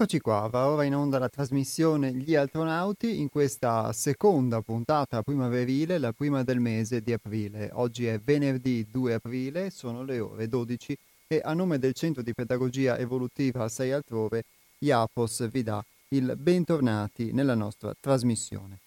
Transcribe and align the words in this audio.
Eccoci 0.00 0.20
qua, 0.20 0.46
va 0.46 0.68
ora 0.68 0.84
in 0.84 0.94
onda 0.94 1.18
la 1.18 1.28
trasmissione 1.28 2.12
Gli 2.12 2.36
Astronauti 2.36 3.18
in 3.18 3.28
questa 3.28 3.92
seconda 3.92 4.62
puntata 4.62 5.22
primaverile, 5.22 5.98
la 5.98 6.12
prima 6.12 6.44
del 6.44 6.60
mese 6.60 7.02
di 7.02 7.12
aprile. 7.12 7.70
Oggi 7.72 8.06
è 8.06 8.20
venerdì 8.20 8.86
2 8.88 9.14
aprile, 9.14 9.70
sono 9.70 10.04
le 10.04 10.20
ore 10.20 10.46
12 10.46 10.96
e 11.26 11.40
a 11.42 11.52
nome 11.52 11.80
del 11.80 11.94
Centro 11.94 12.22
di 12.22 12.32
Pedagogia 12.32 12.96
Evolutiva 12.96 13.68
6 13.68 13.90
altrove, 13.90 14.44
IAPOS 14.78 15.50
vi 15.50 15.64
dà 15.64 15.84
il 16.10 16.36
bentornati 16.36 17.32
nella 17.32 17.56
nostra 17.56 17.92
trasmissione. 17.98 18.78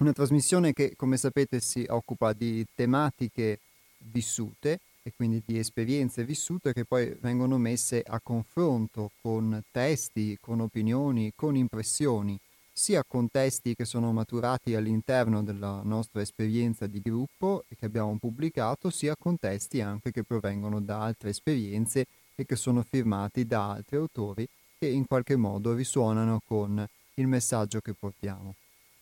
Una 0.00 0.12
trasmissione 0.12 0.74
che, 0.74 0.96
come 0.96 1.16
sapete, 1.16 1.60
si 1.60 1.86
occupa 1.88 2.34
di 2.34 2.62
tematiche 2.74 3.58
vissute 3.96 4.80
e 5.02 5.12
quindi 5.14 5.42
di 5.44 5.58
esperienze 5.58 6.24
vissute 6.24 6.72
che 6.72 6.84
poi 6.84 7.16
vengono 7.20 7.58
messe 7.58 8.02
a 8.06 8.20
confronto 8.20 9.10
con 9.22 9.62
testi, 9.70 10.36
con 10.40 10.60
opinioni, 10.60 11.32
con 11.34 11.56
impressioni, 11.56 12.38
sia 12.72 13.04
con 13.06 13.28
testi 13.30 13.74
che 13.74 13.84
sono 13.84 14.12
maturati 14.12 14.74
all'interno 14.74 15.42
della 15.42 15.80
nostra 15.84 16.20
esperienza 16.20 16.86
di 16.86 17.00
gruppo 17.00 17.64
e 17.68 17.76
che 17.76 17.86
abbiamo 17.86 18.16
pubblicato, 18.18 18.90
sia 18.90 19.14
con 19.18 19.38
testi 19.38 19.80
anche 19.80 20.10
che 20.10 20.22
provengono 20.22 20.80
da 20.80 21.02
altre 21.02 21.30
esperienze 21.30 22.06
e 22.34 22.46
che 22.46 22.56
sono 22.56 22.82
firmati 22.82 23.44
da 23.44 23.70
altri 23.70 23.96
autori 23.96 24.48
che 24.78 24.86
in 24.88 25.06
qualche 25.06 25.36
modo 25.36 25.74
risuonano 25.74 26.40
con 26.46 26.86
il 27.14 27.26
messaggio 27.26 27.80
che 27.80 27.92
portiamo, 27.92 28.54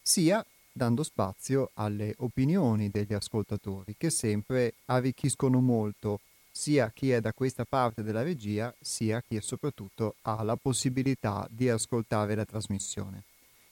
sia 0.03 0.45
dando 0.79 1.03
spazio 1.03 1.73
alle 1.75 2.15
opinioni 2.19 2.89
degli 2.89 3.13
ascoltatori 3.13 3.97
che 3.99 4.09
sempre 4.09 4.75
arricchiscono 4.87 5.61
molto 5.61 6.21
sia 6.51 6.91
chi 6.95 7.11
è 7.11 7.21
da 7.21 7.33
questa 7.33 7.65
parte 7.65 8.03
della 8.03 8.23
regia 8.23 8.73
sia 8.81 9.21
chi 9.21 9.39
soprattutto 9.41 10.15
ha 10.23 10.43
la 10.43 10.57
possibilità 10.57 11.47
di 11.51 11.69
ascoltare 11.69 12.35
la 12.35 12.45
trasmissione. 12.45 13.25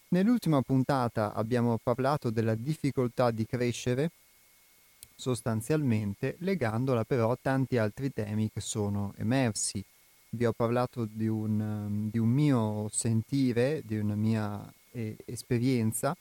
Nell'ultima 0.09 0.61
puntata 0.63 1.33
abbiamo 1.33 1.79
parlato 1.83 2.31
della 2.31 2.55
difficoltà 2.55 3.31
di 3.31 3.47
crescere 3.47 4.11
sostanzialmente 5.15 6.37
legandola 6.41 7.05
però 7.05 7.31
a 7.31 7.39
tanti 7.41 7.79
altri 7.79 8.13
temi 8.13 8.51
che 8.53 8.61
sono 8.61 9.15
emersi. 9.17 9.83
Vi 10.31 10.45
ho 10.45 10.53
parlato 10.53 11.07
di 11.09 11.29
un, 11.29 12.09
di 12.11 12.19
un 12.19 12.29
mio 12.29 12.89
sentire, 12.91 13.83
di 13.85 13.97
una 13.97 14.17
mia 14.17 14.73
eh, 14.91 15.17
esperienza 15.25 16.17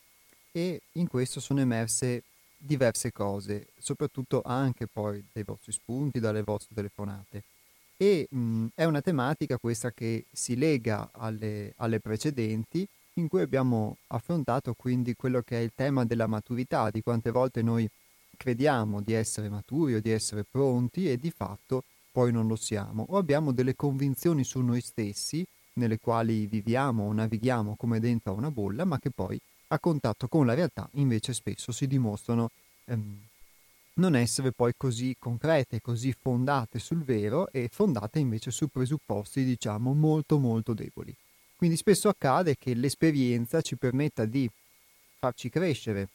e 0.55 0.83
in 0.93 1.09
questo 1.09 1.41
sono 1.41 1.59
emerse 1.59 2.23
diverse 2.55 3.11
cose, 3.11 3.67
soprattutto 3.77 4.41
anche 4.41 4.87
poi 4.87 5.21
dai 5.33 5.43
vostri 5.43 5.73
spunti, 5.73 6.21
dalle 6.21 6.43
vostre 6.43 6.73
telefonate. 6.73 7.43
E 7.97 8.25
mh, 8.29 8.67
è 8.73 8.85
una 8.85 9.01
tematica 9.01 9.57
questa 9.57 9.91
che 9.91 10.23
si 10.31 10.55
lega 10.55 11.09
alle, 11.11 11.73
alle 11.75 11.99
precedenti, 11.99 12.87
in 13.15 13.27
cui 13.27 13.41
abbiamo 13.41 13.97
affrontato 14.07 14.73
quindi 14.75 15.13
quello 15.15 15.41
che 15.41 15.57
è 15.57 15.61
il 15.61 15.73
tema 15.75 16.05
della 16.05 16.27
maturità, 16.27 16.89
di 16.89 17.01
quante 17.01 17.31
volte 17.31 17.61
noi 17.61 17.85
crediamo 18.37 19.01
di 19.01 19.11
essere 19.11 19.49
maturi 19.49 19.95
o 19.95 19.99
di 19.99 20.09
essere 20.09 20.45
pronti 20.49 21.11
e 21.11 21.17
di 21.17 21.31
fatto 21.31 21.83
poi 22.13 22.31
non 22.31 22.47
lo 22.47 22.55
siamo, 22.55 23.05
o 23.09 23.17
abbiamo 23.17 23.51
delle 23.51 23.75
convinzioni 23.75 24.45
su 24.45 24.61
noi 24.61 24.79
stessi, 24.79 25.45
nelle 25.73 25.99
quali 25.99 26.45
viviamo 26.45 27.03
o 27.03 27.11
navighiamo 27.11 27.75
come 27.75 27.99
dentro 27.99 28.31
a 28.31 28.35
una 28.37 28.51
bolla, 28.51 28.85
ma 28.85 28.97
che 28.99 29.09
poi 29.09 29.37
a 29.67 29.79
contatto 29.79 30.27
con 30.27 30.45
la 30.45 30.53
realtà 30.53 30.87
invece 30.93 31.33
spesso 31.33 31.71
si 31.71 31.87
dimostrano 31.87 32.49
ehm, 32.85 33.19
non 33.95 34.15
essere 34.15 34.51
poi 34.51 34.73
così 34.75 35.15
concrete, 35.17 35.81
così 35.81 36.13
fondate 36.19 36.79
sul 36.79 37.03
vero 37.03 37.49
e 37.51 37.69
fondate 37.71 38.19
invece 38.19 38.51
su 38.51 38.67
presupposti 38.67 39.43
diciamo 39.43 39.93
molto 39.93 40.37
molto 40.37 40.73
deboli. 40.73 41.15
Quindi 41.55 41.77
spesso 41.77 42.09
accade 42.09 42.57
che 42.57 42.73
l'esperienza 42.73 43.61
ci 43.61 43.77
permetta 43.77 44.25
di 44.25 44.49
farci 45.17 45.49
crescere 45.49 46.09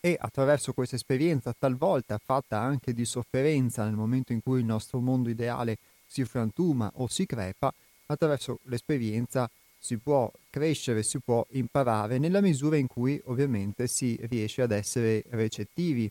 e 0.00 0.16
attraverso 0.18 0.72
questa 0.72 0.94
esperienza 0.94 1.52
talvolta 1.58 2.18
fatta 2.18 2.60
anche 2.60 2.92
di 2.92 3.04
sofferenza 3.04 3.84
nel 3.84 3.96
momento 3.96 4.32
in 4.32 4.40
cui 4.40 4.60
il 4.60 4.64
nostro 4.64 5.00
mondo 5.00 5.28
ideale 5.28 5.78
si 6.06 6.24
frantuma 6.24 6.90
o 6.94 7.08
si 7.08 7.26
crepa, 7.26 7.72
attraverso 8.06 8.60
l'esperienza 8.64 9.50
si 9.78 9.96
può 9.98 10.30
crescere, 10.50 11.02
si 11.02 11.18
può 11.20 11.46
imparare 11.50 12.18
nella 12.18 12.40
misura 12.40 12.76
in 12.76 12.86
cui 12.86 13.20
ovviamente 13.26 13.86
si 13.86 14.18
riesce 14.22 14.62
ad 14.62 14.72
essere 14.72 15.24
recettivi 15.30 16.10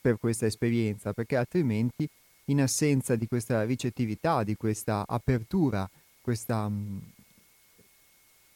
per 0.00 0.18
questa 0.18 0.46
esperienza, 0.46 1.12
perché 1.12 1.36
altrimenti 1.36 2.08
in 2.46 2.60
assenza 2.60 3.16
di 3.16 3.26
questa 3.26 3.64
ricettività, 3.64 4.42
di 4.42 4.56
questa 4.56 5.04
apertura, 5.06 5.88
questa 6.20 6.68
mh, 6.68 6.74
mm, 6.74 6.98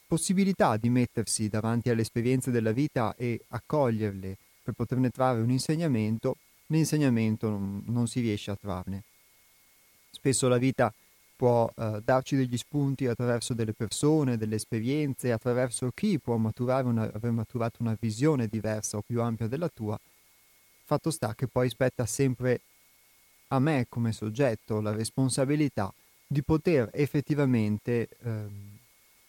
possibilità 0.05 0.77
di 0.77 0.89
mettersi 0.89 1.47
davanti 1.47 1.89
alle 1.89 2.01
esperienze 2.01 2.51
della 2.51 2.71
vita 2.71 3.15
e 3.15 3.41
accoglierle 3.47 4.37
per 4.63 4.73
poterne 4.73 5.09
trarre 5.09 5.41
un 5.41 5.49
insegnamento, 5.49 6.37
l'insegnamento 6.67 7.49
non, 7.49 7.83
non 7.87 8.07
si 8.07 8.19
riesce 8.19 8.51
a 8.51 8.55
trarne. 8.55 9.03
Spesso 10.11 10.47
la 10.47 10.57
vita 10.57 10.93
può 11.39 11.71
eh, 11.73 12.01
darci 12.03 12.35
degli 12.35 12.57
spunti 12.57 13.07
attraverso 13.07 13.53
delle 13.53 13.71
persone, 13.71 14.35
delle 14.35 14.55
esperienze, 14.55 15.31
attraverso 15.31 15.89
chi 15.95 16.19
può 16.19 16.35
maturare 16.35 16.85
una, 16.85 17.03
aver 17.03 17.31
maturato 17.31 17.77
una 17.79 17.95
visione 17.97 18.47
diversa 18.47 18.97
o 18.97 19.01
più 19.01 19.21
ampia 19.21 19.47
della 19.47 19.69
tua. 19.69 19.97
Fatto 20.83 21.09
sta 21.11 21.33
che 21.35 21.47
poi 21.47 21.69
spetta 21.69 22.05
sempre 22.05 22.59
a 23.47 23.59
me 23.59 23.85
come 23.87 24.11
soggetto 24.11 24.81
la 24.81 24.91
responsabilità 24.91 25.93
di 26.27 26.43
poter 26.43 26.89
effettivamente 26.91 28.09
ehm, 28.21 28.77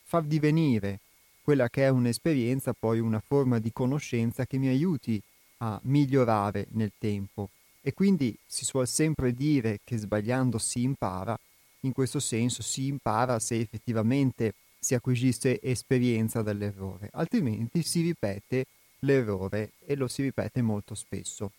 far 0.02 0.24
divenire 0.24 0.98
quella 1.42 1.68
che 1.68 1.84
è 1.84 1.90
un'esperienza, 1.90 2.72
poi 2.72 2.98
una 2.98 3.22
forma 3.24 3.60
di 3.60 3.70
conoscenza 3.72 4.46
che 4.46 4.58
mi 4.58 4.66
aiuti 4.66 5.22
a 5.58 5.78
migliorare 5.84 6.66
nel 6.70 6.90
tempo. 6.98 7.50
E 7.80 7.94
quindi 7.94 8.36
si 8.44 8.64
suol 8.64 8.88
sempre 8.88 9.32
dire 9.32 9.78
che 9.84 9.96
sbagliando 9.96 10.58
si 10.58 10.82
impara, 10.82 11.38
in 11.80 11.92
questo 11.92 12.20
senso 12.20 12.62
si 12.62 12.86
impara 12.86 13.38
se 13.38 13.58
effettivamente 13.58 14.54
si 14.78 14.94
acquisisce 14.94 15.60
esperienza 15.60 16.42
dall'errore, 16.42 17.10
altrimenti 17.12 17.82
si 17.82 18.00
ripete 18.02 18.66
l'errore 19.00 19.72
e 19.84 19.94
lo 19.94 20.08
si 20.08 20.22
ripete 20.22 20.62
molto 20.62 20.94
spesso. 20.94 21.52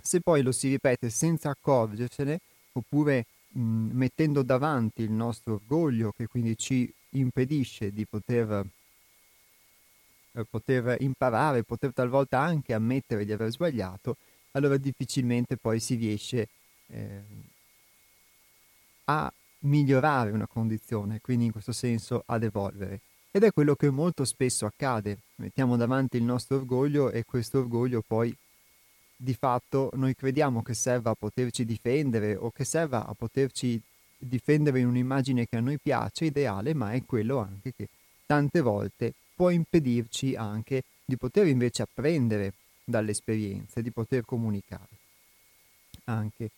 Se 0.00 0.20
poi 0.20 0.42
lo 0.42 0.52
si 0.52 0.68
ripete 0.68 1.10
senza 1.10 1.50
accorgersene, 1.50 2.40
oppure 2.72 3.26
mh, 3.48 3.60
mettendo 3.60 4.42
davanti 4.42 5.02
il 5.02 5.10
nostro 5.10 5.54
orgoglio 5.54 6.12
che 6.12 6.26
quindi 6.26 6.56
ci 6.56 6.92
impedisce 7.10 7.90
di 7.92 8.04
poter, 8.06 8.66
eh, 10.32 10.44
poter 10.44 10.96
imparare, 11.00 11.64
poter 11.64 11.92
talvolta 11.92 12.38
anche 12.38 12.74
ammettere 12.74 13.24
di 13.24 13.32
aver 13.32 13.50
sbagliato, 13.50 14.16
allora 14.52 14.76
difficilmente 14.76 15.56
poi 15.56 15.80
si 15.80 15.94
riesce 15.96 16.48
eh, 16.88 17.22
a 19.06 19.32
migliorare 19.60 20.30
una 20.30 20.46
condizione, 20.46 21.20
quindi 21.20 21.46
in 21.46 21.52
questo 21.52 21.72
senso 21.72 22.22
ad 22.26 22.42
evolvere. 22.42 23.00
Ed 23.30 23.42
è 23.42 23.52
quello 23.52 23.74
che 23.74 23.90
molto 23.90 24.24
spesso 24.24 24.66
accade. 24.66 25.18
Mettiamo 25.36 25.76
davanti 25.76 26.16
il 26.16 26.22
nostro 26.22 26.56
orgoglio 26.56 27.10
e 27.10 27.24
questo 27.24 27.58
orgoglio 27.58 28.02
poi 28.06 28.34
di 29.18 29.34
fatto 29.34 29.90
noi 29.94 30.14
crediamo 30.14 30.62
che 30.62 30.74
serva 30.74 31.10
a 31.10 31.14
poterci 31.14 31.64
difendere 31.64 32.34
o 32.34 32.50
che 32.50 32.64
serva 32.64 33.06
a 33.06 33.14
poterci 33.14 33.80
difendere 34.18 34.80
in 34.80 34.86
un'immagine 34.86 35.46
che 35.46 35.56
a 35.56 35.60
noi 35.60 35.78
piace, 35.78 36.26
ideale, 36.26 36.74
ma 36.74 36.92
è 36.92 37.04
quello 37.04 37.38
anche 37.38 37.72
che 37.74 37.88
tante 38.24 38.60
volte 38.60 39.12
può 39.34 39.50
impedirci 39.50 40.34
anche 40.34 40.84
di 41.04 41.16
poter 41.16 41.46
invece 41.46 41.82
apprendere 41.82 42.54
dalle 42.84 43.10
esperienze, 43.10 43.82
di 43.82 43.90
poter 43.90 44.24
comunicare 44.24 44.88
anche 46.04 46.50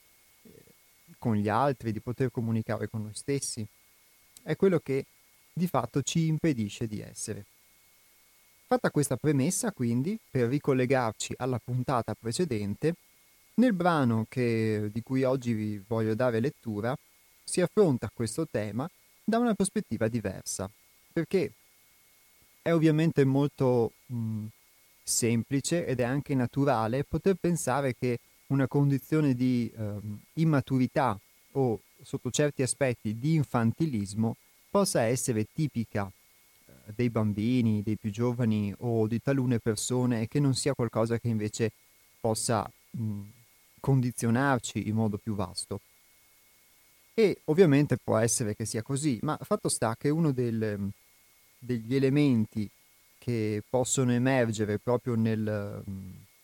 con 1.18 1.34
gli 1.34 1.48
altri, 1.48 1.92
di 1.92 2.00
poter 2.00 2.30
comunicare 2.30 2.88
con 2.88 3.02
noi 3.02 3.14
stessi. 3.14 3.66
È 4.42 4.56
quello 4.56 4.78
che 4.78 5.04
di 5.52 5.66
fatto 5.66 6.02
ci 6.02 6.26
impedisce 6.26 6.86
di 6.86 7.00
essere. 7.00 7.44
Fatta 8.66 8.90
questa 8.90 9.16
premessa, 9.16 9.72
quindi, 9.72 10.18
per 10.30 10.48
ricollegarci 10.48 11.34
alla 11.38 11.58
puntata 11.58 12.14
precedente, 12.14 12.94
nel 13.54 13.72
brano 13.72 14.26
che, 14.28 14.88
di 14.92 15.02
cui 15.02 15.24
oggi 15.24 15.52
vi 15.52 15.82
voglio 15.86 16.14
dare 16.14 16.38
lettura, 16.38 16.96
si 17.42 17.60
affronta 17.60 18.10
questo 18.12 18.46
tema 18.46 18.88
da 19.24 19.38
una 19.38 19.54
prospettiva 19.54 20.06
diversa, 20.08 20.70
perché 21.12 21.52
è 22.62 22.72
ovviamente 22.72 23.24
molto 23.24 23.92
mh, 24.06 24.46
semplice 25.02 25.86
ed 25.86 26.00
è 26.00 26.04
anche 26.04 26.34
naturale 26.34 27.04
poter 27.04 27.34
pensare 27.34 27.94
che 27.94 28.18
una 28.48 28.66
condizione 28.66 29.34
di 29.34 29.70
eh, 29.76 29.96
immaturità 30.34 31.18
o 31.52 31.80
sotto 32.02 32.30
certi 32.30 32.62
aspetti 32.62 33.18
di 33.18 33.34
infantilismo 33.34 34.36
possa 34.70 35.02
essere 35.02 35.46
tipica 35.52 36.10
eh, 36.10 36.72
dei 36.94 37.10
bambini, 37.10 37.82
dei 37.82 37.96
più 37.96 38.10
giovani 38.10 38.74
o 38.78 39.06
di 39.06 39.20
talune 39.20 39.58
persone 39.58 40.22
e 40.22 40.28
che 40.28 40.40
non 40.40 40.54
sia 40.54 40.74
qualcosa 40.74 41.18
che 41.18 41.28
invece 41.28 41.72
possa 42.20 42.70
mh, 42.90 43.20
condizionarci 43.80 44.88
in 44.88 44.94
modo 44.94 45.18
più 45.18 45.34
vasto. 45.34 45.80
E 47.14 47.40
ovviamente 47.46 47.96
può 47.96 48.16
essere 48.16 48.54
che 48.54 48.64
sia 48.64 48.82
così, 48.82 49.18
ma 49.22 49.36
fatto 49.42 49.68
sta 49.68 49.96
che 49.96 50.08
uno 50.08 50.30
del, 50.30 50.90
degli 51.58 51.94
elementi 51.94 52.70
che 53.18 53.62
possono 53.68 54.12
emergere 54.12 54.78
proprio 54.78 55.16
nel, 55.16 55.82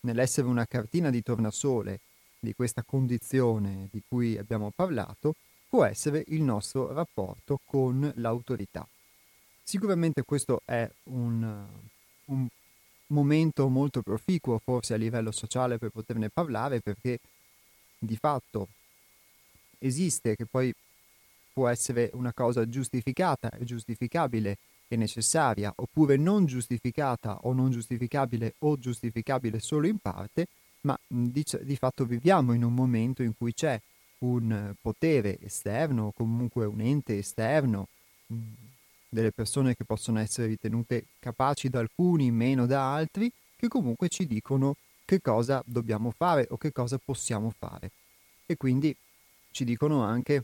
nell'essere 0.05 0.47
una 0.47 0.65
cartina 0.65 1.09
di 1.09 1.21
tornasole 1.21 1.99
di 2.39 2.53
questa 2.53 2.83
condizione 2.83 3.89
di 3.91 4.01
cui 4.07 4.37
abbiamo 4.37 4.71
parlato 4.73 5.35
può 5.67 5.83
essere 5.83 6.23
il 6.27 6.41
nostro 6.41 6.93
rapporto 6.93 7.59
con 7.65 8.09
l'autorità. 8.15 8.87
Sicuramente 9.63 10.23
questo 10.23 10.61
è 10.63 10.89
un, 11.05 11.65
un 12.25 12.47
momento 13.07 13.67
molto 13.67 14.01
proficuo 14.01 14.59
forse 14.59 14.93
a 14.93 14.97
livello 14.97 15.31
sociale 15.31 15.77
per 15.77 15.89
poterne 15.89 16.29
parlare 16.29 16.79
perché 16.79 17.19
di 17.97 18.15
fatto 18.15 18.67
esiste 19.79 20.35
che 20.35 20.45
poi 20.45 20.73
può 21.51 21.67
essere 21.67 22.11
una 22.13 22.31
cosa 22.31 22.67
giustificata 22.69 23.49
e 23.49 23.65
giustificabile 23.65 24.57
e 24.87 24.95
necessaria 24.95 25.73
oppure 25.75 26.17
non 26.17 26.45
giustificata 26.45 27.39
o 27.43 27.53
non 27.53 27.71
giustificabile 27.71 28.55
o 28.59 28.77
giustificabile 28.77 29.59
solo 29.59 29.87
in 29.87 29.97
parte, 29.97 30.47
ma 30.81 30.97
di, 31.07 31.43
di 31.61 31.75
fatto 31.75 32.05
viviamo 32.05 32.53
in 32.53 32.63
un 32.63 32.73
momento 32.73 33.23
in 33.23 33.35
cui 33.37 33.53
c'è 33.53 33.79
un 34.19 34.73
potere 34.81 35.37
esterno 35.41 36.05
o 36.07 36.11
comunque 36.11 36.65
un 36.65 36.81
ente 36.81 37.17
esterno, 37.17 37.87
delle 39.15 39.31
persone 39.31 39.75
che 39.75 39.85
possono 39.85 40.19
essere 40.19 40.47
ritenute 40.47 41.05
capaci 41.19 41.69
da 41.69 41.79
alcuni, 41.79 42.31
meno 42.31 42.65
da 42.65 42.93
altri, 42.93 43.31
che 43.55 43.67
comunque 43.67 44.09
ci 44.09 44.27
dicono 44.27 44.75
che 45.05 45.21
cosa 45.21 45.63
dobbiamo 45.65 46.11
fare 46.11 46.47
o 46.49 46.57
che 46.57 46.71
cosa 46.71 46.99
possiamo 47.03 47.53
fare. 47.57 47.91
E 48.45 48.57
quindi 48.57 48.95
ci 49.51 49.63
dicono 49.63 50.03
anche 50.03 50.43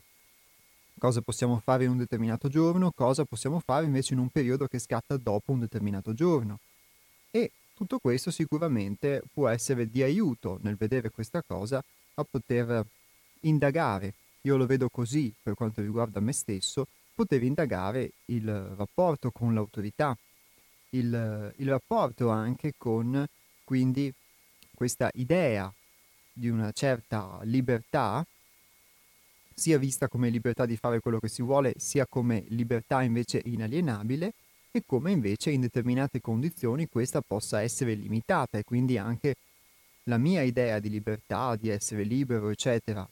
cosa 1.02 1.20
possiamo 1.20 1.58
fare 1.58 1.82
in 1.82 1.90
un 1.90 1.96
determinato 1.96 2.46
giorno, 2.46 2.92
cosa 2.92 3.24
possiamo 3.24 3.58
fare 3.58 3.86
invece 3.86 4.14
in 4.14 4.20
un 4.20 4.28
periodo 4.28 4.68
che 4.68 4.78
scatta 4.78 5.16
dopo 5.16 5.50
un 5.50 5.58
determinato 5.58 6.14
giorno. 6.14 6.60
E 7.32 7.50
tutto 7.74 7.98
questo 7.98 8.30
sicuramente 8.30 9.20
può 9.32 9.48
essere 9.48 9.90
di 9.90 10.00
aiuto 10.04 10.60
nel 10.62 10.76
vedere 10.76 11.10
questa 11.10 11.42
cosa 11.42 11.82
a 12.14 12.22
poter 12.22 12.86
indagare. 13.40 14.14
Io 14.42 14.56
lo 14.56 14.64
vedo 14.64 14.88
così 14.88 15.34
per 15.42 15.54
quanto 15.54 15.80
riguarda 15.80 16.20
me 16.20 16.32
stesso, 16.32 16.86
poter 17.16 17.42
indagare 17.42 18.12
il 18.26 18.48
rapporto 18.76 19.32
con 19.32 19.54
l'autorità, 19.54 20.16
il, 20.90 21.52
il 21.56 21.68
rapporto 21.68 22.28
anche 22.28 22.74
con 22.78 23.26
quindi 23.64 24.14
questa 24.72 25.10
idea 25.14 25.72
di 26.32 26.48
una 26.48 26.70
certa 26.70 27.40
libertà, 27.42 28.24
sia 29.54 29.78
vista 29.78 30.08
come 30.08 30.30
libertà 30.30 30.66
di 30.66 30.76
fare 30.76 31.00
quello 31.00 31.18
che 31.18 31.28
si 31.28 31.42
vuole, 31.42 31.74
sia 31.76 32.06
come 32.06 32.44
libertà 32.48 33.02
invece 33.02 33.40
inalienabile, 33.44 34.32
e 34.74 34.82
come 34.86 35.10
invece 35.10 35.50
in 35.50 35.60
determinate 35.60 36.20
condizioni 36.20 36.88
questa 36.88 37.20
possa 37.20 37.60
essere 37.60 37.94
limitata. 37.94 38.58
E 38.58 38.64
quindi 38.64 38.96
anche 38.96 39.36
la 40.04 40.16
mia 40.16 40.42
idea 40.42 40.78
di 40.78 40.88
libertà, 40.88 41.56
di 41.56 41.68
essere 41.68 42.02
libero, 42.04 42.48
eccetera, 42.48 43.06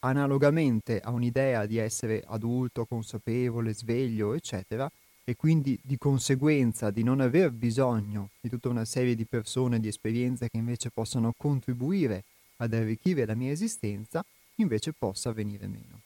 analogamente 0.00 1.00
a 1.00 1.10
un'idea 1.10 1.66
di 1.66 1.76
essere 1.78 2.22
adulto, 2.26 2.84
consapevole, 2.84 3.72
sveglio, 3.72 4.34
eccetera, 4.34 4.90
e 5.24 5.36
quindi 5.36 5.78
di 5.80 5.96
conseguenza 5.96 6.90
di 6.90 7.04
non 7.04 7.20
aver 7.20 7.52
bisogno 7.52 8.30
di 8.40 8.48
tutta 8.48 8.68
una 8.68 8.84
serie 8.84 9.14
di 9.14 9.24
persone, 9.24 9.78
di 9.78 9.86
esperienze 9.86 10.48
che 10.48 10.56
invece 10.56 10.90
possano 10.90 11.32
contribuire 11.36 12.24
ad 12.56 12.74
arricchire 12.74 13.24
la 13.24 13.34
mia 13.34 13.52
esistenza, 13.52 14.24
invece 14.56 14.92
possa 14.92 15.32
venire 15.32 15.66
meno. 15.66 16.00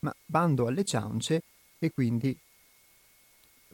Ma 0.00 0.14
bando 0.24 0.66
alle 0.66 0.84
ciance 0.84 1.42
e 1.78 1.90
quindi 1.90 2.36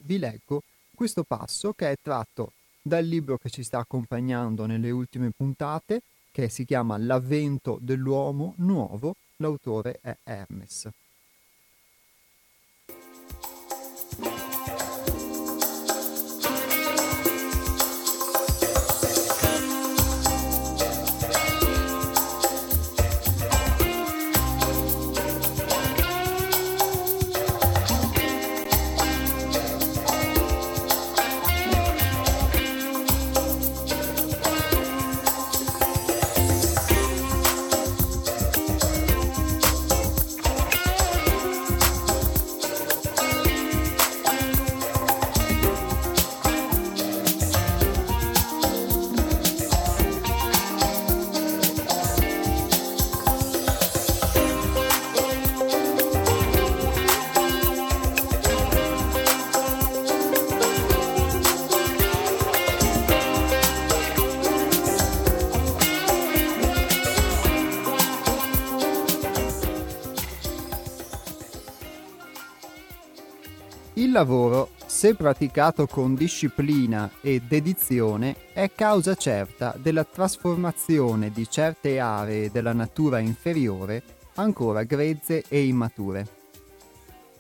vi 0.03 0.19
leggo 0.19 0.63
questo 0.95 1.25
passo 1.25 1.73
che 1.73 1.91
è 1.91 1.97
tratto 2.01 2.53
dal 2.81 3.05
libro 3.05 3.39
che 3.39 3.51
ci 3.51 3.63
sta 3.63 3.79
accompagnando 3.79 4.67
nelle 4.67 4.91
ultime 4.91 5.31
puntate, 5.31 6.03
che 6.31 6.49
si 6.49 6.65
chiama 6.65 6.99
L'avvento 6.99 7.79
dell'uomo 7.81 8.55
nuovo, 8.59 9.17
l'autore 9.37 9.99
è 10.03 10.17
Hermes. 10.23 10.89
Lavoro, 74.15 74.71
se 74.87 75.17
praticato 75.17 75.89
con 75.89 76.15
disciplina 76.15 77.11
e 77.21 77.41
dedizione, 77.41 78.37
è 78.53 78.71
causa 78.73 79.17
certa 79.17 79.75
della 79.77 80.05
trasformazione 80.05 81.31
di 81.31 81.51
certe 81.51 81.99
aree 81.99 82.49
della 82.53 82.73
natura 82.73 83.19
inferiore 83.19 84.03
ancora 84.37 84.85
grezze 84.85 85.43
e 85.49 85.65
immature. 85.67 86.29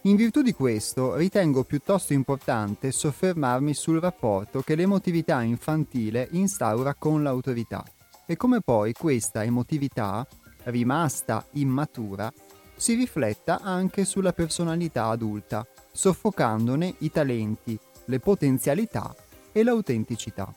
In 0.02 0.16
virtù 0.16 0.42
di 0.42 0.52
questo 0.52 1.14
ritengo 1.14 1.62
piuttosto 1.62 2.12
importante 2.12 2.90
soffermarmi 2.90 3.72
sul 3.72 4.00
rapporto 4.00 4.60
che 4.60 4.74
l'emotività 4.74 5.42
infantile 5.42 6.26
instaura 6.32 6.94
con 6.94 7.22
l'autorità 7.22 7.84
e 8.26 8.36
come 8.36 8.60
poi 8.60 8.92
questa 8.94 9.44
emotività, 9.44 10.26
rimasta 10.64 11.46
immatura, 11.52 12.32
si 12.74 12.94
rifletta 12.94 13.60
anche 13.60 14.04
sulla 14.04 14.32
personalità 14.32 15.06
adulta, 15.06 15.64
soffocandone 15.96 16.96
i 16.98 17.10
talenti, 17.12 17.78
le 18.06 18.18
potenzialità 18.18 19.14
e 19.52 19.62
l'autenticità. 19.62 20.52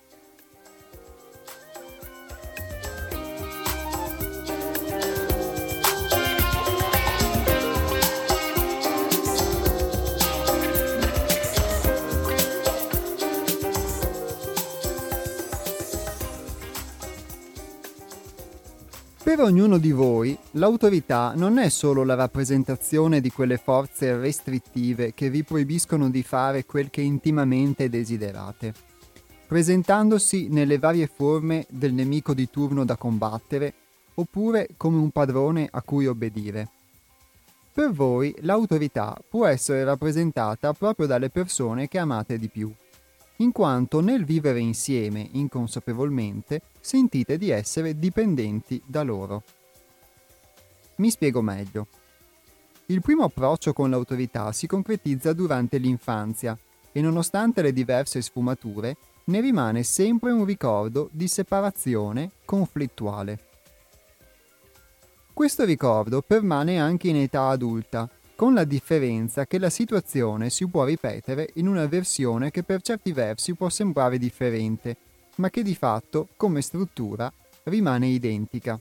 Per 19.37 19.45
ognuno 19.45 19.77
di 19.77 19.91
voi, 19.91 20.35
l'autorità 20.53 21.33
non 21.35 21.59
è 21.59 21.69
solo 21.69 22.03
la 22.03 22.15
rappresentazione 22.15 23.21
di 23.21 23.29
quelle 23.29 23.57
forze 23.57 24.17
restrittive 24.17 25.13
che 25.13 25.29
vi 25.29 25.43
proibiscono 25.43 26.09
di 26.09 26.23
fare 26.23 26.65
quel 26.65 26.89
che 26.89 27.01
intimamente 27.01 27.87
desiderate, 27.87 28.73
presentandosi 29.45 30.47
nelle 30.49 30.79
varie 30.79 31.05
forme 31.05 31.67
del 31.69 31.93
nemico 31.93 32.33
di 32.33 32.49
turno 32.49 32.83
da 32.83 32.95
combattere, 32.95 33.73
oppure 34.15 34.69
come 34.75 34.97
un 34.97 35.11
padrone 35.11 35.67
a 35.69 35.83
cui 35.83 36.07
obbedire. 36.07 36.69
Per 37.71 37.91
voi 37.91 38.33
l'autorità 38.39 39.15
può 39.29 39.45
essere 39.45 39.83
rappresentata 39.83 40.73
proprio 40.73 41.05
dalle 41.05 41.29
persone 41.29 41.87
che 41.87 41.99
amate 41.99 42.39
di 42.39 42.47
più 42.47 42.73
in 43.37 43.51
quanto 43.51 43.99
nel 43.99 44.25
vivere 44.25 44.59
insieme 44.59 45.27
inconsapevolmente 45.33 46.61
sentite 46.87 47.37
di 47.37 47.49
essere 47.49 47.99
dipendenti 47.99 48.81
da 48.85 49.03
loro. 49.03 49.43
Mi 50.95 51.09
spiego 51.11 51.41
meglio. 51.41 51.87
Il 52.85 53.01
primo 53.01 53.25
approccio 53.25 53.73
con 53.73 53.89
l'autorità 53.89 54.53
si 54.53 54.67
concretizza 54.67 55.33
durante 55.33 55.79
l'infanzia 55.79 56.57
e 56.93 57.01
nonostante 57.01 57.61
le 57.61 57.73
diverse 57.73 58.21
sfumature 58.21 58.95
ne 59.25 59.41
rimane 59.41 59.83
sempre 59.83 60.31
un 60.31 60.45
ricordo 60.45 61.09
di 61.11 61.27
separazione 61.27 62.31
conflittuale. 62.45 63.39
Questo 65.33 65.65
ricordo 65.65 66.21
permane 66.21 66.79
anche 66.79 67.09
in 67.09 67.17
età 67.17 67.49
adulta, 67.49 68.09
con 68.33 68.53
la 68.53 68.63
differenza 68.63 69.45
che 69.45 69.59
la 69.59 69.69
situazione 69.69 70.49
si 70.49 70.65
può 70.69 70.85
ripetere 70.85 71.49
in 71.55 71.67
una 71.67 71.85
versione 71.85 72.49
che 72.49 72.63
per 72.63 72.81
certi 72.81 73.11
versi 73.11 73.55
può 73.55 73.67
sembrare 73.67 74.17
differente, 74.17 74.95
ma 75.37 75.49
che 75.49 75.63
di 75.63 75.75
fatto, 75.75 76.27
come 76.37 76.61
struttura, 76.61 77.31
rimane 77.63 78.07
identica. 78.07 78.79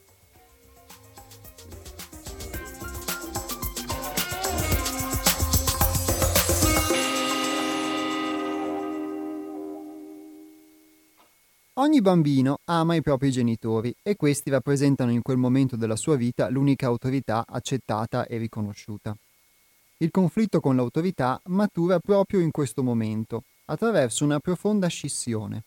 Ogni 11.78 12.00
bambino 12.00 12.58
ama 12.64 12.94
i 12.94 13.02
propri 13.02 13.30
genitori 13.30 13.94
e 14.02 14.16
questi 14.16 14.48
rappresentano 14.48 15.10
in 15.10 15.20
quel 15.20 15.36
momento 15.36 15.76
della 15.76 15.94
sua 15.94 16.16
vita 16.16 16.48
l'unica 16.48 16.86
autorità 16.86 17.44
accettata 17.46 18.26
e 18.26 18.38
riconosciuta. 18.38 19.14
Il 19.98 20.10
conflitto 20.10 20.60
con 20.60 20.74
l'autorità 20.74 21.38
matura 21.46 21.98
proprio 22.00 22.40
in 22.40 22.50
questo 22.50 22.82
momento, 22.82 23.44
attraverso 23.66 24.24
una 24.24 24.40
profonda 24.40 24.86
scissione. 24.88 25.64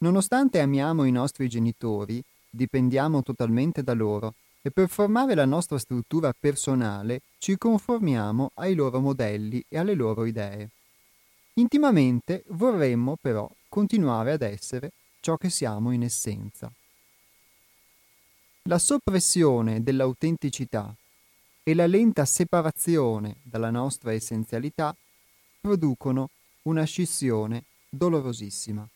Nonostante 0.00 0.60
amiamo 0.60 1.02
i 1.04 1.10
nostri 1.10 1.48
genitori, 1.48 2.22
dipendiamo 2.48 3.22
totalmente 3.22 3.82
da 3.82 3.94
loro 3.94 4.34
e 4.62 4.70
per 4.70 4.88
formare 4.88 5.34
la 5.34 5.44
nostra 5.44 5.76
struttura 5.76 6.32
personale 6.38 7.22
ci 7.38 7.58
conformiamo 7.58 8.52
ai 8.54 8.74
loro 8.74 9.00
modelli 9.00 9.64
e 9.68 9.76
alle 9.76 9.94
loro 9.94 10.24
idee. 10.24 10.70
Intimamente 11.54 12.44
vorremmo 12.48 13.16
però 13.20 13.50
continuare 13.68 14.32
ad 14.32 14.42
essere 14.42 14.92
ciò 15.18 15.36
che 15.36 15.50
siamo 15.50 15.90
in 15.90 16.04
essenza. 16.04 16.70
La 18.68 18.78
soppressione 18.78 19.82
dell'autenticità 19.82 20.94
e 21.64 21.74
la 21.74 21.88
lenta 21.88 22.24
separazione 22.24 23.38
dalla 23.42 23.70
nostra 23.70 24.12
essenzialità 24.12 24.94
producono 25.60 26.30
una 26.62 26.84
scissione 26.84 27.64
dolorosissima. 27.88 28.88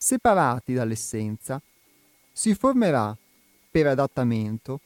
Separati 0.00 0.74
dall'essenza, 0.74 1.60
si 2.30 2.54
formerà, 2.54 3.16
per 3.68 3.88
adattamento, 3.88 4.80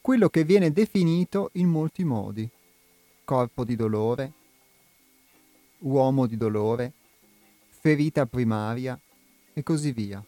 quello 0.00 0.30
che 0.30 0.42
viene 0.42 0.72
definito 0.72 1.50
in 1.52 1.68
molti 1.68 2.02
modi. 2.02 2.48
Corpo 3.24 3.62
di 3.62 3.76
dolore, 3.76 4.32
uomo 5.80 6.24
di 6.24 6.38
dolore, 6.38 6.92
ferita 7.68 8.24
primaria 8.24 8.98
e 9.52 9.62
così 9.62 9.92
via. 9.92 10.24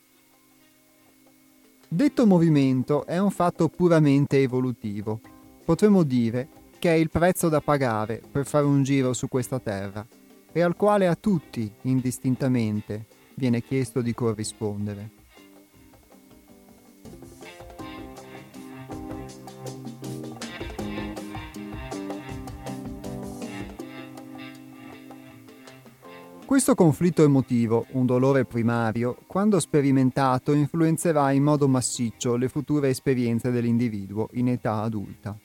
Detto 1.88 2.26
movimento 2.26 3.06
è 3.06 3.16
un 3.16 3.30
fatto 3.30 3.68
puramente 3.68 4.42
evolutivo. 4.42 5.18
Potremmo 5.64 6.02
dire 6.02 6.46
che 6.78 6.90
è 6.90 6.94
il 6.94 7.08
prezzo 7.08 7.48
da 7.48 7.62
pagare 7.62 8.20
per 8.30 8.44
fare 8.44 8.66
un 8.66 8.82
giro 8.82 9.14
su 9.14 9.28
questa 9.28 9.58
terra 9.60 10.06
e 10.52 10.60
al 10.60 10.76
quale 10.76 11.06
a 11.06 11.14
tutti, 11.14 11.72
indistintamente, 11.82 13.06
viene 13.40 13.62
chiesto 13.62 14.02
di 14.02 14.12
corrispondere. 14.12 15.12
Questo 26.44 26.74
conflitto 26.74 27.22
emotivo, 27.22 27.86
un 27.92 28.04
dolore 28.04 28.44
primario, 28.44 29.16
quando 29.26 29.58
sperimentato 29.58 30.52
influenzerà 30.52 31.30
in 31.30 31.44
modo 31.44 31.66
massiccio 31.66 32.36
le 32.36 32.48
future 32.48 32.90
esperienze 32.90 33.50
dell'individuo 33.50 34.28
in 34.32 34.48
età 34.48 34.82
adulta. 34.82 35.38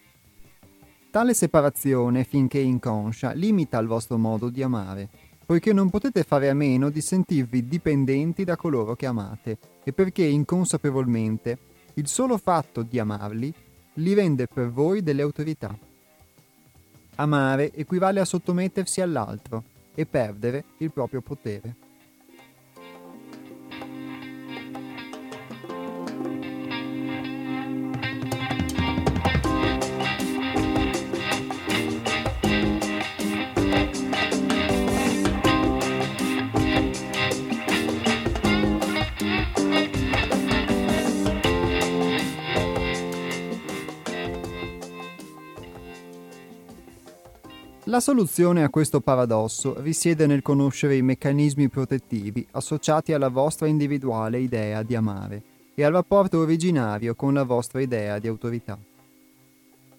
Tale 1.11 1.33
separazione, 1.33 2.25
finché 2.25 2.59
inconscia, 2.59 3.31
limita 3.31 3.77
il 3.77 3.87
vostro 3.87 4.17
modo 4.17 4.49
di 4.49 4.63
amare, 4.63 5.09
poiché 5.45 5.73
non 5.73 5.89
potete 5.89 6.23
fare 6.23 6.49
a 6.49 6.53
meno 6.53 6.89
di 6.89 7.01
sentirvi 7.01 7.67
dipendenti 7.67 8.43
da 8.43 8.55
coloro 8.55 8.95
che 8.95 9.05
amate 9.05 9.57
e 9.83 9.93
perché 9.93 10.23
inconsapevolmente 10.23 11.57
il 11.95 12.07
solo 12.07 12.37
fatto 12.37 12.81
di 12.81 12.99
amarli 12.99 13.53
li 13.95 14.13
rende 14.13 14.47
per 14.47 14.69
voi 14.71 15.03
delle 15.03 15.21
autorità. 15.21 15.77
Amare 17.15 17.71
equivale 17.73 18.19
a 18.19 18.25
sottomettersi 18.25 18.99
all'altro, 18.99 19.63
e 19.95 20.05
perdere 20.05 20.65
il 20.77 20.91
proprio 20.91 21.21
potere. 21.21 21.84
La 47.87 47.99
soluzione 47.99 48.63
a 48.63 48.71
questo 48.71 48.99
paradosso 48.99 49.79
risiede 49.79 50.25
nel 50.25 50.41
conoscere 50.41 50.95
i 50.95 51.03
meccanismi 51.03 51.69
protettivi 51.69 52.43
associati 52.53 53.13
alla 53.13 53.27
vostra 53.27 53.67
individuale 53.67 54.39
idea 54.39 54.81
di 54.81 54.95
amare 54.95 55.43
e 55.75 55.83
al 55.83 55.91
rapporto 55.91 56.39
originario 56.39 57.13
con 57.13 57.35
la 57.35 57.43
vostra 57.43 57.81
idea 57.81 58.17
di 58.17 58.27
autorità. 58.27 58.75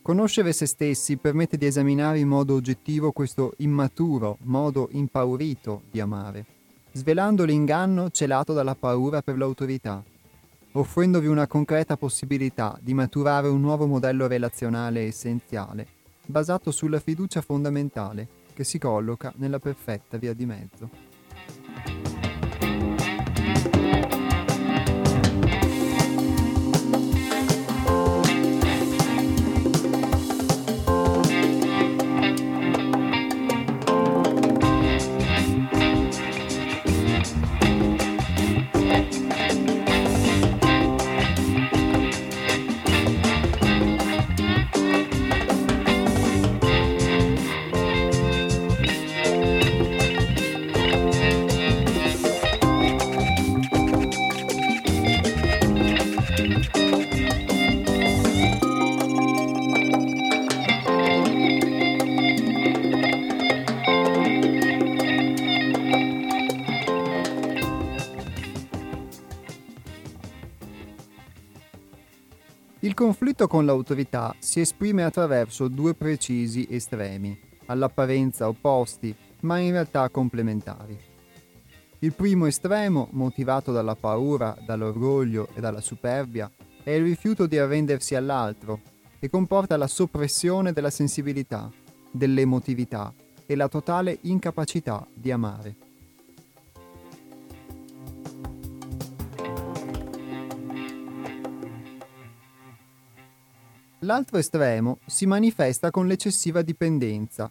Conoscere 0.02 0.52
se 0.52 0.66
stessi 0.66 1.16
permette 1.16 1.56
di 1.56 1.66
esaminare 1.66 2.18
in 2.18 2.26
modo 2.26 2.54
oggettivo 2.54 3.12
questo 3.12 3.52
immaturo 3.58 4.38
modo 4.42 4.88
impaurito 4.90 5.82
di 5.88 6.00
amare, 6.00 6.44
svelando 6.90 7.44
l'inganno 7.44 8.10
celato 8.10 8.52
dalla 8.52 8.74
paura 8.74 9.22
per 9.22 9.38
l'autorità, 9.38 10.02
offrendovi 10.72 11.28
una 11.28 11.46
concreta 11.46 11.96
possibilità 11.96 12.76
di 12.82 12.94
maturare 12.94 13.46
un 13.46 13.60
nuovo 13.60 13.86
modello 13.86 14.26
relazionale 14.26 15.02
essenziale 15.02 15.94
basato 16.26 16.70
sulla 16.70 17.00
fiducia 17.00 17.40
fondamentale 17.40 18.28
che 18.52 18.64
si 18.64 18.78
colloca 18.78 19.32
nella 19.36 19.58
perfetta 19.58 20.18
via 20.18 20.34
di 20.34 20.46
mezzo. 20.46 21.05
Conflitto 72.96 73.46
con 73.46 73.66
l'autorità 73.66 74.34
si 74.38 74.60
esprime 74.60 75.04
attraverso 75.04 75.68
due 75.68 75.92
precisi 75.92 76.66
estremi, 76.70 77.38
all'apparenza 77.66 78.48
opposti, 78.48 79.14
ma 79.40 79.58
in 79.58 79.72
realtà 79.72 80.08
complementari. 80.08 80.98
Il 81.98 82.14
primo 82.14 82.46
estremo, 82.46 83.08
motivato 83.12 83.70
dalla 83.70 83.96
paura, 83.96 84.56
dall'orgoglio 84.64 85.48
e 85.54 85.60
dalla 85.60 85.82
superbia, 85.82 86.50
è 86.82 86.90
il 86.92 87.02
rifiuto 87.02 87.46
di 87.46 87.58
arrendersi 87.58 88.14
all'altro 88.14 88.80
e 89.18 89.28
comporta 89.28 89.76
la 89.76 89.88
soppressione 89.88 90.72
della 90.72 90.88
sensibilità, 90.88 91.70
dell'emotività 92.10 93.12
e 93.44 93.56
la 93.56 93.68
totale 93.68 94.18
incapacità 94.22 95.06
di 95.12 95.30
amare. 95.30 95.85
L'altro 104.00 104.36
estremo 104.36 104.98
si 105.06 105.24
manifesta 105.24 105.90
con 105.90 106.06
l'eccessiva 106.06 106.60
dipendenza, 106.60 107.50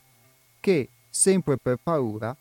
che, 0.60 0.90
sempre 1.10 1.58
per 1.58 1.80
paura, 1.82 2.36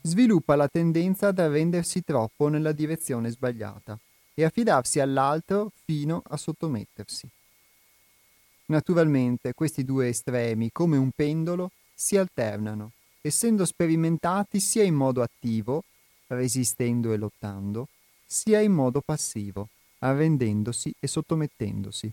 sviluppa 0.00 0.56
la 0.56 0.66
tendenza 0.66 1.28
ad 1.28 1.38
arrendersi 1.38 2.02
troppo 2.02 2.48
nella 2.48 2.72
direzione 2.72 3.28
sbagliata 3.28 3.98
e 4.32 4.44
affidarsi 4.44 4.98
all'altro 5.00 5.72
fino 5.84 6.22
a 6.26 6.36
sottomettersi. 6.38 7.28
Naturalmente 8.66 9.52
questi 9.52 9.84
due 9.84 10.08
estremi, 10.08 10.70
come 10.72 10.96
un 10.96 11.10
pendolo, 11.10 11.70
si 11.94 12.16
alternano, 12.16 12.92
essendo 13.20 13.66
sperimentati 13.66 14.58
sia 14.58 14.84
in 14.84 14.94
modo 14.94 15.20
attivo, 15.20 15.84
resistendo 16.28 17.12
e 17.12 17.16
lottando, 17.18 17.88
sia 18.24 18.60
in 18.60 18.72
modo 18.72 19.02
passivo, 19.02 19.68
arrendendosi 19.98 20.94
e 20.98 21.06
sottomettendosi, 21.06 22.10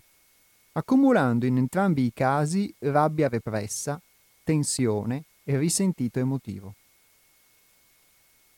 accumulando 0.76 1.46
in 1.46 1.56
entrambi 1.56 2.04
i 2.04 2.12
casi 2.12 2.72
rabbia 2.80 3.28
repressa, 3.28 4.00
tensione 4.44 5.24
e 5.42 5.56
risentito 5.56 6.18
emotivo. 6.18 6.74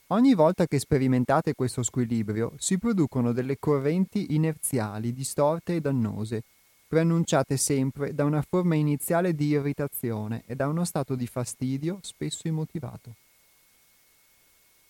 Ogni 0.09 0.35
volta 0.35 0.67
che 0.67 0.81
sperimentate 0.81 1.55
questo 1.55 1.85
squilibrio 1.85 2.55
si 2.59 2.77
producono 2.77 3.33
delle 3.33 3.59
correnti 3.59 4.35
inerziali 4.35 5.13
distorte 5.13 5.77
e 5.77 5.81
dannose, 5.81 6.43
preannunciate 6.89 7.57
sempre 7.57 8.13
da 8.15 8.25
una 8.25 8.43
forma 8.43 8.75
iniziale 8.75 9.35
di 9.35 9.49
irritazione 9.49 10.43
e 10.47 10.57
da 10.57 10.67
uno 10.67 10.85
stato 10.85 11.15
di 11.15 11.27
fastidio 11.27 11.99
spesso 12.03 12.49
immotivato. 12.49 13.15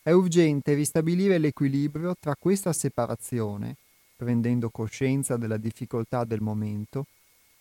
È 0.00 0.12
urgente 0.12 0.72
ristabilire 0.72 1.36
l'equilibrio 1.36 2.14
tra 2.18 2.34
questa 2.38 2.72
separazione, 2.72 3.76
prendendo 4.16 4.70
coscienza 4.70 5.36
della 5.36 5.58
difficoltà 5.58 6.24
del 6.24 6.40
momento, 6.40 7.04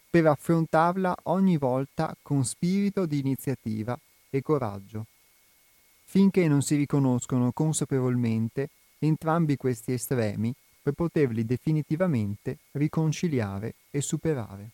per 0.10 0.26
affrontarla 0.26 1.16
ogni 1.24 1.58
volta 1.58 2.16
con 2.22 2.44
spirito 2.46 3.06
di 3.06 3.20
iniziativa 3.20 3.98
e 4.30 4.42
coraggio 4.42 5.06
finché 6.10 6.48
non 6.48 6.62
si 6.62 6.76
riconoscono 6.76 7.52
consapevolmente 7.52 8.70
entrambi 9.00 9.58
questi 9.58 9.92
estremi 9.92 10.54
per 10.82 10.94
poterli 10.94 11.44
definitivamente 11.44 12.60
riconciliare 12.72 13.76
e 13.92 14.02
superare. 14.02 14.70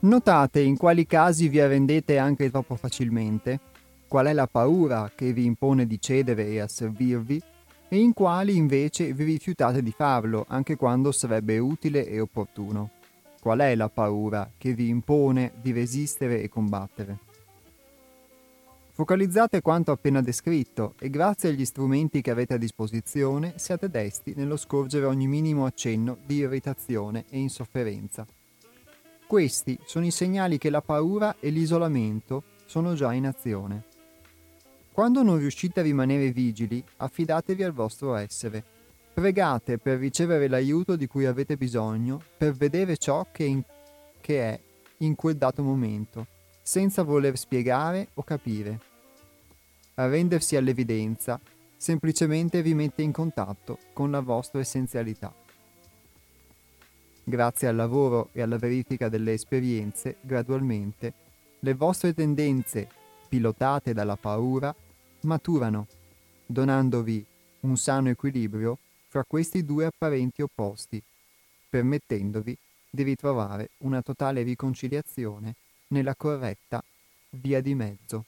Notate 0.00 0.60
in 0.60 0.76
quali 0.76 1.06
casi 1.06 1.48
vi 1.48 1.60
arrendete 1.60 2.18
anche 2.18 2.50
troppo 2.50 2.76
facilmente, 2.76 3.60
qual 4.08 4.26
è 4.26 4.32
la 4.32 4.46
paura 4.46 5.10
che 5.14 5.32
vi 5.32 5.44
impone 5.44 5.86
di 5.86 6.00
cedere 6.00 6.46
e 6.46 6.60
asservirvi, 6.60 7.42
e 7.88 7.98
in 7.98 8.12
quali 8.12 8.56
invece 8.56 9.12
vi 9.12 9.24
rifiutate 9.24 9.82
di 9.82 9.92
farlo 9.92 10.44
anche 10.48 10.76
quando 10.76 11.10
sarebbe 11.10 11.58
utile 11.58 12.06
e 12.06 12.20
opportuno. 12.20 12.90
Qual 13.40 13.60
è 13.60 13.74
la 13.74 13.88
paura 13.88 14.50
che 14.58 14.74
vi 14.74 14.88
impone 14.88 15.52
di 15.60 15.72
resistere 15.72 16.42
e 16.42 16.48
combattere? 16.48 17.18
Focalizzate 18.98 19.62
quanto 19.62 19.92
appena 19.92 20.20
descritto 20.20 20.94
e 20.98 21.08
grazie 21.08 21.50
agli 21.50 21.64
strumenti 21.64 22.20
che 22.20 22.32
avete 22.32 22.54
a 22.54 22.58
disposizione 22.58 23.54
siate 23.56 23.88
desti 23.88 24.32
nello 24.34 24.56
scorgere 24.56 25.06
ogni 25.06 25.28
minimo 25.28 25.66
accenno 25.66 26.18
di 26.26 26.38
irritazione 26.38 27.24
e 27.30 27.38
insofferenza. 27.38 28.26
Questi 29.24 29.78
sono 29.84 30.04
i 30.04 30.10
segnali 30.10 30.58
che 30.58 30.68
la 30.68 30.82
paura 30.82 31.36
e 31.38 31.50
l'isolamento 31.50 32.42
sono 32.66 32.94
già 32.94 33.12
in 33.12 33.26
azione. 33.26 33.84
Quando 34.98 35.22
non 35.22 35.38
riuscite 35.38 35.78
a 35.78 35.84
rimanere 35.84 36.32
vigili, 36.32 36.82
affidatevi 36.96 37.62
al 37.62 37.70
vostro 37.70 38.16
essere. 38.16 38.64
Pregate 39.14 39.78
per 39.78 39.96
ricevere 39.96 40.48
l'aiuto 40.48 40.96
di 40.96 41.06
cui 41.06 41.24
avete 41.24 41.56
bisogno, 41.56 42.20
per 42.36 42.52
vedere 42.52 42.96
ciò 42.96 43.24
che, 43.30 43.44
in, 43.44 43.62
che 44.20 44.40
è 44.42 44.60
in 44.96 45.14
quel 45.14 45.36
dato 45.36 45.62
momento, 45.62 46.26
senza 46.60 47.04
voler 47.04 47.38
spiegare 47.38 48.08
o 48.14 48.24
capire 48.24 48.80
arrendersi 49.94 50.56
all'evidenza 50.56 51.40
semplicemente 51.76 52.60
vi 52.60 52.74
mette 52.74 53.02
in 53.02 53.12
contatto 53.12 53.78
con 53.92 54.10
la 54.10 54.20
vostra 54.20 54.58
essenzialità. 54.58 55.32
Grazie 57.22 57.68
al 57.68 57.76
lavoro 57.76 58.30
e 58.32 58.42
alla 58.42 58.56
verifica 58.56 59.08
delle 59.08 59.34
esperienze, 59.34 60.16
gradualmente, 60.22 61.12
le 61.60 61.74
vostre 61.74 62.12
tendenze, 62.14 62.88
pilotate 63.28 63.92
dalla 63.92 64.16
paura, 64.16 64.74
maturano, 65.20 65.86
donandovi 66.46 67.24
un 67.60 67.76
sano 67.76 68.08
equilibrio 68.08 68.78
fra 69.08 69.24
questi 69.24 69.64
due 69.64 69.86
apparenti 69.86 70.42
opposti, 70.42 71.02
permettendovi 71.68 72.56
di 72.90 73.02
ritrovare 73.02 73.70
una 73.78 74.02
totale 74.02 74.42
riconciliazione 74.42 75.54
nella 75.88 76.14
corretta 76.14 76.82
via 77.30 77.60
di 77.60 77.74
mezzo. 77.74 78.24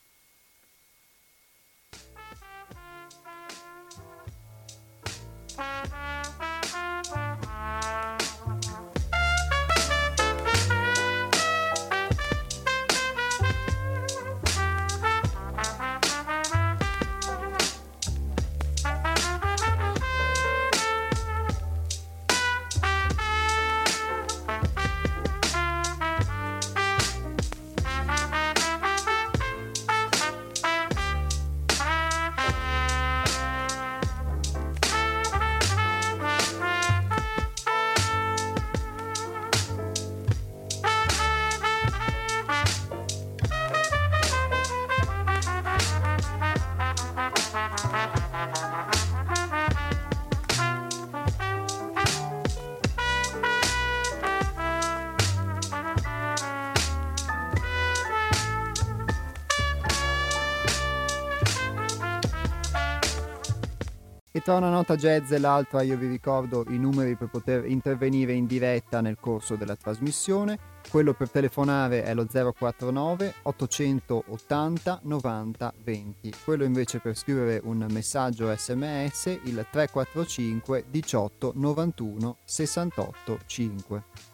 Tra 64.50 64.58
una 64.58 64.68
nota 64.68 64.96
jazz 64.96 65.30
e 65.30 65.38
l'altra 65.38 65.82
io 65.82 65.96
vi 65.96 66.08
ricordo 66.08 66.64
i 66.70 66.76
numeri 66.76 67.14
per 67.14 67.28
poter 67.28 67.66
intervenire 67.66 68.32
in 68.32 68.46
diretta 68.46 69.00
nel 69.00 69.16
corso 69.20 69.54
della 69.54 69.76
trasmissione. 69.76 70.58
Quello 70.90 71.14
per 71.14 71.30
telefonare 71.30 72.02
è 72.02 72.12
lo 72.14 72.26
049 72.26 73.34
880 73.42 75.00
90 75.04 75.74
20. 75.84 76.32
Quello 76.42 76.64
invece 76.64 76.98
per 76.98 77.16
scrivere 77.16 77.60
un 77.62 77.86
messaggio 77.90 78.52
sms 78.52 79.26
il 79.44 79.64
345 79.70 80.84
18 80.90 81.52
91 81.54 82.36
68 82.42 83.38
5. 83.46 84.29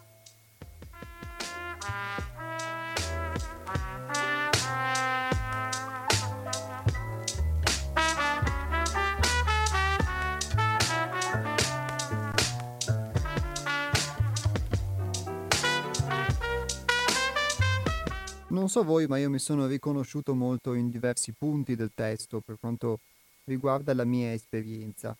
Non 18.67 18.75
so 18.75 18.83
voi, 18.83 19.07
ma 19.07 19.17
io 19.17 19.29
mi 19.29 19.39
sono 19.39 19.65
riconosciuto 19.65 20.35
molto 20.35 20.73
in 20.73 20.89
diversi 20.89 21.31
punti 21.31 21.77
del 21.77 21.91
testo 21.95 22.41
per 22.41 22.57
quanto 22.59 22.99
riguarda 23.45 23.93
la 23.93 24.03
mia 24.03 24.33
esperienza. 24.33 25.15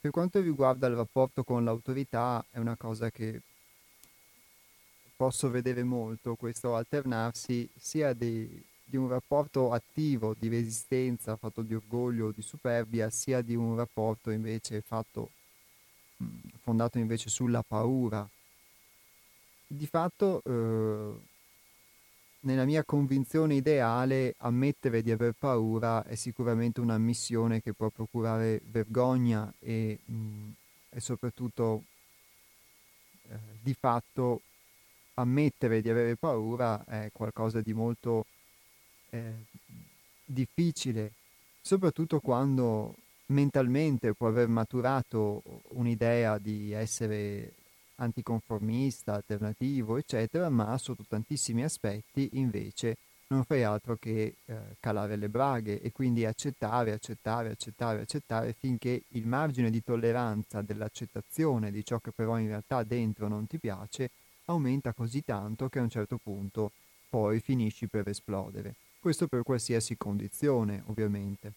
Per 0.00 0.10
quanto 0.10 0.40
riguarda 0.40 0.88
il 0.88 0.96
rapporto 0.96 1.44
con 1.44 1.62
l'autorità, 1.62 2.44
è 2.50 2.58
una 2.58 2.74
cosa 2.74 3.08
che 3.08 3.40
posso 5.14 5.48
vedere 5.48 5.84
molto, 5.84 6.34
questo 6.34 6.74
alternarsi 6.74 7.70
sia 7.78 8.12
di, 8.14 8.60
di 8.84 8.96
un 8.96 9.06
rapporto 9.06 9.70
attivo 9.70 10.34
di 10.36 10.48
resistenza 10.48 11.36
fatto 11.36 11.62
di 11.62 11.74
orgoglio 11.74 12.26
o 12.26 12.32
di 12.32 12.42
superbia, 12.42 13.10
sia 13.10 13.42
di 13.42 13.54
un 13.54 13.76
rapporto 13.76 14.30
invece 14.30 14.80
fatto, 14.80 15.30
fondato 16.64 16.98
invece 16.98 17.30
sulla 17.30 17.62
paura. 17.62 18.28
Di 19.68 19.86
fatto, 19.86 20.42
eh, 20.44 21.27
nella 22.48 22.64
mia 22.64 22.82
convinzione 22.82 23.56
ideale, 23.56 24.34
ammettere 24.38 25.02
di 25.02 25.10
aver 25.10 25.34
paura 25.38 26.02
è 26.04 26.14
sicuramente 26.14 26.80
una 26.80 26.96
missione 26.96 27.60
che 27.60 27.74
può 27.74 27.90
procurare 27.90 28.62
vergogna 28.70 29.52
e, 29.58 29.98
mh, 30.02 30.48
e 30.88 31.00
soprattutto 31.00 31.82
eh, 33.28 33.36
di 33.60 33.74
fatto 33.74 34.40
ammettere 35.14 35.82
di 35.82 35.90
avere 35.90 36.16
paura 36.16 36.82
è 36.86 37.10
qualcosa 37.12 37.60
di 37.60 37.74
molto 37.74 38.24
eh, 39.10 39.44
difficile, 40.24 41.12
soprattutto 41.60 42.18
quando 42.18 42.94
mentalmente 43.26 44.14
può 44.14 44.28
aver 44.28 44.48
maturato 44.48 45.42
un'idea 45.72 46.38
di 46.38 46.72
essere 46.72 47.52
anticonformista, 47.98 49.14
alternativo, 49.14 49.96
eccetera, 49.96 50.48
ma 50.48 50.76
sotto 50.78 51.04
tantissimi 51.08 51.62
aspetti 51.62 52.30
invece 52.32 52.96
non 53.28 53.44
fai 53.44 53.62
altro 53.62 53.96
che 53.96 54.36
eh, 54.44 54.56
calare 54.80 55.16
le 55.16 55.28
braghe 55.28 55.80
e 55.82 55.92
quindi 55.92 56.24
accettare, 56.24 56.92
accettare, 56.92 57.50
accettare, 57.50 58.00
accettare 58.00 58.54
finché 58.58 59.02
il 59.08 59.26
margine 59.26 59.70
di 59.70 59.82
tolleranza 59.82 60.62
dell'accettazione 60.62 61.70
di 61.70 61.84
ciò 61.84 61.98
che 61.98 62.10
però 62.10 62.38
in 62.38 62.46
realtà 62.46 62.82
dentro 62.84 63.28
non 63.28 63.46
ti 63.46 63.58
piace 63.58 64.10
aumenta 64.46 64.92
così 64.94 65.22
tanto 65.22 65.68
che 65.68 65.78
a 65.78 65.82
un 65.82 65.90
certo 65.90 66.18
punto 66.22 66.72
poi 67.10 67.40
finisci 67.40 67.86
per 67.86 68.08
esplodere. 68.08 68.74
Questo 68.98 69.26
per 69.26 69.42
qualsiasi 69.42 69.96
condizione, 69.96 70.82
ovviamente. 70.86 71.52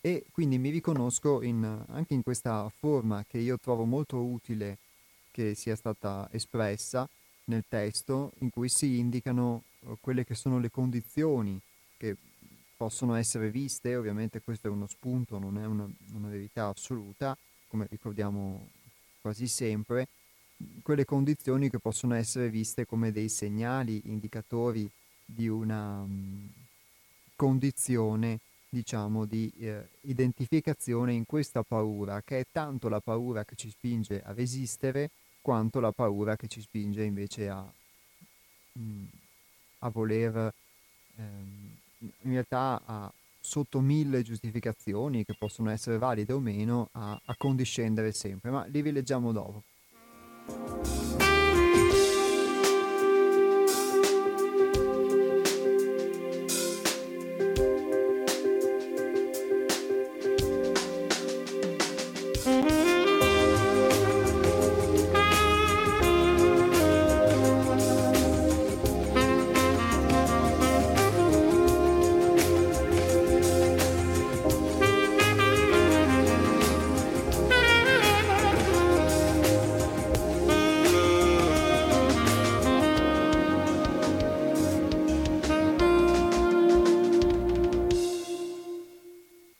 E 0.00 0.24
quindi 0.30 0.58
mi 0.58 0.70
riconosco 0.70 1.42
in, 1.42 1.64
anche 1.88 2.14
in 2.14 2.22
questa 2.22 2.70
forma 2.78 3.24
che 3.26 3.38
io 3.38 3.58
trovo 3.58 3.84
molto 3.84 4.22
utile 4.22 4.78
che 5.38 5.54
sia 5.54 5.76
stata 5.76 6.28
espressa 6.32 7.08
nel 7.44 7.62
testo, 7.68 8.32
in 8.40 8.50
cui 8.50 8.68
si 8.68 8.98
indicano 8.98 9.62
eh, 9.82 9.96
quelle 10.00 10.24
che 10.24 10.34
sono 10.34 10.58
le 10.58 10.68
condizioni 10.68 11.60
che 11.96 12.16
possono 12.76 13.14
essere 13.14 13.48
viste, 13.48 13.94
ovviamente 13.94 14.40
questo 14.40 14.66
è 14.66 14.70
uno 14.70 14.88
spunto, 14.88 15.38
non 15.38 15.56
è 15.56 15.64
una, 15.64 15.88
una 16.14 16.28
verità 16.28 16.66
assoluta, 16.66 17.38
come 17.68 17.86
ricordiamo 17.88 18.66
quasi 19.20 19.46
sempre, 19.46 20.08
quelle 20.82 21.04
condizioni 21.04 21.70
che 21.70 21.78
possono 21.78 22.16
essere 22.16 22.50
viste 22.50 22.84
come 22.84 23.12
dei 23.12 23.28
segnali, 23.28 24.02
indicatori 24.06 24.90
di 25.24 25.46
una 25.46 26.00
um, 26.00 26.50
condizione, 27.36 28.40
diciamo, 28.68 29.24
di 29.24 29.52
eh, 29.60 29.86
identificazione 30.00 31.12
in 31.12 31.26
questa 31.26 31.62
paura, 31.62 32.22
che 32.22 32.40
è 32.40 32.46
tanto 32.50 32.88
la 32.88 33.00
paura 33.00 33.44
che 33.44 33.54
ci 33.54 33.70
spinge 33.70 34.20
a 34.20 34.32
resistere, 34.32 35.10
quanto 35.48 35.80
la 35.80 35.92
paura 35.92 36.36
che 36.36 36.46
ci 36.46 36.60
spinge 36.60 37.02
invece 37.02 37.48
a, 37.48 37.64
mm, 38.78 39.04
a 39.78 39.88
voler, 39.88 40.52
ehm, 41.16 41.76
in 42.00 42.32
realtà 42.32 42.82
a, 42.84 43.10
sotto 43.40 43.80
mille 43.80 44.20
giustificazioni 44.20 45.24
che 45.24 45.34
possono 45.38 45.70
essere 45.70 45.96
valide 45.96 46.34
o 46.34 46.38
meno, 46.38 46.90
a, 46.92 47.18
a 47.24 47.34
condiscendere 47.38 48.12
sempre, 48.12 48.50
ma 48.50 48.66
li 48.66 48.82
rileggiamo 48.82 49.32
dopo. 49.32 49.62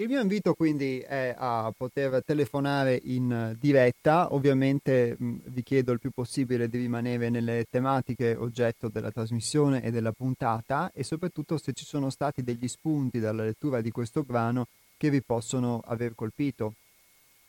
Mio 0.09 0.23
invito 0.23 0.55
quindi 0.55 1.01
è 1.01 1.35
a 1.37 1.71
poter 1.77 2.25
telefonare 2.25 2.99
in 3.05 3.55
diretta, 3.61 4.33
ovviamente 4.33 5.15
mh, 5.19 5.37
vi 5.49 5.63
chiedo 5.63 5.93
il 5.93 5.99
più 5.99 6.11
possibile 6.13 6.67
di 6.67 6.79
rimanere 6.79 7.29
nelle 7.29 7.67
tematiche 7.69 8.35
oggetto 8.35 8.89
della 8.89 9.11
trasmissione 9.11 9.83
e 9.83 9.91
della 9.91 10.13
puntata 10.13 10.91
e 10.95 11.05
soprattutto 11.05 11.59
se 11.59 11.75
ci 11.75 11.85
sono 11.85 12.09
stati 12.09 12.43
degli 12.43 12.67
spunti 12.69 13.21
dalla 13.21 13.45
lettura 13.45 13.83
di 13.83 13.91
questo 13.91 14.23
brano 14.23 14.69
che 14.97 15.11
vi 15.11 15.23
possono 15.23 15.83
aver 15.85 16.15
colpito. 16.15 16.73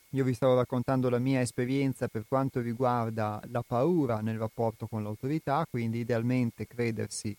Io 0.10 0.26
vi 0.26 0.34
stavo 0.34 0.56
raccontando 0.56 1.10
la 1.10 1.20
mia 1.20 1.40
esperienza 1.40 2.10
per 2.10 2.26
quanto 2.28 2.60
riguarda 2.60 3.42
la 3.52 3.64
paura 3.66 4.20
nel 4.20 4.38
rapporto 4.38 4.86
con 4.86 5.02
l'autorità, 5.02 5.66
quindi 5.70 6.00
idealmente 6.00 6.68
credersi 6.68 7.34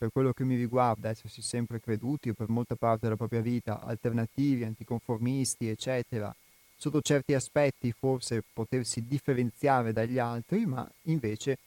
per 0.00 0.10
quello 0.10 0.32
che 0.32 0.44
mi 0.44 0.56
riguarda, 0.56 1.10
essersi 1.10 1.42
sempre 1.42 1.78
creduti 1.78 2.32
per 2.32 2.48
molta 2.48 2.74
parte 2.74 3.00
della 3.02 3.18
propria 3.18 3.42
vita, 3.42 3.82
alternativi, 3.82 4.64
anticonformisti, 4.64 5.68
eccetera, 5.68 6.34
sotto 6.74 7.02
certi 7.02 7.34
aspetti 7.34 7.92
forse 7.92 8.42
potersi 8.50 9.06
differenziare 9.06 9.92
dagli 9.92 10.18
altri, 10.18 10.64
ma 10.64 10.90
invece 11.02 11.58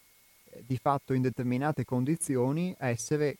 eh, 0.45 0.63
di 0.65 0.77
fatto 0.77 1.13
in 1.13 1.21
determinate 1.21 1.85
condizioni 1.85 2.75
essere, 2.79 3.37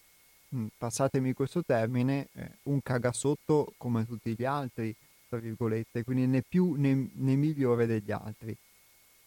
passatemi 0.78 1.34
questo 1.34 1.64
termine, 1.64 2.28
eh, 2.34 2.52
un 2.66 2.80
cagasotto 2.84 3.74
come 3.78 4.06
tutti 4.06 4.36
gli 4.38 4.46
altri, 4.46 4.96
tra 5.28 5.40
virgolette, 5.40 6.04
quindi 6.04 6.28
né 6.28 6.44
più 6.48 6.76
né, 6.78 7.10
né 7.12 7.36
migliore 7.36 7.88
degli 7.88 8.12
altri. 8.12 8.56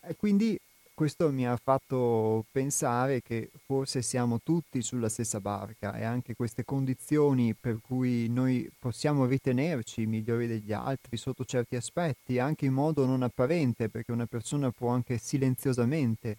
E 0.02 0.14
quindi 0.14 0.56
questo 0.96 1.30
mi 1.30 1.46
ha 1.46 1.58
fatto 1.62 2.46
pensare 2.50 3.20
che 3.20 3.50
forse 3.66 4.00
siamo 4.00 4.40
tutti 4.42 4.80
sulla 4.80 5.10
stessa 5.10 5.40
barca 5.40 5.94
e 5.94 6.04
anche 6.04 6.34
queste 6.34 6.64
condizioni 6.64 7.52
per 7.52 7.80
cui 7.82 8.30
noi 8.30 8.66
possiamo 8.78 9.26
ritenerci 9.26 10.06
migliori 10.06 10.46
degli 10.46 10.72
altri 10.72 11.18
sotto 11.18 11.44
certi 11.44 11.76
aspetti, 11.76 12.38
anche 12.38 12.64
in 12.64 12.72
modo 12.72 13.04
non 13.04 13.22
apparente, 13.22 13.90
perché 13.90 14.10
una 14.10 14.24
persona 14.24 14.70
può 14.70 14.88
anche 14.88 15.18
silenziosamente 15.18 16.38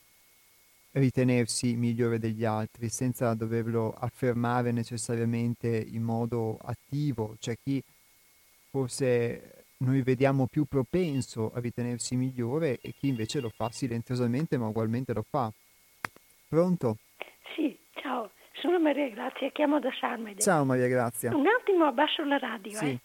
ritenersi 0.93 1.75
migliore 1.75 2.17
degli 2.17 2.43
altri 2.43 2.89
senza 2.89 3.35
doverlo 3.35 3.93
affermare 3.93 4.71
necessariamente 4.71 5.67
in 5.67 6.01
modo 6.01 6.57
attivo. 6.63 7.35
C'è 7.39 7.55
chi 7.63 7.79
forse 8.71 9.56
noi 9.79 10.01
vediamo 10.01 10.47
più 10.47 10.65
propenso 10.65 11.51
a 11.53 11.59
ritenersi 11.59 12.15
migliore 12.15 12.79
e 12.81 12.93
chi 12.97 13.09
invece 13.09 13.39
lo 13.39 13.49
fa 13.49 13.69
silenziosamente 13.71 14.57
ma 14.57 14.67
ugualmente 14.67 15.13
lo 15.13 15.23
fa. 15.27 15.51
Pronto? 16.47 16.97
Sì, 17.55 17.77
ciao, 17.93 18.31
sono 18.53 18.79
Maria 18.79 19.09
Grazia, 19.09 19.49
chiamo 19.51 19.79
da 19.79 19.91
Sarmede. 19.99 20.41
Ciao 20.41 20.65
Maria 20.65 20.87
Grazia. 20.87 21.35
Un 21.35 21.45
attimo 21.47 21.85
abbasso 21.85 22.23
la 22.23 22.37
radio, 22.37 22.71
sì. 22.71 22.85
eh. 22.85 22.99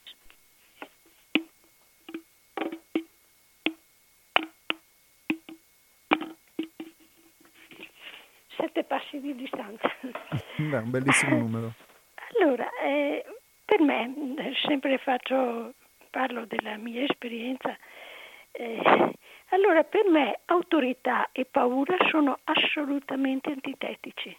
Sette 8.57 8.85
passi 8.85 9.21
di 9.21 9.35
distanza. 9.35 9.91
Beh, 10.57 10.79
un 10.79 10.91
bellissimo 10.91 11.37
numero. 11.37 11.75
Allora, 12.39 12.69
eh, 12.83 13.25
per 13.65 13.81
me, 13.81 14.15
sempre 14.67 14.97
faccio 14.99 15.75
parlo 16.13 16.45
della 16.45 16.77
mia 16.77 17.03
esperienza, 17.05 17.75
eh, 18.53 19.13
allora 19.49 19.83
per 19.83 20.07
me 20.09 20.41
autorità 20.45 21.31
e 21.33 21.47
paura 21.47 21.97
sono 22.11 22.39
assolutamente 22.45 23.51
antitetici. 23.51 24.37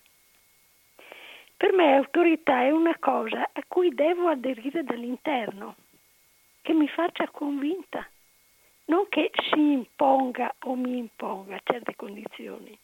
Per 1.57 1.73
me 1.73 1.95
autorità 1.95 2.61
è 2.61 2.69
una 2.69 2.95
cosa 2.99 3.49
a 3.51 3.63
cui 3.67 3.89
devo 3.89 4.27
aderire 4.27 4.83
dall'interno, 4.83 5.75
che 6.61 6.73
mi 6.73 6.87
faccia 6.87 7.27
convinta, 7.29 8.07
non 8.85 9.07
che 9.09 9.31
si 9.49 9.71
imponga 9.71 10.53
o 10.65 10.75
mi 10.75 10.97
imponga 10.97 11.59
certe 11.63 11.95
condizioni. 11.95 12.77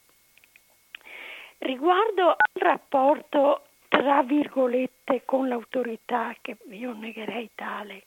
Riguardo 1.59 2.29
al 2.29 2.37
rapporto 2.53 3.65
tra 3.89 4.21
virgolette 4.21 5.23
con 5.25 5.47
l'autorità, 5.49 6.35
che 6.41 6.57
io 6.69 6.93
negherei 6.93 7.49
tale, 7.55 8.03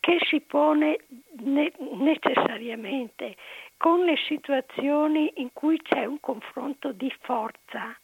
che 0.00 0.18
si 0.28 0.40
pone 0.40 0.98
ne- 1.42 1.72
necessariamente 1.78 3.36
con 3.76 4.04
le 4.04 4.16
situazioni 4.26 5.32
in 5.36 5.52
cui 5.52 5.80
c'è 5.80 6.04
un 6.04 6.20
confronto 6.20 6.92
di 6.92 7.12
forza. 7.20 7.96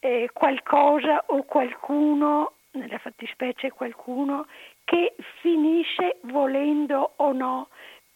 eh, 0.00 0.30
qualcosa 0.32 1.24
o 1.26 1.42
qualcuno, 1.42 2.52
nella 2.72 2.98
fattispecie 2.98 3.72
qualcuno, 3.72 4.46
che 4.84 5.16
finisce 5.40 6.18
volendo 6.22 7.14
o 7.16 7.32
no 7.32 7.68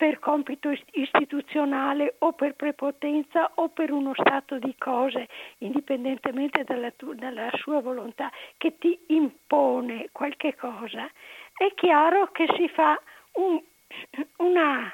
per 0.02 0.18
compito 0.18 0.72
istituzionale 0.92 2.14
o 2.18 2.32
per 2.32 2.54
prepotenza 2.54 3.52
o 3.54 3.68
per 3.68 3.92
uno 3.92 4.12
stato 4.14 4.58
di 4.58 4.74
cose, 4.76 5.28
indipendentemente 5.58 6.64
dalla, 6.64 6.90
tu, 6.92 7.14
dalla 7.14 7.50
sua 7.54 7.80
volontà, 7.80 8.30
che 8.56 8.78
ti 8.78 8.98
impone 9.08 10.08
qualche 10.10 10.56
cosa, 10.56 11.08
è 11.66 11.74
chiaro 11.74 12.30
che 12.32 12.46
si 12.56 12.68
fa 12.68 13.00
un, 13.34 13.60
una, 14.38 14.92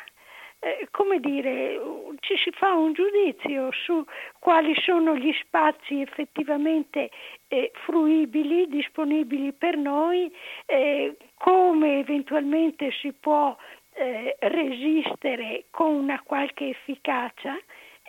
eh, 0.60 0.88
come 0.90 1.18
dire, 1.18 1.80
ci 2.20 2.36
si 2.36 2.50
fa 2.50 2.74
un 2.74 2.92
giudizio 2.92 3.70
su 3.72 4.04
quali 4.38 4.74
sono 4.82 5.16
gli 5.16 5.32
spazi 5.40 6.00
effettivamente 6.00 7.10
eh, 7.48 7.70
fruibili, 7.84 8.68
disponibili 8.68 9.52
per 9.52 9.76
noi, 9.76 10.30
eh, 10.66 11.16
come 11.38 12.00
eventualmente 12.00 12.90
si 13.00 13.12
può 13.12 13.56
eh, 13.94 14.36
resistere 14.40 15.64
con 15.70 15.94
una 15.94 16.20
qualche 16.22 16.68
efficacia 16.68 17.56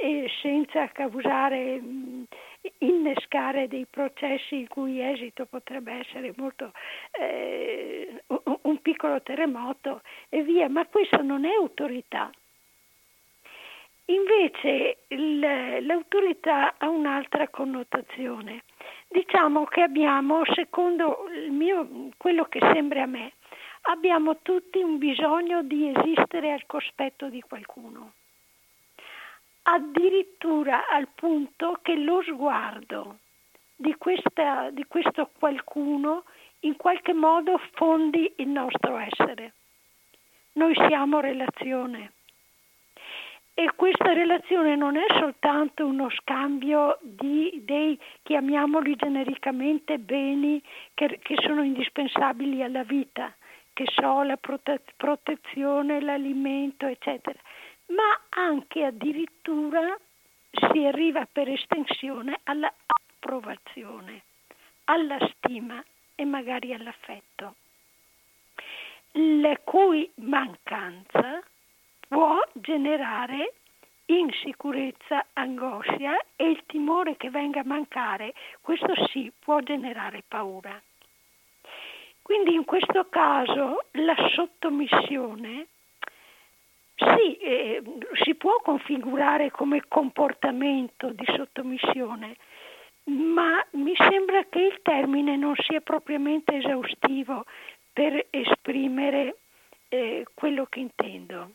e 0.02 0.30
senza 0.42 0.88
causare, 0.88 1.82
innescare 2.78 3.68
dei 3.68 3.86
processi 3.90 4.56
il 4.56 4.70
cui 4.70 5.02
esito 5.02 5.46
potrebbe 5.46 5.92
essere 5.92 6.34
molto 6.38 6.72
eh, 7.12 8.24
un 8.62 8.82
piccolo 8.82 9.22
terremoto 9.22 10.02
e 10.30 10.42
via, 10.44 10.70
ma 10.70 10.86
questa 10.86 11.18
non 11.18 11.44
è 11.44 11.54
autorità. 11.54 12.32
Invece 14.06 15.00
l'autorità 15.82 16.76
ha 16.78 16.90
un'altra 16.90 17.50
connotazione. 17.50 18.64
Diciamo 19.08 19.66
che 19.66 19.82
abbiamo, 19.82 20.44
secondo 20.54 21.26
mio, 21.50 22.10
quello 22.18 22.46
che 22.46 22.60
sembra 22.74 23.04
a 23.04 23.06
me, 23.06 23.34
abbiamo 23.84 24.38
tutti 24.42 24.82
un 24.82 24.98
bisogno 24.98 25.62
di 25.62 25.92
esistere 25.94 26.52
al 26.52 26.66
cospetto 26.66 27.30
di 27.30 27.42
qualcuno, 27.42 28.14
addirittura 29.74 30.88
al 30.88 31.08
punto 31.14 31.80
che 31.82 31.96
lo 31.96 32.22
sguardo 32.24 33.20
di, 33.76 33.96
questa, 33.98 34.70
di 34.72 34.86
questo 34.88 35.30
qualcuno 35.38 36.24
in 36.62 36.76
qualche 36.76 37.14
modo 37.14 37.60
fondi 37.74 38.34
il 38.38 38.48
nostro 38.48 38.98
essere. 38.98 39.54
Noi 40.54 40.74
siamo 40.88 41.20
relazione 41.20 42.14
e 43.54 43.72
questa 43.76 44.14
relazione 44.14 44.76
non 44.76 44.96
è 44.96 45.06
soltanto 45.20 45.86
uno 45.86 46.10
scambio 46.10 46.98
di, 47.02 47.62
dei, 47.66 48.00
chiamiamoli 48.24 48.96
genericamente, 48.96 50.00
beni 50.00 50.62
che, 50.94 51.20
che 51.22 51.36
sono 51.42 51.62
indispensabili 51.62 52.64
alla 52.64 52.84
vita, 52.84 53.34
che 53.74 53.84
so, 53.94 54.24
la 54.24 54.38
prote- 54.38 54.82
protezione, 54.96 56.02
l'alimento, 56.02 56.86
eccetera, 56.86 57.38
ma 57.90 58.22
anche 58.30 58.84
addirittura 58.84 59.98
si 60.52 60.86
arriva 60.86 61.28
per 61.32 61.50
estensione 61.50 62.40
all'approvazione, 62.44 64.24
alla 64.86 65.18
stima 65.34 65.84
e 66.16 66.26
magari 66.26 66.74
all'affetto, 66.74 67.56
la 69.12 69.58
cui 69.64 70.10
mancanza 70.16 71.42
può 72.08 72.40
generare 72.54 73.54
insicurezza, 74.06 75.28
angoscia 75.34 76.18
e 76.36 76.50
il 76.50 76.64
timore 76.66 77.16
che 77.16 77.30
venga 77.30 77.60
a 77.62 77.66
mancare, 77.66 78.34
questo 78.62 78.94
sì 79.08 79.32
può 79.38 79.60
generare 79.60 80.24
paura. 80.28 80.82
Quindi 82.22 82.54
in 82.54 82.66
questo 82.66 83.08
caso 83.10 83.86
la 83.92 84.16
sottomissione 84.34 85.68
sì, 87.00 87.38
eh, 87.38 87.82
si 88.24 88.36
può 88.36 88.60
configurare 88.62 89.52
come 89.52 89.84
comportamento 89.88 91.10
di 91.12 91.24
sottomissione, 91.34 92.36
ma 93.06 93.66
mi 93.72 93.94
sembra 93.96 94.44
che 94.50 94.60
il 94.60 94.80
termine 94.82 95.38
non 95.38 95.56
sia 95.56 95.80
propriamente 95.80 96.56
esaustivo 96.56 97.46
per 97.94 98.28
esprimere 98.30 99.38
eh, 99.88 100.26
quello 100.34 100.66
che 100.66 100.80
intendo. 100.80 101.52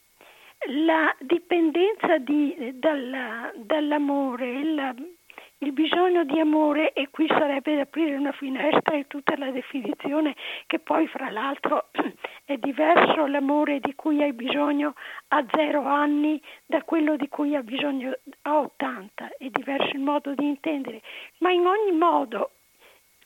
La 0.69 1.15
dipendenza 1.19 2.17
di, 2.19 2.73
dalla, 2.79 3.53
dall'amore, 3.55 4.65
la 4.65 4.95
il 5.65 5.73
bisogno 5.73 6.25
di 6.25 6.39
amore, 6.39 6.93
e 6.93 7.09
qui 7.11 7.27
sarebbe 7.27 7.81
aprire 7.81 8.17
una 8.17 8.33
finestra 8.33 8.97
e 8.97 9.07
tutta 9.07 9.35
la 9.39 9.51
definizione, 9.51 10.37
che 10.67 10.79
poi 10.79 11.07
fra 11.09 11.31
l'altro 11.31 11.89
è 12.45 12.57
diverso 12.59 13.27
l'amore 13.27 13.81
di 13.81 13.95
cui 13.95 14.23
hai 14.23 14.35
bisogno 14.35 14.95
a 15.29 15.45
zero 15.51 15.87
anni 15.87 16.41
da 16.67 16.83
quello 16.83 17.17
di 17.17 17.29
cui 17.29 17.57
hai 17.57 17.63
bisogno 17.63 18.13
a 18.43 18.59
80, 18.59 19.37
è 19.39 19.49
diverso 19.49 19.97
il 19.97 20.01
modo 20.01 20.35
di 20.35 20.45
intendere, 20.45 21.01
ma 21.39 21.51
in 21.51 21.67
ogni 21.67 21.97
modo, 21.97 22.51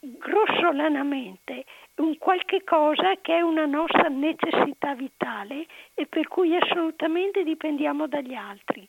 grossolanamente, 0.00 1.64
un 1.96 2.16
qualche 2.18 2.62
cosa 2.62 3.16
che 3.20 3.36
è 3.36 3.40
una 3.40 3.66
nostra 3.66 4.08
necessità 4.08 4.94
vitale 4.94 5.66
e 5.94 6.06
per 6.06 6.28
cui 6.28 6.54
assolutamente 6.54 7.42
dipendiamo 7.42 8.06
dagli 8.06 8.34
altri 8.34 8.88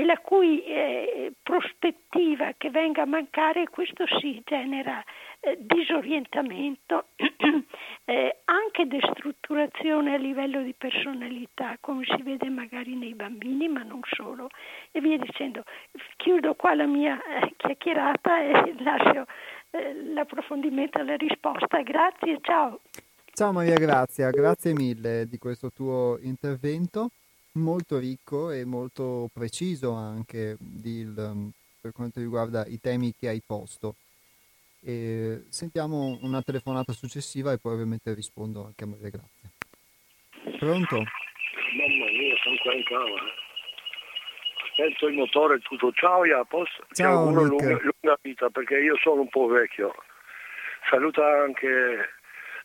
e 0.00 0.04
la 0.06 0.16
cui 0.16 0.64
eh, 0.64 1.34
prospettiva 1.42 2.54
che 2.56 2.70
venga 2.70 3.02
a 3.02 3.06
mancare, 3.06 3.68
questo 3.68 4.04
sì 4.18 4.40
genera 4.46 5.04
eh, 5.40 5.58
disorientamento, 5.60 7.08
eh, 8.06 8.38
anche 8.46 8.86
destrutturazione 8.86 10.14
a 10.14 10.16
livello 10.16 10.62
di 10.62 10.72
personalità, 10.72 11.76
come 11.80 12.04
si 12.06 12.22
vede 12.22 12.48
magari 12.48 12.94
nei 12.94 13.12
bambini, 13.12 13.68
ma 13.68 13.82
non 13.82 14.00
solo, 14.10 14.48
e 14.90 15.02
via 15.02 15.18
dicendo. 15.18 15.64
Chiudo 16.16 16.54
qua 16.54 16.74
la 16.74 16.86
mia 16.86 17.20
eh, 17.22 17.52
chiacchierata 17.58 18.42
e 18.42 18.74
lascio 18.82 19.26
eh, 19.72 20.02
l'approfondimento 20.14 20.98
alla 20.98 21.16
risposta. 21.16 21.82
Grazie, 21.82 22.38
ciao. 22.40 22.80
Ciao 23.32 23.52
Maria 23.52 23.76
Grazia, 23.76 24.30
grazie 24.30 24.72
mille 24.72 25.26
di 25.26 25.36
questo 25.36 25.70
tuo 25.70 26.18
intervento 26.22 27.10
molto 27.52 27.98
ricco 27.98 28.50
e 28.50 28.64
molto 28.64 29.28
preciso 29.32 29.92
anche 29.92 30.56
di, 30.58 31.00
il, 31.00 31.50
per 31.80 31.92
quanto 31.92 32.20
riguarda 32.20 32.64
i 32.66 32.78
temi 32.80 33.14
che 33.18 33.28
hai 33.28 33.42
posto. 33.44 33.96
E 34.82 35.44
sentiamo 35.48 36.18
una 36.22 36.42
telefonata 36.42 36.92
successiva 36.92 37.52
e 37.52 37.58
poi 37.58 37.74
ovviamente 37.74 38.14
rispondo 38.14 38.64
anche 38.64 38.84
a 38.84 38.86
Maria 38.86 39.10
Grazia. 39.10 39.50
Pronto? 40.58 40.96
Mamma 40.96 42.10
mia, 42.10 42.34
sono 42.42 42.56
qua 42.62 42.74
in 42.74 42.84
cava. 42.84 43.20
Aspetto 44.70 45.06
il 45.08 45.14
motore 45.14 45.58
tutto. 45.60 45.92
Ciao 45.92 46.24
Iapos, 46.24 46.68
ti 46.92 47.02
auguro 47.02 47.42
lunga, 47.42 47.78
lunga 47.82 48.18
vita 48.22 48.48
perché 48.48 48.78
io 48.78 48.96
sono 48.98 49.22
un 49.22 49.28
po' 49.28 49.46
vecchio. 49.46 49.94
Saluta 50.88 51.24
anche, 51.42 52.08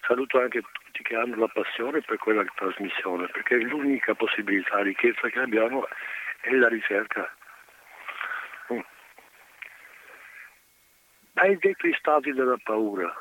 saluto 0.07 0.39
anche 0.39 0.61
tutti 0.95 1.03
che 1.03 1.15
hanno 1.15 1.35
la 1.35 1.47
passione 1.47 2.01
per 2.01 2.17
quella 2.17 2.45
trasmissione, 2.55 3.27
perché 3.27 3.55
l'unica 3.55 4.15
possibilità, 4.15 4.81
ricchezza 4.81 5.27
che 5.27 5.39
abbiamo 5.39 5.85
è 6.39 6.51
la 6.51 6.69
ricerca. 6.69 7.35
Mm. 8.71 8.79
Hai 11.33 11.57
detto 11.57 11.87
i 11.87 11.95
stati 11.99 12.31
della 12.31 12.57
paura. 12.63 13.13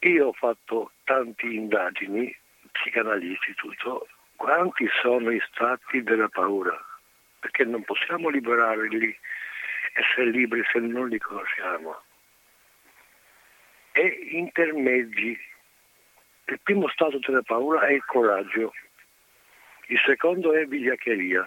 Io 0.00 0.26
ho 0.26 0.32
fatto 0.32 0.92
tante 1.04 1.46
indagini, 1.46 2.36
psicanalisti, 2.70 3.54
tutto. 3.54 4.08
Quanti 4.36 4.88
sono 5.00 5.30
i 5.30 5.42
stati 5.50 6.02
della 6.02 6.28
paura? 6.28 6.78
Perché 7.40 7.64
non 7.64 7.82
possiamo 7.82 8.28
liberarli, 8.28 9.18
essere 9.94 10.30
liberi 10.30 10.62
se 10.70 10.78
non 10.78 11.08
li 11.08 11.18
conosciamo 11.18 12.02
e 13.98 14.28
intermedi. 14.30 15.36
Il 16.46 16.60
primo 16.62 16.88
stato 16.88 17.18
della 17.18 17.42
paura 17.42 17.86
è 17.88 17.92
il 17.92 18.04
coraggio, 18.04 18.72
il 19.88 20.00
secondo 20.06 20.54
è 20.54 20.64
vigliaccheria, 20.64 21.46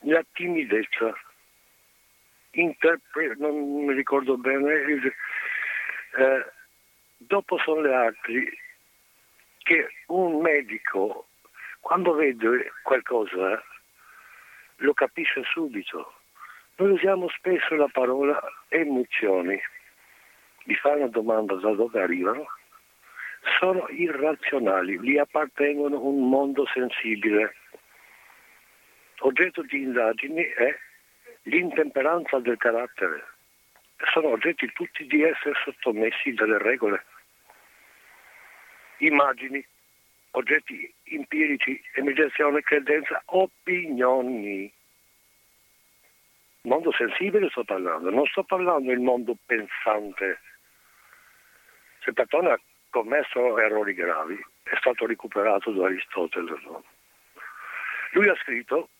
la 0.00 0.24
timidezza, 0.32 1.16
interpre- 2.50 3.36
non 3.38 3.84
mi 3.84 3.94
ricordo 3.94 4.36
bene, 4.36 5.12
eh, 6.16 6.52
dopo 7.16 7.56
sono 7.58 7.80
le 7.80 7.94
altri 7.94 8.58
che 9.62 9.88
un 10.08 10.42
medico 10.42 11.28
quando 11.80 12.12
vede 12.14 12.72
qualcosa 12.82 13.62
lo 14.78 14.92
capisce 14.92 15.42
subito. 15.44 16.14
Noi 16.76 16.90
usiamo 16.90 17.28
spesso 17.28 17.74
la 17.76 17.88
parola 17.90 18.38
emozioni 18.68 19.58
mi 20.64 20.74
fa 20.74 20.90
una 20.90 21.08
domanda 21.08 21.54
da 21.54 21.72
dove 21.72 22.00
arrivano, 22.00 22.46
sono 23.58 23.86
irrazionali, 23.88 24.98
gli 25.00 25.18
appartengono 25.18 26.00
un 26.00 26.28
mondo 26.28 26.66
sensibile. 26.72 27.54
Oggetto 29.20 29.62
di 29.62 29.82
indagini 29.82 30.42
è 30.42 30.76
l'intemperanza 31.42 32.38
del 32.38 32.56
carattere. 32.56 33.24
Sono 34.12 34.28
oggetti 34.28 34.70
tutti 34.72 35.06
di 35.06 35.22
essere 35.22 35.54
sottomessi 35.62 36.32
dalle 36.32 36.58
regole. 36.58 37.04
Immagini, 38.98 39.64
oggetti 40.32 40.92
empirici, 41.04 41.80
emergenzione, 41.94 42.62
credenza, 42.62 43.22
opinioni. 43.26 44.72
Mondo 46.62 46.92
sensibile 46.92 47.50
sto 47.50 47.64
parlando, 47.64 48.10
non 48.10 48.24
sto 48.26 48.42
parlando 48.42 48.88
del 48.88 49.00
mondo 49.00 49.36
pensante. 49.44 50.40
Se 52.04 52.12
Platone 52.12 52.50
ha 52.50 52.60
commesso 52.90 53.58
errori 53.58 53.94
gravi, 53.94 54.38
è 54.62 54.76
stato 54.76 55.06
recuperato 55.06 55.70
da 55.72 55.86
Aristotele. 55.86 56.54
Lui 58.12 58.28
ha 58.28 58.36
scritto 58.42 58.90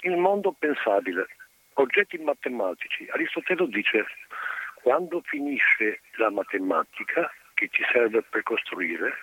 il 0.00 0.16
mondo 0.16 0.50
pensabile, 0.58 1.28
oggetti 1.74 2.18
matematici. 2.18 3.06
Aristotele 3.10 3.68
dice 3.68 4.06
quando 4.82 5.20
finisce 5.24 6.00
la 6.16 6.30
matematica 6.30 7.32
che 7.54 7.68
ci 7.70 7.84
serve 7.92 8.22
per 8.22 8.42
costruire 8.42 9.14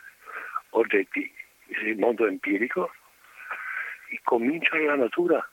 oggetti, 0.69 1.29
il 1.67 1.97
mondo 1.97 2.25
empirico, 2.27 2.93
comincia 4.23 4.77
la 4.77 4.95
natura, 4.95 5.45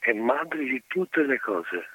è 0.00 0.12
madre 0.12 0.64
di 0.64 0.82
tutte 0.88 1.22
le 1.22 1.38
cose. 1.38 1.88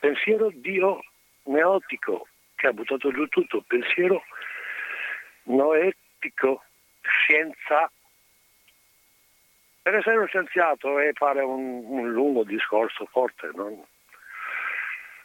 Pensiero 0.00 0.50
Dio 0.52 1.00
neotico 1.44 2.28
che 2.60 2.66
ha 2.66 2.72
buttato 2.74 3.10
giù 3.10 3.26
tutto, 3.28 3.64
pensiero 3.66 4.22
noetico, 5.44 6.62
scienza 7.00 7.90
per 9.80 9.94
essere 9.94 10.16
uno 10.16 10.26
scienziato 10.26 10.98
e 10.98 11.12
fare 11.14 11.40
un, 11.40 11.82
un 11.86 12.10
lungo 12.10 12.44
discorso 12.44 13.06
forte 13.06 13.48
no? 13.54 13.86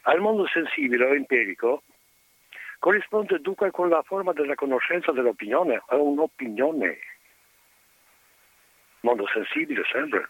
al 0.04 0.22
mondo 0.22 0.48
sensibile 0.48 1.04
o 1.04 1.14
empirico 1.14 1.84
corrisponde 2.80 3.40
dunque 3.42 3.70
con 3.72 3.90
la 3.90 4.02
forma 4.04 4.32
della 4.32 4.56
conoscenza 4.56 5.12
dell'opinione, 5.12 5.84
è 5.88 5.96
un'opinione. 5.96 7.00
Mondo 9.02 9.28
sensibile 9.28 9.84
sempre. 9.92 10.30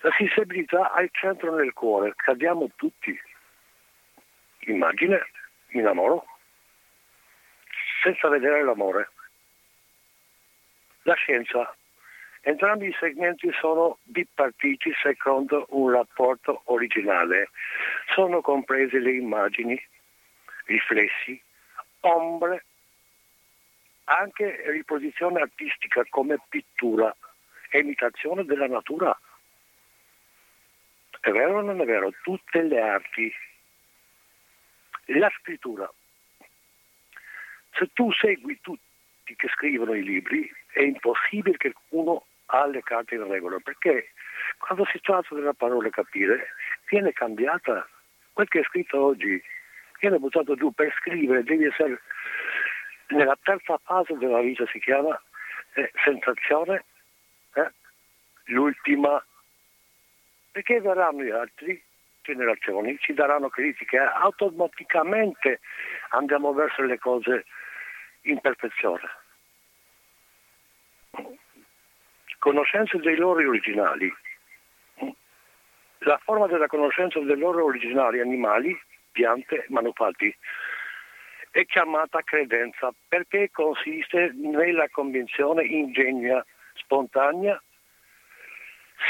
La 0.00 0.10
sensibilità 0.16 0.92
ha 0.92 1.02
il 1.02 1.10
centro 1.12 1.54
nel 1.54 1.72
cuore, 1.74 2.14
cadiamo 2.16 2.70
tutti. 2.74 3.20
Immagine, 4.68 5.26
mi 5.68 5.80
innamoro, 5.80 6.24
senza 8.02 8.28
vedere 8.28 8.62
l'amore. 8.62 9.10
La 11.02 11.14
scienza 11.14 11.74
Entrambi 12.40 12.86
i 12.86 12.96
segmenti 12.98 13.50
sono 13.60 13.98
bipartiti 14.04 14.92
secondo 15.02 15.66
un 15.70 15.90
rapporto 15.90 16.62
originale. 16.66 17.50
Sono 18.14 18.40
comprese 18.40 19.00
le 19.00 19.12
immagini, 19.12 19.78
riflessi, 20.64 21.40
ombre, 22.00 22.64
anche 24.04 24.62
riproduzione 24.70 25.40
artistica 25.40 26.06
come 26.08 26.38
pittura 26.48 27.14
imitazione 27.72 28.44
della 28.44 28.66
natura. 28.68 29.14
È 31.20 31.30
vero 31.30 31.58
o 31.58 31.60
non 31.60 31.80
è 31.80 31.84
vero? 31.84 32.12
Tutte 32.22 32.62
le 32.62 32.80
arti. 32.80 33.30
La 35.12 35.30
scrittura. 35.38 35.90
Se 37.72 37.88
tu 37.94 38.12
segui 38.12 38.58
tutti 38.60 39.34
che 39.36 39.48
scrivono 39.48 39.94
i 39.94 40.02
libri, 40.02 40.50
è 40.72 40.82
impossibile 40.82 41.56
che 41.56 41.72
uno 41.90 42.26
ha 42.46 42.66
le 42.66 42.82
carte 42.82 43.14
in 43.14 43.26
regola, 43.26 43.58
perché 43.58 44.12
quando 44.58 44.84
si 44.86 45.00
tratta 45.00 45.34
della 45.34 45.54
parola 45.54 45.88
capire 45.90 46.48
viene 46.88 47.12
cambiata. 47.12 47.88
Quel 48.32 48.48
che 48.48 48.60
è 48.60 48.64
scritto 48.64 49.02
oggi 49.02 49.42
viene 50.00 50.18
buttato 50.18 50.54
giù 50.54 50.72
per 50.72 50.94
scrivere, 51.00 51.42
devi 51.42 51.64
essere 51.64 52.00
nella 53.08 53.36
terza 53.42 53.78
fase 53.78 54.16
della 54.16 54.40
vita, 54.40 54.66
si 54.66 54.78
chiama 54.78 55.20
eh, 55.74 55.90
sensazione, 56.04 56.84
eh, 57.54 57.72
l'ultima, 58.44 59.24
perché 60.52 60.80
verranno 60.80 61.22
gli 61.22 61.30
altri 61.30 61.82
generazioni, 62.28 62.98
ci 62.98 63.14
daranno 63.14 63.48
critiche, 63.48 63.98
automaticamente 63.98 65.60
andiamo 66.10 66.52
verso 66.52 66.82
le 66.82 66.98
cose 66.98 67.46
in 68.22 68.38
perfezione. 68.40 69.08
Conoscenza 72.38 72.98
dei 72.98 73.16
loro 73.16 73.40
originali. 73.48 74.12
La 76.02 76.18
forma 76.22 76.46
della 76.46 76.66
conoscenza 76.66 77.18
dei 77.20 77.36
loro 77.36 77.64
originali 77.64 78.20
animali, 78.20 78.78
piante, 79.10 79.64
manufatti 79.68 80.34
è 81.50 81.64
chiamata 81.64 82.22
credenza 82.22 82.92
perché 83.08 83.50
consiste 83.50 84.32
nella 84.34 84.88
convinzione 84.90 85.64
ingegna, 85.64 86.44
spontanea, 86.74 87.60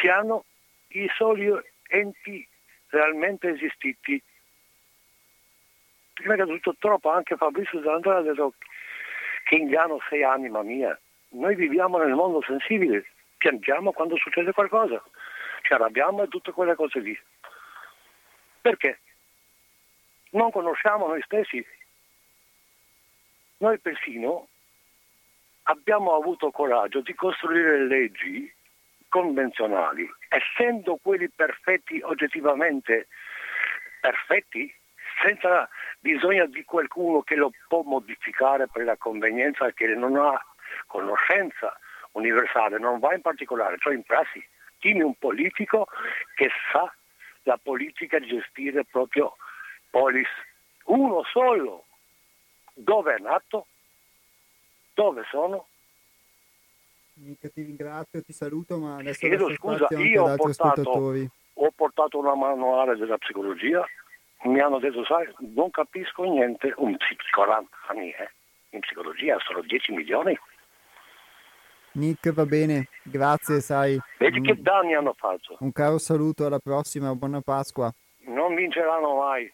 siano 0.00 0.44
i 0.88 1.10
soli 1.14 1.50
enti 1.88 2.47
realmente 2.90 3.48
esistiti. 3.48 4.22
Prima 6.14 6.34
che 6.34 6.46
tutto 6.46 6.76
troppo 6.78 7.10
anche 7.10 7.36
Fabrizio 7.36 7.82
Zandra 7.82 8.16
ha 8.16 8.22
detto 8.22 8.54
che 9.44 9.56
inganno 9.56 9.98
sei 10.08 10.22
anima 10.24 10.62
mia. 10.62 10.98
Noi 11.30 11.54
viviamo 11.54 11.98
nel 11.98 12.14
mondo 12.14 12.42
sensibile, 12.42 13.06
piangiamo 13.36 13.92
quando 13.92 14.16
succede 14.16 14.52
qualcosa, 14.52 15.02
ci 15.62 15.72
arrabbiamo 15.72 16.22
e 16.22 16.28
tutte 16.28 16.52
quelle 16.52 16.74
cose 16.74 17.00
lì. 17.00 17.18
Perché? 18.60 18.98
Non 20.30 20.50
conosciamo 20.50 21.06
noi 21.06 21.22
stessi. 21.22 21.64
Noi 23.58 23.78
persino 23.78 24.48
abbiamo 25.64 26.14
avuto 26.14 26.50
coraggio 26.50 27.00
di 27.00 27.14
costruire 27.14 27.86
leggi 27.86 28.52
convenzionali, 29.08 30.08
essendo 30.28 30.98
quelli 31.02 31.28
perfetti 31.28 32.00
oggettivamente 32.02 33.08
perfetti, 34.00 34.72
senza 35.22 35.68
bisogno 35.98 36.46
di 36.46 36.64
qualcuno 36.64 37.22
che 37.22 37.34
lo 37.34 37.50
può 37.66 37.82
modificare 37.82 38.68
per 38.68 38.84
la 38.84 38.96
convenienza 38.96 39.70
che 39.72 39.86
non 39.94 40.16
ha 40.16 40.40
conoscenza 40.86 41.76
universale, 42.12 42.78
non 42.78 42.98
va 42.98 43.14
in 43.14 43.20
particolare, 43.20 43.78
cioè 43.78 43.94
in 43.94 44.02
prassi. 44.02 44.44
Dimmi 44.80 45.02
un 45.02 45.14
politico 45.14 45.88
che 46.34 46.50
sa 46.70 46.92
la 47.42 47.58
politica 47.60 48.20
gestire 48.20 48.84
proprio 48.84 49.36
polis. 49.90 50.28
Uno 50.84 51.24
solo. 51.24 51.84
Dove 52.74 53.14
è 53.16 53.18
nato? 53.18 53.66
Dove 54.94 55.24
sono? 55.30 55.66
Mica 57.20 57.48
ti 57.48 57.62
ringrazio, 57.62 58.22
ti 58.22 58.32
saluto, 58.32 58.78
ma 58.78 58.96
adesso 58.96 59.26
Chiedo 59.26 59.52
scusa, 59.54 59.88
io 59.98 60.24
ho 60.24 60.36
portato, 60.36 60.90
ho 61.54 61.70
portato 61.74 62.18
una 62.18 62.36
manuale 62.36 62.96
della 62.96 63.18
psicologia, 63.18 63.84
mi 64.44 64.60
hanno 64.60 64.78
detto, 64.78 65.04
sai, 65.04 65.28
non 65.54 65.70
capisco 65.70 66.22
niente, 66.22 66.72
un 66.76 66.96
psicologo, 66.96 67.68
eh? 67.94 68.30
in 68.70 68.80
psicologia 68.80 69.36
sono 69.40 69.62
10 69.62 69.92
milioni. 69.92 70.38
Nick, 71.92 72.32
va 72.32 72.46
bene, 72.46 72.88
grazie, 73.02 73.60
sai. 73.60 73.98
Vedi 74.18 74.40
che 74.40 74.60
danni 74.60 74.94
hanno 74.94 75.14
fatto. 75.14 75.56
Un 75.58 75.72
caro 75.72 75.98
saluto, 75.98 76.46
alla 76.46 76.60
prossima, 76.60 77.12
buona 77.16 77.40
Pasqua. 77.40 77.92
Non 78.26 78.54
vinceranno 78.54 79.16
mai. 79.16 79.52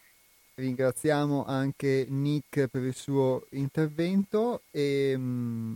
Ringraziamo 0.57 1.45
anche 1.47 2.05
Nick 2.11 2.69
per 2.69 2.83
il 2.83 2.95
suo 2.95 3.47
intervento 3.53 4.61
e 4.71 5.15
mm, 5.17 5.75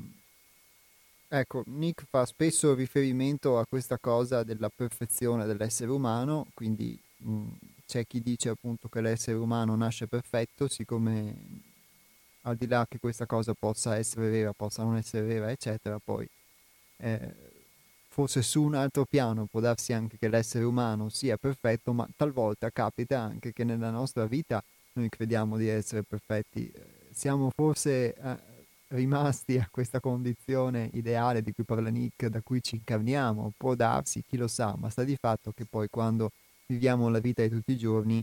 ecco, 1.28 1.62
Nick 1.66 2.06
fa 2.08 2.24
spesso 2.24 2.74
riferimento 2.74 3.58
a 3.58 3.66
questa 3.68 3.98
cosa 3.98 4.42
della 4.42 4.70
perfezione 4.74 5.46
dell'essere 5.46 5.90
umano, 5.90 6.46
quindi 6.54 6.98
mh, 7.18 7.30
mm, 7.30 7.48
c'è 7.86 8.06
chi 8.06 8.20
dice 8.20 8.48
appunto 8.48 8.88
che 8.88 9.00
l'essere 9.00 9.36
umano 9.36 9.76
nasce 9.76 10.06
perfetto, 10.06 10.68
siccome 10.68 11.36
al 12.42 12.56
di 12.56 12.66
là 12.66 12.86
che 12.88 12.98
questa 12.98 13.26
cosa 13.26 13.54
possa 13.54 13.96
essere 13.96 14.28
vera, 14.28 14.52
possa 14.52 14.82
non 14.82 14.96
essere 14.96 15.26
vera, 15.26 15.50
eccetera, 15.50 15.98
poi 15.98 16.28
eh, 16.98 17.34
forse 18.08 18.42
su 18.42 18.62
un 18.62 18.74
altro 18.74 19.04
piano 19.04 19.46
può 19.46 19.60
darsi 19.60 19.92
anche 19.92 20.18
che 20.18 20.28
l'essere 20.28 20.64
umano 20.64 21.08
sia 21.08 21.36
perfetto, 21.36 21.92
ma 21.92 22.08
talvolta 22.16 22.70
capita 22.70 23.20
anche 23.20 23.52
che 23.52 23.64
nella 23.64 23.90
nostra 23.90 24.26
vita 24.26 24.62
noi 24.94 25.08
crediamo 25.08 25.56
di 25.56 25.68
essere 25.68 26.02
perfetti. 26.02 26.72
Siamo 27.12 27.50
forse 27.54 28.14
eh, 28.14 28.36
rimasti 28.88 29.58
a 29.58 29.68
questa 29.70 30.00
condizione 30.00 30.90
ideale 30.92 31.42
di 31.42 31.52
cui 31.52 31.64
parla 31.64 31.90
Nick, 31.90 32.26
da 32.26 32.40
cui 32.42 32.62
ci 32.62 32.76
incarniamo, 32.76 33.52
può 33.56 33.74
darsi, 33.74 34.24
chi 34.26 34.36
lo 34.36 34.48
sa, 34.48 34.74
ma 34.76 34.88
sta 34.90 35.04
di 35.04 35.16
fatto 35.16 35.52
che 35.52 35.64
poi 35.64 35.88
quando 35.88 36.30
viviamo 36.66 37.08
la 37.08 37.18
vita 37.18 37.42
di 37.42 37.48
tutti 37.48 37.72
i 37.72 37.76
giorni 37.78 38.22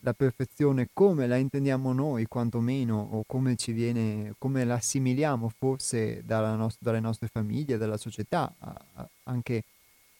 la 0.00 0.12
perfezione 0.12 0.88
come 0.92 1.26
la 1.26 1.36
intendiamo 1.36 1.92
noi, 1.92 2.26
quantomeno, 2.26 3.08
o 3.12 3.24
come 3.26 3.56
ci 3.56 3.72
viene, 3.72 4.34
come 4.38 4.64
la 4.64 4.74
assimiliamo 4.74 5.48
forse 5.48 6.22
nost- 6.26 6.78
dalle 6.80 7.00
nostre 7.00 7.28
famiglie, 7.28 7.76
dalla 7.78 7.96
società, 7.96 8.52
a- 8.58 8.84
a- 8.94 9.08
anche 9.24 9.64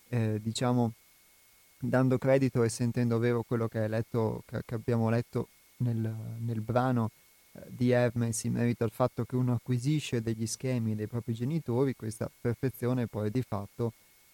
eh, 0.09 0.41
diciamo 0.43 0.93
dando 1.79 2.19
credito 2.19 2.63
e 2.63 2.69
sentendo 2.69 3.19
vero 3.19 3.43
quello 3.43 3.69
che, 3.69 3.87
letto, 3.89 4.43
che, 4.47 4.75
abbiamo 4.75 5.09
letto 5.09 5.49
nel, 5.79 6.15
nel 6.41 6.61
brano 6.61 7.11
di 7.67 7.91
Hermes 7.91 8.45
in 8.45 8.53
merito 8.53 8.85
al 8.85 8.93
fatto 8.93 9.25
che 9.25 9.37
uno 9.37 9.55
acquisisce 9.55 10.21
degli 10.21 10.47
schemi 10.47 10.95
dei 10.95 11.07
propri 11.07 11.35
genitori, 11.35 11.95
questa 11.95 12.31
perfezione 12.41 13.07
poi 13.07 13.31
di 13.31 13.43
fatto 13.43 13.93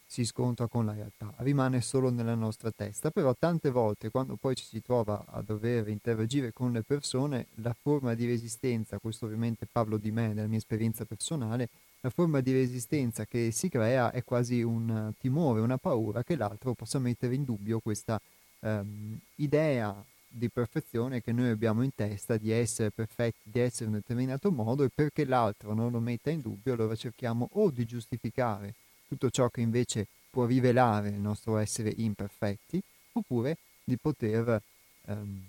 si 0.08 0.24
scontra 0.24 0.68
con 0.68 0.86
la 0.86 0.92
realtà, 0.92 1.34
rimane 1.38 1.80
solo 1.80 2.10
nella 2.10 2.36
nostra 2.36 2.70
testa, 2.70 3.10
però 3.10 3.34
tante 3.36 3.70
volte 3.70 4.10
quando 4.10 4.36
poi 4.36 4.54
ci 4.54 4.64
si 4.64 4.80
trova 4.80 5.24
a 5.26 5.42
dover 5.42 5.88
interagire 5.88 6.52
con 6.52 6.70
le 6.72 6.82
persone, 6.82 7.48
la 7.56 7.74
forma 7.78 8.14
di 8.14 8.24
resistenza, 8.24 8.98
questo 8.98 9.26
ovviamente 9.26 9.66
parlo 9.70 9.96
di 9.96 10.12
me, 10.12 10.32
della 10.32 10.46
mia 10.46 10.58
esperienza 10.58 11.04
personale, 11.04 11.68
la 12.02 12.10
forma 12.10 12.40
di 12.40 12.52
resistenza 12.52 13.24
che 13.24 13.50
si 13.50 13.68
crea 13.68 14.12
è 14.12 14.22
quasi 14.22 14.62
un 14.62 15.12
timore, 15.18 15.60
una 15.60 15.76
paura 15.76 16.22
che 16.22 16.36
l'altro 16.36 16.74
possa 16.74 17.00
mettere 17.00 17.34
in 17.34 17.42
dubbio 17.42 17.80
questa 17.80 18.20
um, 18.60 19.18
idea 19.36 20.04
di 20.28 20.50
perfezione 20.50 21.22
che 21.22 21.32
noi 21.32 21.50
abbiamo 21.50 21.82
in 21.82 21.94
testa 21.94 22.36
di 22.36 22.50
essere 22.50 22.90
perfetti, 22.90 23.50
di 23.50 23.60
essere 23.60 23.86
in 23.86 23.94
un 23.94 24.00
determinato 24.00 24.50
modo 24.50 24.84
e 24.84 24.90
perché 24.94 25.24
l'altro 25.24 25.74
non 25.74 25.90
lo 25.90 26.00
metta 26.00 26.30
in 26.30 26.40
dubbio 26.40 26.74
allora 26.74 26.94
cerchiamo 26.94 27.48
o 27.52 27.70
di 27.70 27.84
giustificare 27.84 28.74
tutto 29.08 29.30
ciò 29.30 29.48
che 29.48 29.60
invece 29.60 30.06
può 30.30 30.44
rivelare 30.44 31.08
il 31.08 31.20
nostro 31.20 31.56
essere 31.56 31.92
imperfetti, 31.96 32.82
oppure 33.12 33.56
di 33.84 33.96
poter 33.96 34.60
ehm, 35.06 35.42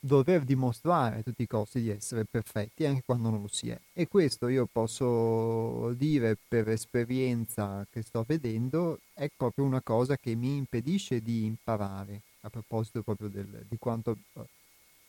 dover 0.00 0.42
dimostrare 0.42 1.18
a 1.18 1.22
tutti 1.22 1.42
i 1.42 1.46
costi 1.46 1.80
di 1.80 1.90
essere 1.90 2.24
perfetti 2.24 2.84
anche 2.84 3.02
quando 3.04 3.30
non 3.30 3.42
lo 3.42 3.48
si 3.48 3.70
è. 3.70 3.78
E 3.92 4.08
questo 4.08 4.48
io 4.48 4.66
posso 4.70 5.92
dire 5.92 6.36
per 6.48 6.68
esperienza 6.68 7.86
che 7.90 8.02
sto 8.02 8.24
vedendo 8.26 8.98
è 9.12 9.28
proprio 9.34 9.64
una 9.64 9.80
cosa 9.80 10.16
che 10.16 10.34
mi 10.34 10.56
impedisce 10.56 11.20
di 11.20 11.44
imparare, 11.44 12.22
a 12.42 12.50
proposito 12.50 13.02
proprio 13.02 13.28
del, 13.28 13.66
di 13.68 13.78
quanto 13.78 14.16
eh, 14.34 14.46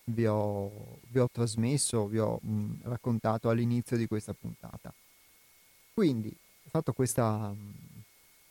vi 0.05 0.25
ho, 0.25 0.99
vi 1.09 1.19
ho, 1.19 1.29
trasmesso, 1.31 2.07
vi 2.07 2.19
ho 2.19 2.39
mh, 2.41 2.81
raccontato 2.84 3.49
all'inizio 3.49 3.97
di 3.97 4.07
questa 4.07 4.34
puntata. 4.34 4.93
Quindi 5.93 6.36
fatto 6.73 6.91
questa, 6.91 7.53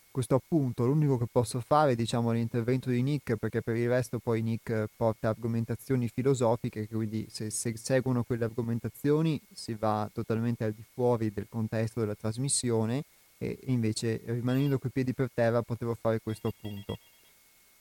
questo 0.09 0.35
appunto, 0.35 0.85
l'unico 0.85 1.17
che 1.17 1.25
posso 1.29 1.59
fare 1.59 1.93
diciamo, 1.93 2.31
l'intervento 2.31 2.89
di 2.89 3.01
Nick, 3.01 3.35
perché 3.35 3.61
per 3.61 3.75
il 3.75 3.89
resto 3.89 4.19
poi 4.19 4.41
Nick 4.41 4.87
porta 4.95 5.27
argomentazioni 5.27 6.07
filosofiche, 6.07 6.87
quindi 6.87 7.27
se, 7.29 7.49
se 7.49 7.75
seguono 7.75 8.23
quelle 8.23 8.45
argomentazioni 8.45 9.41
si 9.51 9.73
va 9.73 10.09
totalmente 10.13 10.63
al 10.63 10.71
di 10.71 10.85
fuori 10.93 11.33
del 11.33 11.47
contesto 11.49 11.99
della 11.99 12.15
trasmissione 12.15 13.03
e 13.37 13.59
invece 13.65 14.21
rimanendo 14.25 14.79
coi 14.79 14.91
piedi 14.91 15.13
per 15.13 15.29
terra 15.33 15.61
potevo 15.61 15.93
fare 15.95 16.21
questo 16.21 16.47
appunto. 16.47 16.97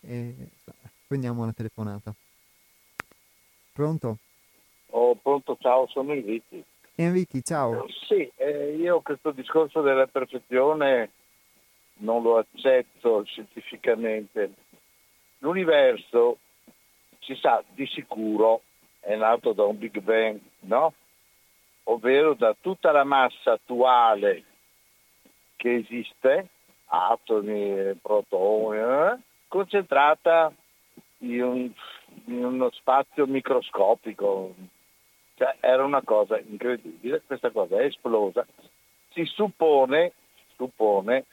E, 0.00 0.34
prendiamo 1.12 1.42
una 1.42 1.52
telefonata. 1.52 2.14
Pronto? 3.74 4.16
Oh, 4.92 5.14
pronto, 5.16 5.58
ciao, 5.60 5.86
sono 5.88 6.12
Enrico. 6.12 6.56
Enrico, 6.94 7.38
ciao. 7.42 7.86
Sì, 8.08 8.30
eh, 8.36 8.76
io 8.76 9.02
questo 9.02 9.30
discorso 9.32 9.82
della 9.82 10.06
perfezione 10.06 11.10
non 11.96 12.22
lo 12.22 12.38
accetto 12.38 13.24
scientificamente. 13.24 14.54
L'universo, 15.40 16.38
si 17.20 17.34
sa 17.34 17.62
di 17.74 17.86
sicuro, 17.88 18.62
è 19.00 19.14
nato 19.14 19.52
da 19.52 19.64
un 19.64 19.78
Big 19.78 20.00
Bang, 20.00 20.40
no? 20.60 20.94
Ovvero 21.84 22.32
da 22.32 22.56
tutta 22.58 22.90
la 22.90 23.04
massa 23.04 23.52
attuale 23.52 24.44
che 25.56 25.74
esiste, 25.74 26.48
atomi, 26.86 27.98
protoni, 28.00 28.78
eh, 28.78 29.18
concentrata 29.48 30.50
in, 31.22 31.42
un, 31.42 31.72
in 32.26 32.44
uno 32.44 32.70
spazio 32.70 33.26
microscopico, 33.26 34.54
cioè, 35.34 35.56
era 35.60 35.84
una 35.84 36.02
cosa 36.02 36.38
incredibile, 36.38 37.22
questa 37.26 37.50
cosa 37.50 37.80
è 37.80 37.84
esplosa. 37.84 38.46
Si 39.10 39.24
suppone, 39.24 40.12
suppone 40.56 41.24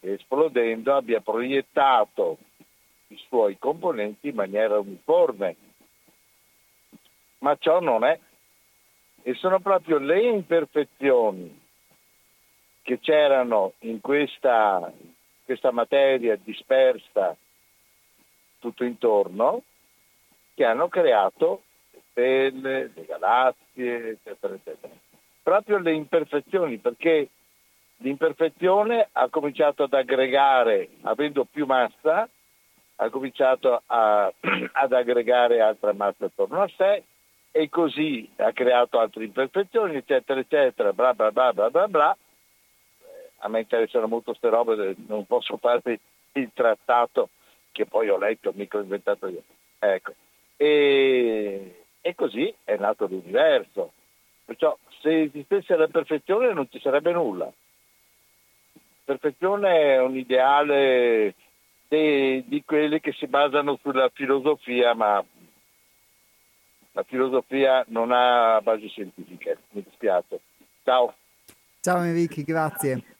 che 0.00 0.14
esplodendo 0.14 0.94
abbia 0.94 1.20
proiettato 1.20 2.38
i 3.08 3.20
suoi 3.28 3.58
componenti 3.58 4.28
in 4.28 4.34
maniera 4.34 4.78
uniforme, 4.78 5.56
ma 7.38 7.56
ciò 7.56 7.80
non 7.80 8.04
è. 8.04 8.18
E 9.22 9.34
sono 9.34 9.60
proprio 9.60 9.98
le 9.98 10.22
imperfezioni 10.22 11.60
che 12.82 12.98
c'erano 13.00 13.74
in 13.80 14.00
questa, 14.00 14.90
questa 15.44 15.70
materia 15.70 16.38
dispersa 16.42 17.36
tutto 18.60 18.84
intorno 18.84 19.62
che 20.54 20.64
hanno 20.64 20.88
creato 20.88 21.62
stelle, 22.10 22.90
le 22.94 23.04
galassie, 23.06 24.10
eccetera, 24.10 24.54
eccetera. 24.54 24.92
Proprio 25.42 25.78
le 25.78 25.92
imperfezioni, 25.92 26.78
perché 26.78 27.28
l'imperfezione 27.98 29.08
ha 29.12 29.28
cominciato 29.28 29.84
ad 29.84 29.94
aggregare, 29.94 30.88
avendo 31.02 31.44
più 31.50 31.66
massa, 31.66 32.28
ha 32.96 33.10
cominciato 33.10 33.82
a, 33.86 34.30
ad 34.72 34.92
aggregare 34.92 35.60
altra 35.60 35.92
massa 35.92 36.26
attorno 36.26 36.62
a 36.62 36.70
sé 36.76 37.02
e 37.52 37.68
così 37.68 38.30
ha 38.36 38.52
creato 38.52 38.98
altre 39.00 39.24
imperfezioni, 39.24 39.96
eccetera, 39.96 40.40
eccetera, 40.40 40.92
bla 40.92 41.14
bla 41.14 41.32
bla 41.32 41.52
bla 41.52 41.70
bla 41.70 41.88
bla. 41.88 42.16
A 43.42 43.48
me 43.48 43.60
interessano 43.60 44.06
molto 44.06 44.32
queste 44.32 44.50
robe, 44.50 44.94
non 45.06 45.24
posso 45.24 45.56
fare 45.56 45.98
il 46.32 46.50
trattato 46.52 47.30
che 47.72 47.86
poi 47.86 48.08
ho 48.08 48.18
letto, 48.18 48.52
mica 48.54 48.78
ho 48.78 48.82
inventato 48.82 49.26
io. 49.26 49.42
Ecco. 49.78 50.14
E, 50.56 51.84
e 52.00 52.14
così 52.14 52.52
è 52.64 52.76
nato 52.76 53.06
l'universo. 53.06 53.92
Perciò 54.44 54.76
se 55.00 55.22
esistesse 55.22 55.76
la 55.76 55.88
perfezione 55.88 56.52
non 56.52 56.68
ci 56.70 56.80
sarebbe 56.80 57.12
nulla. 57.12 57.50
Perfezione 59.04 59.94
è 59.94 60.00
un 60.00 60.16
ideale 60.16 61.34
di, 61.88 62.44
di 62.46 62.62
quelli 62.64 63.00
che 63.00 63.12
si 63.12 63.26
basano 63.26 63.78
sulla 63.82 64.08
filosofia, 64.12 64.94
ma 64.94 65.24
la 66.92 67.02
filosofia 67.04 67.84
non 67.88 68.10
ha 68.12 68.60
basi 68.60 68.88
scientifiche, 68.88 69.58
mi 69.70 69.82
dispiace. 69.82 70.40
Ciao. 70.84 71.14
Ciao 71.80 72.02
Enrico, 72.02 72.42
grazie. 72.44 73.18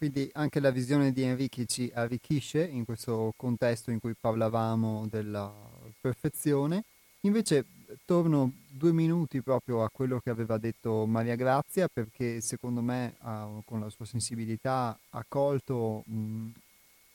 Quindi 0.00 0.30
anche 0.32 0.60
la 0.60 0.70
visione 0.70 1.12
di 1.12 1.24
Enrico 1.24 1.62
ci 1.66 1.92
arricchisce 1.94 2.64
in 2.64 2.86
questo 2.86 3.34
contesto 3.36 3.90
in 3.90 4.00
cui 4.00 4.14
parlavamo 4.18 5.06
della 5.10 5.52
perfezione. 6.00 6.84
Invece 7.24 7.66
torno 8.06 8.50
due 8.66 8.92
minuti 8.92 9.42
proprio 9.42 9.84
a 9.84 9.90
quello 9.90 10.18
che 10.18 10.30
aveva 10.30 10.56
detto 10.56 11.04
Maria 11.04 11.34
Grazia 11.34 11.86
perché 11.88 12.40
secondo 12.40 12.80
me 12.80 13.16
ha, 13.18 13.46
con 13.66 13.80
la 13.80 13.90
sua 13.90 14.06
sensibilità 14.06 14.98
ha 15.10 15.24
colto 15.28 16.02
mh, 16.06 16.48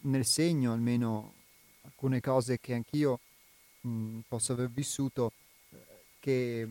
nel 0.02 0.26
segno 0.28 0.72
almeno 0.72 1.34
alcune 1.86 2.22
cose 2.22 2.60
che 2.60 2.76
anch'io 2.76 3.20
mh, 3.82 4.20
posso 4.28 4.54
aver 4.54 4.70
vissuto 4.70 5.32
eh, 5.72 5.78
che 6.20 6.70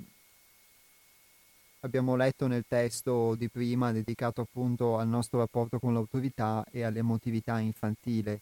abbiamo 1.84 2.16
letto 2.16 2.46
nel 2.46 2.64
testo 2.66 3.34
di 3.34 3.48
prima 3.48 3.92
dedicato 3.92 4.40
appunto 4.40 4.98
al 4.98 5.06
nostro 5.06 5.38
rapporto 5.38 5.78
con 5.78 5.92
l'autorità 5.92 6.64
e 6.70 6.82
all'emotività 6.82 7.60
infantile. 7.60 8.40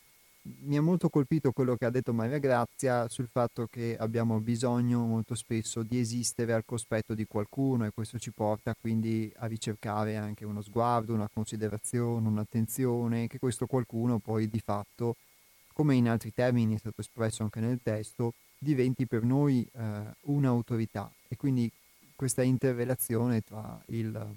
Mi 0.64 0.76
ha 0.76 0.82
molto 0.82 1.08
colpito 1.08 1.52
quello 1.52 1.76
che 1.76 1.84
ha 1.84 1.90
detto 1.90 2.12
Maria 2.12 2.38
Grazia 2.38 3.08
sul 3.08 3.28
fatto 3.28 3.68
che 3.70 3.96
abbiamo 3.96 4.40
bisogno 4.40 5.04
molto 5.06 5.36
spesso 5.36 5.82
di 5.82 5.98
esistere 5.98 6.52
al 6.52 6.64
cospetto 6.64 7.14
di 7.14 7.26
qualcuno 7.26 7.84
e 7.84 7.92
questo 7.92 8.18
ci 8.18 8.32
porta 8.32 8.74
quindi 8.80 9.32
a 9.36 9.46
ricercare 9.46 10.16
anche 10.16 10.44
uno 10.44 10.60
sguardo, 10.62 11.14
una 11.14 11.28
considerazione, 11.32 12.26
un'attenzione, 12.26 13.28
che 13.28 13.38
questo 13.38 13.66
qualcuno 13.66 14.18
poi 14.18 14.48
di 14.48 14.60
fatto, 14.60 15.16
come 15.72 15.94
in 15.94 16.08
altri 16.08 16.32
termini 16.32 16.74
è 16.74 16.78
stato 16.78 17.00
espresso 17.02 17.44
anche 17.44 17.60
nel 17.60 17.78
testo, 17.80 18.34
diventi 18.58 19.06
per 19.06 19.22
noi 19.22 19.68
eh, 19.72 20.02
un'autorità 20.22 21.10
e 21.28 21.36
quindi 21.36 21.70
questa 22.14 22.42
interrelazione 22.42 23.40
tra 23.42 23.80
il, 23.86 24.34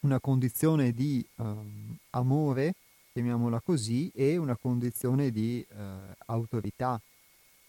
una 0.00 0.20
condizione 0.20 0.92
di 0.92 1.26
um, 1.36 1.96
amore, 2.10 2.74
chiamiamola 3.12 3.60
così, 3.60 4.10
e 4.14 4.36
una 4.36 4.56
condizione 4.56 5.30
di 5.30 5.64
uh, 5.68 5.76
autorità 6.26 7.00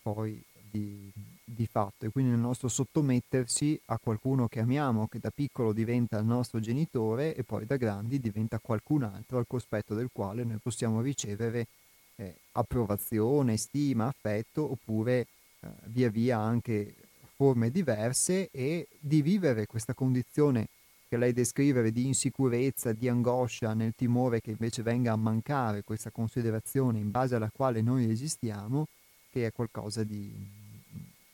poi 0.01 0.41
di, 0.70 1.11
di, 1.43 1.65
fatto. 1.65 2.05
E 2.05 2.09
quindi 2.09 2.32
nel 2.32 2.39
nostro 2.39 2.68
sottomettersi 2.68 3.80
a 3.86 3.97
qualcuno 3.97 4.47
che 4.47 4.59
amiamo, 4.59 5.07
che 5.07 5.20
da 5.20 5.32
piccolo 5.32 5.74
diventa 5.74 6.18
il 6.20 6.26
nostro 6.26 6.59
genitore 6.59 7.36
e 7.36 7.43
poi 7.43 7.65
da 7.65 7.78
grandi 7.78 8.20
diventa 8.20 8.59
qualcun 8.59 9.03
altro 9.03 9.38
al 9.38 9.47
cospetto 9.47 9.95
del 9.95 10.09
quale 10.11 10.43
noi 10.43 10.57
possiamo 10.61 11.01
ricevere 11.01 11.68
eh, 12.15 12.36
approvazione, 12.53 13.57
stima, 13.57 14.07
affetto 14.07 14.72
oppure 14.72 15.28
eh, 15.59 15.68
via 15.86 16.09
via 16.09 16.38
anche 16.38 16.95
forme 17.38 17.69
diverse 17.69 18.49
e 18.51 18.88
di 18.99 19.21
vivere 19.21 19.67
questa 19.67 19.93
condizione 19.93 20.67
che 21.07 21.17
lei 21.17 21.31
descrive 21.31 21.91
di 21.91 22.05
insicurezza, 22.05 22.91
di 22.91 23.07
angoscia, 23.07 23.73
nel 23.73 23.93
timore 23.95 24.41
che 24.41 24.51
invece 24.51 24.81
venga 24.81 25.13
a 25.13 25.15
mancare 25.15 25.83
questa 25.83 26.11
considerazione 26.11 26.99
in 26.99 27.11
base 27.11 27.35
alla 27.35 27.49
quale 27.49 27.81
noi 27.81 28.09
esistiamo, 28.09 28.88
che 29.31 29.45
è 29.45 29.53
qualcosa 29.53 30.03
di, 30.03 30.33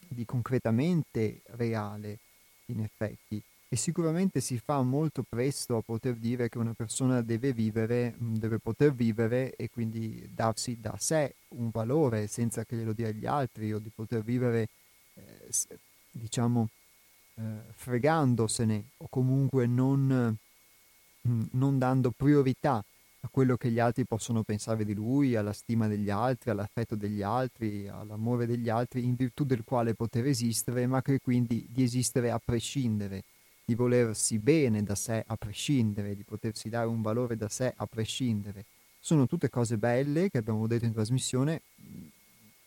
di 0.07 0.25
concretamente 0.25 1.41
reale 1.55 2.19
in 2.65 2.81
effetti. 2.81 3.41
E 3.67 3.75
sicuramente 3.75 4.39
si 4.39 4.59
fa 4.59 4.83
molto 4.83 5.23
presto 5.27 5.77
a 5.77 5.81
poter 5.81 6.13
dire 6.17 6.47
che 6.47 6.59
una 6.59 6.73
persona 6.73 7.23
deve 7.23 7.53
vivere, 7.53 8.13
deve 8.19 8.59
poter 8.59 8.93
vivere 8.93 9.55
e 9.55 9.71
quindi 9.71 10.29
darsi 10.31 10.77
da 10.79 10.95
sé 10.99 11.33
un 11.49 11.71
valore 11.71 12.27
senza 12.27 12.63
che 12.65 12.75
glielo 12.75 12.93
dia 12.93 13.09
gli 13.09 13.25
altri 13.25 13.73
o 13.73 13.79
di 13.79 13.89
poter 13.89 14.21
vivere, 14.21 14.67
eh, 15.15 15.49
diciamo, 16.14 16.70
eh, 17.36 17.41
fregandosene 17.76 18.84
o 18.97 19.07
comunque 19.09 19.66
non, 19.66 20.38
non 21.22 21.78
dando 21.78 22.11
priorità 22.11 22.84
a 23.26 23.30
quello 23.32 23.55
che 23.55 23.72
gli 23.72 23.80
altri 23.80 24.05
possono 24.05 24.43
pensare 24.43 24.84
di 24.84 24.93
lui, 24.93 25.36
alla 25.36 25.53
stima 25.53 25.88
degli 25.88 26.09
altri, 26.09 26.49
all'affetto 26.49 26.95
degli 26.95 27.22
altri, 27.22 27.88
all'amore 27.88 28.45
degli 28.45 28.68
altri, 28.68 29.05
in 29.05 29.16
virtù 29.16 29.45
del 29.45 29.64
quale 29.64 29.95
poter 29.95 30.26
esistere, 30.26 30.86
ma 30.88 31.01
che 31.01 31.20
quindi 31.22 31.66
di 31.70 31.84
esistere 31.84 32.32
a 32.32 32.39
prescindere, 32.43 33.24
di 33.64 33.76
volersi 33.76 34.39
bene 34.39 34.84
da 34.84 34.95
sé 34.95 35.24
a 35.26 35.38
prescindere, 35.38 36.18
di 36.18 36.24
potersi 36.24 36.68
dare 36.68 36.88
un 36.88 37.01
valore 37.01 37.38
da 37.38 37.47
sé 37.47 37.74
a 37.74 37.86
prescindere. 37.86 38.66
Sono 38.99 39.26
tutte 39.26 39.49
cose 39.49 39.78
belle 39.78 40.30
che 40.30 40.39
abbiamo 40.39 40.68
detto 40.68 40.84
in 40.84 40.91
trasmissione. 40.91 41.61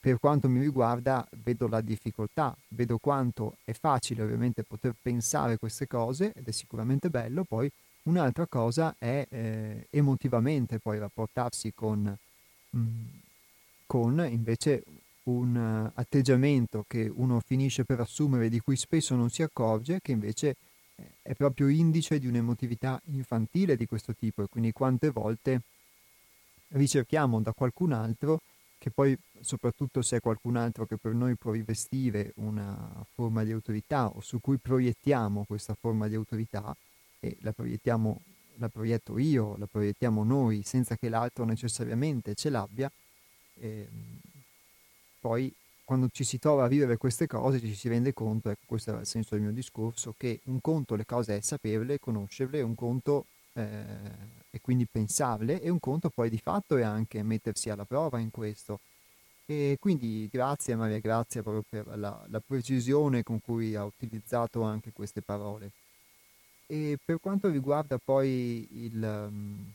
Per 0.07 0.21
quanto 0.21 0.49
mi 0.49 0.61
riguarda, 0.61 1.27
vedo 1.43 1.67
la 1.67 1.81
difficoltà, 1.81 2.57
vedo 2.69 2.99
quanto 2.99 3.57
è 3.65 3.73
facile 3.73 4.23
ovviamente 4.23 4.63
poter 4.63 4.95
pensare 5.01 5.59
queste 5.59 5.89
cose 5.89 6.33
ed 6.33 6.47
è 6.47 6.53
sicuramente 6.53 7.11
bello, 7.11 7.43
poi 7.43 7.69
Un'altra 8.07 8.47
cosa 8.47 8.95
è 8.99 9.27
eh, 9.29 9.89
emotivamente 9.91 10.79
poi 10.79 10.99
rapportarsi 10.99 11.73
con, 11.75 12.17
mh, 12.71 12.79
mm, 12.79 13.05
con 13.85 14.25
invece 14.31 14.85
un 15.25 15.57
uh, 15.57 15.91
atteggiamento 15.99 16.85
che 16.87 17.11
uno 17.13 17.41
finisce 17.41 17.85
per 17.85 17.99
assumere 17.99 18.49
di 18.49 18.61
cui 18.61 18.77
spesso 18.77 19.17
non 19.17 19.29
si 19.29 19.43
accorge, 19.43 19.99
che 20.01 20.13
invece 20.13 20.57
eh, 20.95 21.05
è 21.23 21.35
proprio 21.35 21.67
indice 21.67 22.21
di 22.21 22.29
un'emotività 22.29 23.01
infantile 23.07 23.75
di 23.75 23.87
questo 23.87 24.15
tipo. 24.15 24.45
E 24.45 24.47
quindi 24.49 24.71
quante 24.71 25.11
volte 25.11 25.63
ricerchiamo 26.69 27.41
da 27.41 27.53
qualcun 27.53 27.91
altro 27.91 28.41
che 28.79 28.91
poi 28.91 29.17
soprattutto 29.41 30.03
se 30.03 30.17
è 30.17 30.21
qualcun 30.21 30.57
altro 30.57 30.87
che 30.87 30.97
per 30.97 31.13
noi 31.13 31.37
può 31.37 31.53
rivestire 31.53 32.33
una 32.37 33.05
forma 33.15 33.45
di 33.45 33.53
autorità 33.53 34.09
o 34.09 34.21
su 34.21 34.41
cui 34.41 34.59
proiettiamo 34.59 35.45
questa 35.45 35.75
forma 35.75 36.09
di 36.09 36.15
autorità, 36.15 36.77
e 37.21 37.37
la 37.41 37.53
proiettiamo, 37.53 38.21
la 38.57 38.69
proietto 38.69 39.19
io, 39.19 39.57
la 39.57 39.67
proiettiamo 39.67 40.25
noi 40.25 40.63
senza 40.63 40.97
che 40.97 41.09
l'altro 41.09 41.45
necessariamente 41.45 42.35
ce 42.35 42.51
l'abbia, 42.51 42.91
e 43.59 43.69
ehm, 43.69 44.21
poi 45.21 45.53
quando 45.85 46.09
ci 46.11 46.25
si 46.25 46.39
trova 46.39 46.65
a 46.65 46.69
vivere 46.69 46.97
queste 46.97 47.27
cose 47.29 47.61
ci 47.61 47.75
si 47.75 47.89
rende 47.89 48.13
conto, 48.13 48.51
ecco 48.51 48.65
questo 48.67 48.91
era 48.91 49.01
il 49.01 49.07
senso 49.07 49.35
del 49.35 49.45
mio 49.45 49.53
discorso, 49.53 50.15
che 50.17 50.41
un 50.45 50.61
conto 50.61 50.97
le 50.97 51.07
cose 51.07 51.37
è 51.37 51.41
saperle, 51.41 52.01
conoscerle, 52.01 52.61
un 52.61 52.75
conto 52.75 53.27
eh, 53.53 54.45
è 54.57 54.61
quindi 54.61 54.87
pensarle 54.87 55.61
e 55.61 55.69
un 55.71 55.79
conto 55.81 56.11
poi 56.11 56.29
di 56.29 56.39
fatto 56.39 56.77
è 56.77 56.83
anche 56.83 57.23
mettersi 57.23 57.71
alla 57.71 57.85
prova 57.85 58.19
in 58.19 58.31
questo. 58.31 58.81
E 59.47 59.77
quindi 59.79 60.29
grazie 60.31 60.75
Maria 60.75 60.99
Grazia 60.99 61.43
proprio 61.43 61.65
per 61.69 61.97
la, 61.99 62.25
la 62.29 62.43
precisione 62.45 63.23
con 63.23 63.41
cui 63.41 63.77
ha 63.77 63.85
utilizzato 63.85 64.63
anche 64.63 64.93
queste 64.93 65.23
parole. 65.23 65.71
E 66.67 66.99
per 67.03 67.21
quanto 67.21 67.49
riguarda 67.49 67.97
poi 67.97 68.67
il, 68.73 69.01
um, 69.01 69.73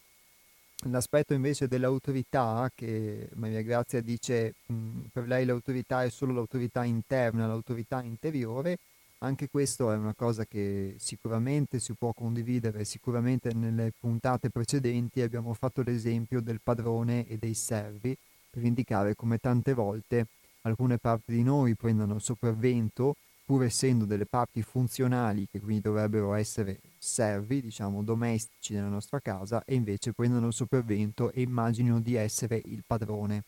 l'aspetto 0.90 1.34
invece 1.34 1.70
dell'autorità, 1.70 2.70
che 2.76 3.30
Maria 3.36 3.62
Grazia 3.62 4.02
dice 4.02 4.56
um, 4.68 5.08
per 5.14 5.26
lei 5.26 5.46
l'autorità 5.46 6.04
è 6.04 6.10
solo 6.10 6.34
l'autorità 6.34 6.84
interna, 6.84 7.48
l'autorità 7.48 8.04
interiore, 8.04 8.78
anche 9.24 9.50
questo 9.50 9.92
è 9.92 9.96
una 9.96 10.16
cosa 10.16 10.46
che 10.46 10.96
sicuramente 10.98 11.80
si 11.80 11.94
può 11.94 12.12
condividere, 12.12 12.86
sicuramente 12.86 13.54
nelle 13.54 13.94
puntate 14.00 14.50
precedenti 14.50 15.22
abbiamo 15.22 15.54
fatto 15.54 15.84
l'esempio 15.84 16.42
del 16.42 16.60
padrone 16.62 17.28
e 17.28 17.38
dei 17.38 17.54
servi 17.54 18.18
per 18.50 18.64
indicare 18.64 19.16
come 19.16 19.38
tante 19.38 19.74
volte 19.74 20.28
alcune 20.62 20.98
parti 20.98 21.34
di 21.34 21.44
noi 21.44 21.76
prendono 21.76 22.16
il 22.16 22.22
sopravvento 22.22 23.16
pur 23.46 23.64
essendo 23.64 24.06
delle 24.06 24.26
parti 24.26 24.64
funzionali 24.64 25.48
che 25.52 25.60
quindi 25.60 25.82
dovrebbero 25.82 26.34
essere 26.34 26.80
servi, 26.98 27.62
diciamo 27.62 28.02
domestici 28.04 28.74
nella 28.74 28.88
nostra 28.88 29.20
casa, 29.20 29.64
e 29.66 29.76
invece 29.76 30.14
prendono 30.14 30.52
sopravvento 30.52 31.32
e 31.32 31.42
immaginino 31.42 32.00
di 32.00 32.16
essere 32.16 32.62
il 32.66 32.84
padrone. 32.86 33.44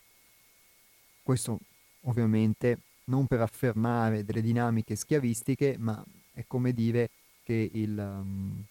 Questo 1.22 1.58
ovviamente 2.02 2.78
non 3.06 3.26
per 3.26 3.40
affermare 3.40 4.24
delle 4.24 4.40
dinamiche 4.40 4.96
schiavistiche, 4.96 5.76
ma 5.78 6.02
è 6.32 6.44
come 6.46 6.72
dire 6.72 7.10
che 7.42 7.70
il, 7.72 7.96
um, 7.98 8.62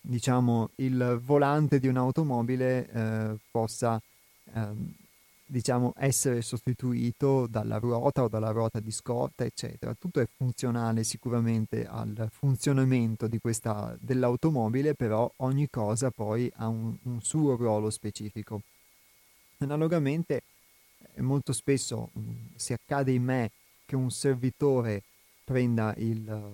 diciamo, 0.00 0.70
il 0.76 1.20
volante 1.24 1.78
di 1.78 1.88
un'automobile 1.88 2.90
eh, 2.90 3.36
possa 3.50 4.00
um, 4.52 4.92
diciamo, 5.46 5.92
essere 5.96 6.42
sostituito 6.42 7.46
dalla 7.46 7.78
ruota 7.78 8.24
o 8.24 8.28
dalla 8.28 8.50
ruota 8.50 8.80
di 8.80 8.90
scorta, 8.90 9.44
eccetera. 9.44 9.94
Tutto 9.94 10.20
è 10.20 10.26
funzionale 10.26 11.04
sicuramente 11.04 11.86
al 11.86 12.28
funzionamento 12.32 13.28
questa, 13.40 13.96
dell'automobile, 14.00 14.94
però 14.94 15.30
ogni 15.36 15.68
cosa 15.70 16.10
poi 16.10 16.50
ha 16.56 16.68
un, 16.68 16.96
un 17.02 17.20
suo 17.20 17.56
ruolo 17.56 17.90
specifico. 17.90 18.62
Analogamente, 19.58 20.42
eh, 21.14 21.22
molto 21.22 21.52
spesso 21.52 22.10
mh, 22.12 22.20
si 22.56 22.72
accade 22.72 23.12
in 23.12 23.22
me 23.22 23.50
che 23.86 23.96
un 23.96 24.10
servitore 24.10 25.02
prenda 25.44 25.94
il, 25.98 26.50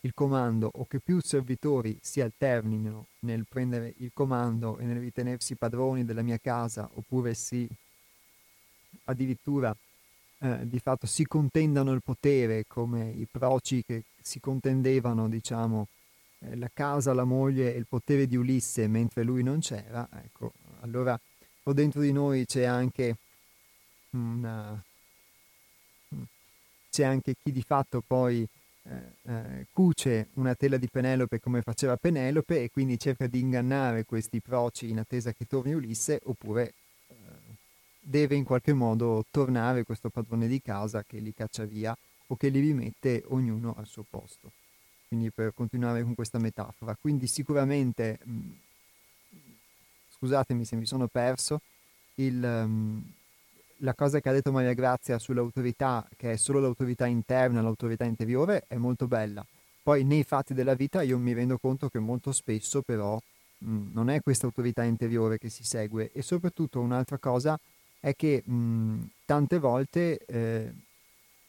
il 0.00 0.14
comando 0.14 0.70
o 0.72 0.86
che 0.86 1.00
più 1.00 1.20
servitori 1.20 1.98
si 2.00 2.20
alternino 2.20 3.06
nel 3.20 3.46
prendere 3.48 3.94
il 3.98 4.10
comando 4.14 4.78
e 4.78 4.84
nel 4.84 5.00
ritenersi 5.00 5.54
padroni 5.54 6.04
della 6.04 6.22
mia 6.22 6.38
casa 6.38 6.88
oppure 6.94 7.34
si 7.34 7.68
addirittura 9.04 9.76
eh, 10.38 10.68
di 10.68 10.78
fatto 10.78 11.06
si 11.06 11.24
contendano 11.26 11.92
il 11.92 12.02
potere 12.02 12.64
come 12.66 13.08
i 13.08 13.26
proci 13.30 13.82
che 13.84 14.04
si 14.20 14.40
contendevano, 14.40 15.28
diciamo, 15.28 15.88
eh, 16.40 16.56
la 16.56 16.70
casa, 16.72 17.14
la 17.14 17.24
moglie 17.24 17.74
e 17.74 17.78
il 17.78 17.86
potere 17.88 18.26
di 18.26 18.36
Ulisse 18.36 18.86
mentre 18.86 19.22
lui 19.22 19.42
non 19.42 19.60
c'era, 19.60 20.08
ecco, 20.22 20.52
allora 20.80 21.18
o 21.62 21.72
dentro 21.72 22.00
di 22.00 22.12
noi 22.12 22.46
c'è 22.46 22.64
anche 22.64 23.16
una, 24.16 24.82
c'è 26.90 27.04
anche 27.04 27.34
chi 27.42 27.52
di 27.52 27.62
fatto 27.62 28.02
poi 28.06 28.46
eh, 28.84 29.30
eh, 29.30 29.66
cuce 29.72 30.28
una 30.34 30.54
tela 30.54 30.76
di 30.76 30.88
Penelope 30.88 31.40
come 31.40 31.62
faceva 31.62 31.96
Penelope 31.96 32.62
e 32.62 32.70
quindi 32.70 32.98
cerca 32.98 33.26
di 33.26 33.40
ingannare 33.40 34.04
questi 34.04 34.40
proci 34.40 34.90
in 34.90 34.98
attesa 34.98 35.32
che 35.32 35.46
torni 35.46 35.74
Ulisse 35.74 36.20
oppure 36.24 36.74
deve 38.06 38.36
in 38.36 38.44
qualche 38.44 38.72
modo 38.72 39.24
tornare 39.30 39.82
questo 39.82 40.10
padrone 40.10 40.46
di 40.46 40.62
casa 40.62 41.02
che 41.02 41.18
li 41.18 41.34
caccia 41.34 41.64
via 41.64 41.96
o 42.28 42.36
che 42.36 42.48
li 42.48 42.60
rimette 42.60 43.24
ognuno 43.28 43.74
al 43.76 43.86
suo 43.86 44.04
posto. 44.08 44.52
Quindi 45.08 45.30
per 45.30 45.52
continuare 45.54 46.02
con 46.02 46.14
questa 46.14 46.38
metafora. 46.38 46.96
Quindi 47.00 47.26
sicuramente, 47.26 48.18
mh, 48.22 48.32
mm, 48.32 48.50
scusatemi 50.18 50.64
se 50.64 50.76
mi 50.76 50.86
sono 50.86 51.08
perso, 51.08 51.60
il, 52.14 52.42
um, 52.42 53.12
la 53.78 53.94
cosa 53.94 54.20
che 54.20 54.28
ha 54.28 54.32
detto 54.32 54.52
Maria 54.52 54.72
Grazia 54.72 55.18
sull'autorità, 55.18 56.06
che 56.16 56.32
è 56.32 56.36
solo 56.36 56.60
l'autorità 56.60 57.06
interna, 57.06 57.60
l'autorità 57.60 58.04
interiore, 58.04 58.64
è 58.66 58.76
molto 58.76 59.06
bella. 59.06 59.44
Poi 59.82 60.04
nei 60.04 60.24
fatti 60.24 60.54
della 60.54 60.74
vita 60.74 61.02
io 61.02 61.18
mi 61.18 61.32
rendo 61.32 61.58
conto 61.58 61.88
che 61.88 61.98
molto 61.98 62.32
spesso 62.32 62.82
però 62.82 63.20
mh, 63.58 63.70
mm, 63.70 63.86
non 63.92 64.10
è 64.10 64.20
questa 64.20 64.46
autorità 64.46 64.82
interiore 64.82 65.38
che 65.38 65.48
si 65.48 65.62
segue 65.64 66.10
e 66.12 66.22
soprattutto 66.22 66.80
un'altra 66.80 67.18
cosa 67.18 67.58
è 68.00 68.14
che 68.14 68.42
mh, 68.44 69.10
tante 69.24 69.58
volte 69.58 70.18
eh, 70.26 70.72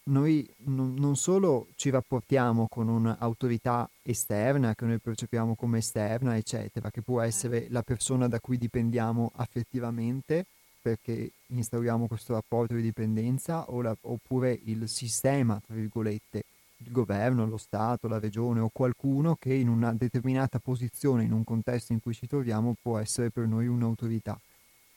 noi 0.04 0.48
non, 0.66 0.94
non 0.98 1.16
solo 1.16 1.68
ci 1.76 1.90
rapportiamo 1.90 2.68
con 2.70 2.88
un'autorità 2.88 3.90
esterna 4.04 4.76
che 4.76 4.86
noi 4.86 5.00
percepiamo 5.00 5.56
come 5.56 5.80
esterna, 5.80 6.38
eccetera, 6.38 6.90
che 6.92 7.02
può 7.02 7.22
essere 7.22 7.68
la 7.70 7.84
persona 7.84 8.28
da 8.28 8.40
cui 8.40 8.58
dipendiamo 8.58 9.32
affettivamente, 9.36 10.46
perché 10.88 11.32
instauriamo 11.48 12.08
questo 12.08 12.34
rapporto 12.34 12.74
di 12.74 12.82
dipendenza, 12.82 13.66
la, 13.82 13.96
oppure 14.02 14.58
il 14.66 14.88
sistema, 14.88 15.60
tra 15.66 15.76
virgolette, 15.76 16.44
il 16.78 16.92
governo, 16.92 17.46
lo 17.46 17.58
Stato, 17.58 18.08
la 18.08 18.20
regione 18.20 18.62
o 18.62 18.70
qualcuno 18.72 19.36
che 19.36 19.54
in 19.54 19.68
una 19.68 19.92
determinata 19.94 20.60
posizione, 20.60 21.24
in 21.24 21.34
un 21.34 21.44
contesto 21.44 21.92
in 21.92 22.00
cui 22.00 22.14
ci 22.14 22.26
troviamo, 22.26 22.76
può 22.82 23.00
essere 23.00 23.32
per 23.32 23.48
noi 23.48 23.68
un'autorità 23.68 24.40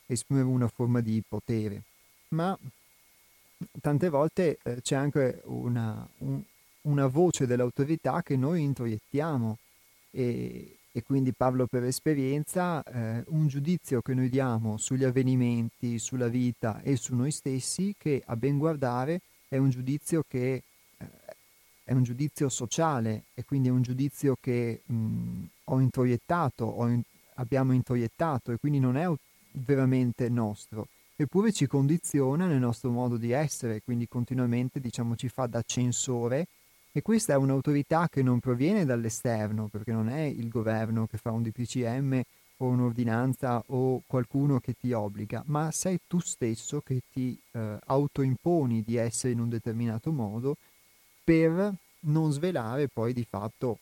esprimere 0.06 0.46
una 0.46 0.68
forma 0.68 1.00
di 1.00 1.22
potere, 1.26 1.82
ma 2.30 2.56
tante 3.80 4.08
volte 4.08 4.58
eh, 4.62 4.80
c'è 4.80 4.96
anche 4.96 5.40
una, 5.44 6.06
un, 6.18 6.40
una 6.82 7.06
voce 7.06 7.46
dell'autorità 7.46 8.22
che 8.22 8.36
noi 8.36 8.62
introiettiamo 8.62 9.58
e, 10.10 10.76
e 10.92 11.02
quindi 11.02 11.32
parlo 11.32 11.66
per 11.66 11.84
esperienza, 11.84 12.82
eh, 12.82 13.24
un 13.28 13.46
giudizio 13.46 14.02
che 14.02 14.14
noi 14.14 14.28
diamo 14.28 14.76
sugli 14.76 15.04
avvenimenti, 15.04 15.98
sulla 15.98 16.28
vita 16.28 16.80
e 16.82 16.96
su 16.96 17.14
noi 17.14 17.30
stessi, 17.30 17.94
che 17.96 18.22
a 18.24 18.36
ben 18.36 18.58
guardare 18.58 19.20
è 19.48 19.56
un 19.56 19.70
giudizio 19.70 20.24
che 20.26 20.62
eh, 20.98 21.06
è 21.84 21.92
un 21.92 22.02
giudizio 22.02 22.48
sociale 22.48 23.24
e 23.34 23.44
quindi 23.44 23.68
è 23.68 23.70
un 23.70 23.82
giudizio 23.82 24.36
che 24.40 24.82
mh, 24.84 25.44
ho 25.64 25.80
introiettato, 25.80 26.64
ho 26.64 26.88
in, 26.88 27.02
abbiamo 27.34 27.72
introiettato 27.72 28.50
e 28.50 28.58
quindi 28.58 28.80
non 28.80 28.96
è 28.96 29.08
veramente 29.52 30.28
nostro, 30.28 30.88
eppure 31.14 31.52
ci 31.52 31.66
condiziona 31.66 32.46
nel 32.46 32.58
nostro 32.58 32.90
modo 32.90 33.16
di 33.16 33.30
essere, 33.30 33.82
quindi 33.82 34.08
continuamente 34.08 34.80
diciamo 34.80 35.14
ci 35.14 35.28
fa 35.28 35.46
da 35.46 35.62
censore 35.64 36.46
e 36.92 37.02
questa 37.02 37.34
è 37.34 37.36
un'autorità 37.36 38.08
che 38.08 38.22
non 38.22 38.40
proviene 38.40 38.84
dall'esterno, 38.84 39.68
perché 39.68 39.92
non 39.92 40.08
è 40.08 40.22
il 40.22 40.48
governo 40.48 41.06
che 41.06 41.18
fa 41.18 41.30
un 41.30 41.42
DPCM 41.42 42.20
o 42.58 42.66
un'ordinanza 42.66 43.62
o 43.68 44.02
qualcuno 44.06 44.58
che 44.58 44.74
ti 44.74 44.92
obbliga, 44.92 45.42
ma 45.46 45.70
sei 45.70 46.00
tu 46.06 46.18
stesso 46.18 46.80
che 46.80 47.02
ti 47.12 47.38
eh, 47.52 47.78
autoimponi 47.86 48.82
di 48.82 48.96
essere 48.96 49.32
in 49.32 49.40
un 49.40 49.48
determinato 49.48 50.12
modo 50.12 50.56
per 51.22 51.72
non 52.00 52.32
svelare 52.32 52.88
poi 52.88 53.12
di 53.12 53.24
fatto 53.24 53.78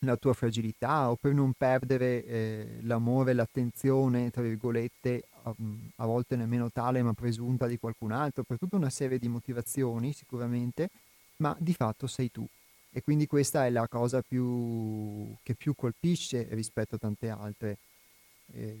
la 0.00 0.16
tua 0.16 0.34
fragilità 0.34 1.10
o 1.10 1.16
per 1.16 1.32
non 1.32 1.52
perdere 1.56 2.24
eh, 2.24 2.78
l'amore, 2.82 3.32
l'attenzione, 3.32 4.30
tra 4.30 4.42
virgolette, 4.42 5.24
a, 5.44 5.54
a 5.96 6.06
volte 6.06 6.36
nemmeno 6.36 6.70
tale 6.70 7.02
ma 7.02 7.14
presunta 7.14 7.66
di 7.66 7.78
qualcun 7.78 8.12
altro, 8.12 8.42
per 8.42 8.58
tutta 8.58 8.76
una 8.76 8.90
serie 8.90 9.18
di 9.18 9.28
motivazioni 9.28 10.12
sicuramente 10.12 10.90
ma 11.36 11.56
di 11.58 11.74
fatto 11.74 12.06
sei 12.06 12.30
tu. 12.30 12.46
E 12.90 13.02
quindi 13.02 13.26
questa 13.26 13.66
è 13.66 13.70
la 13.70 13.88
cosa 13.88 14.22
più, 14.22 15.34
che 15.42 15.54
più 15.54 15.74
colpisce 15.74 16.46
rispetto 16.50 16.94
a 16.94 16.98
tante 16.98 17.28
altre, 17.28 17.78
eh, 18.52 18.80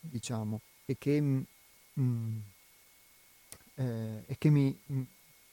diciamo, 0.00 0.60
e 0.86 0.96
che, 0.98 1.20
mm, 1.20 2.38
eh, 3.74 4.22
e 4.26 4.36
che 4.38 4.48
mi, 4.48 4.78
mm, 4.92 5.02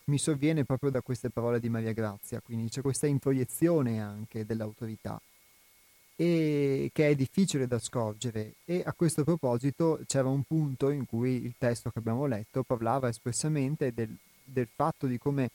mi 0.05 0.17
sovviene 0.17 0.63
proprio 0.63 0.89
da 0.89 1.01
queste 1.01 1.29
parole 1.29 1.59
di 1.59 1.67
Maria 1.67 1.91
Grazia, 1.91 2.39
quindi 2.39 2.69
c'è 2.69 2.81
questa 2.81 3.07
introiezione 3.07 4.01
anche 4.01 4.45
dell'autorità 4.45 5.21
e 6.19 6.89
che 6.93 7.09
è 7.09 7.15
difficile 7.15 7.67
da 7.67 7.77
scorgere 7.77 8.55
e 8.65 8.81
a 8.83 8.93
questo 8.93 9.23
proposito 9.23 9.99
c'era 10.07 10.27
un 10.27 10.41
punto 10.43 10.89
in 10.89 11.05
cui 11.05 11.45
il 11.45 11.53
testo 11.59 11.91
che 11.91 11.99
abbiamo 11.99 12.25
letto 12.25 12.63
parlava 12.63 13.07
espressamente 13.07 13.93
del, 13.93 14.17
del 14.47 14.67
fatto 14.73 15.07
di 15.07 15.17
come 15.17 15.49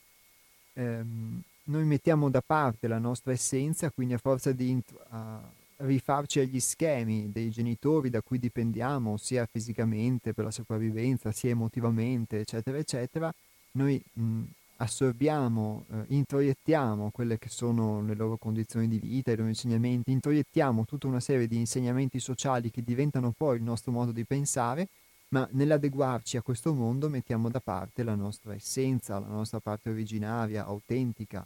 ehm, 0.73 1.41
noi 1.65 1.85
mettiamo 1.85 2.29
da 2.29 2.41
parte 2.41 2.87
la 2.87 2.99
nostra 2.99 3.31
essenza, 3.31 3.89
quindi 3.89 4.13
a 4.13 4.17
forza 4.17 4.51
di 4.51 4.69
int- 4.69 4.99
a 5.09 5.41
rifarci 5.77 6.39
agli 6.39 6.59
schemi 6.59 7.31
dei 7.31 7.49
genitori 7.49 8.09
da 8.09 8.21
cui 8.21 8.39
dipendiamo, 8.39 9.17
sia 9.17 9.45
fisicamente 9.45 10.33
per 10.33 10.45
la 10.45 10.51
sopravvivenza, 10.51 11.31
sia 11.31 11.51
emotivamente, 11.51 12.39
eccetera, 12.39 12.77
eccetera, 12.77 13.33
noi 13.71 14.01
mh, 14.13 14.41
assorbiamo, 14.77 15.85
eh, 15.89 16.03
introiettiamo 16.07 17.11
quelle 17.11 17.37
che 17.37 17.49
sono 17.49 18.01
le 18.03 18.15
loro 18.15 18.37
condizioni 18.37 18.87
di 18.87 18.99
vita, 18.99 19.31
i 19.31 19.35
loro 19.35 19.49
insegnamenti, 19.49 20.11
introiettiamo 20.11 20.85
tutta 20.85 21.07
una 21.07 21.19
serie 21.19 21.47
di 21.47 21.57
insegnamenti 21.57 22.19
sociali 22.19 22.69
che 22.71 22.83
diventano 22.83 23.33
poi 23.35 23.57
il 23.57 23.63
nostro 23.63 23.91
modo 23.91 24.11
di 24.11 24.25
pensare 24.25 24.87
ma 25.33 25.47
nell'adeguarci 25.51 26.37
a 26.37 26.43
questo 26.43 26.75
mondo 26.75 27.09
mettiamo 27.09 27.49
da 27.49 27.59
parte 27.59 28.03
la 28.03 28.13
nostra 28.13 28.53
essenza, 28.53 29.17
la 29.17 29.25
nostra 29.25 29.59
parte 29.59 29.89
originaria, 29.89 30.63
autentica. 30.63 31.45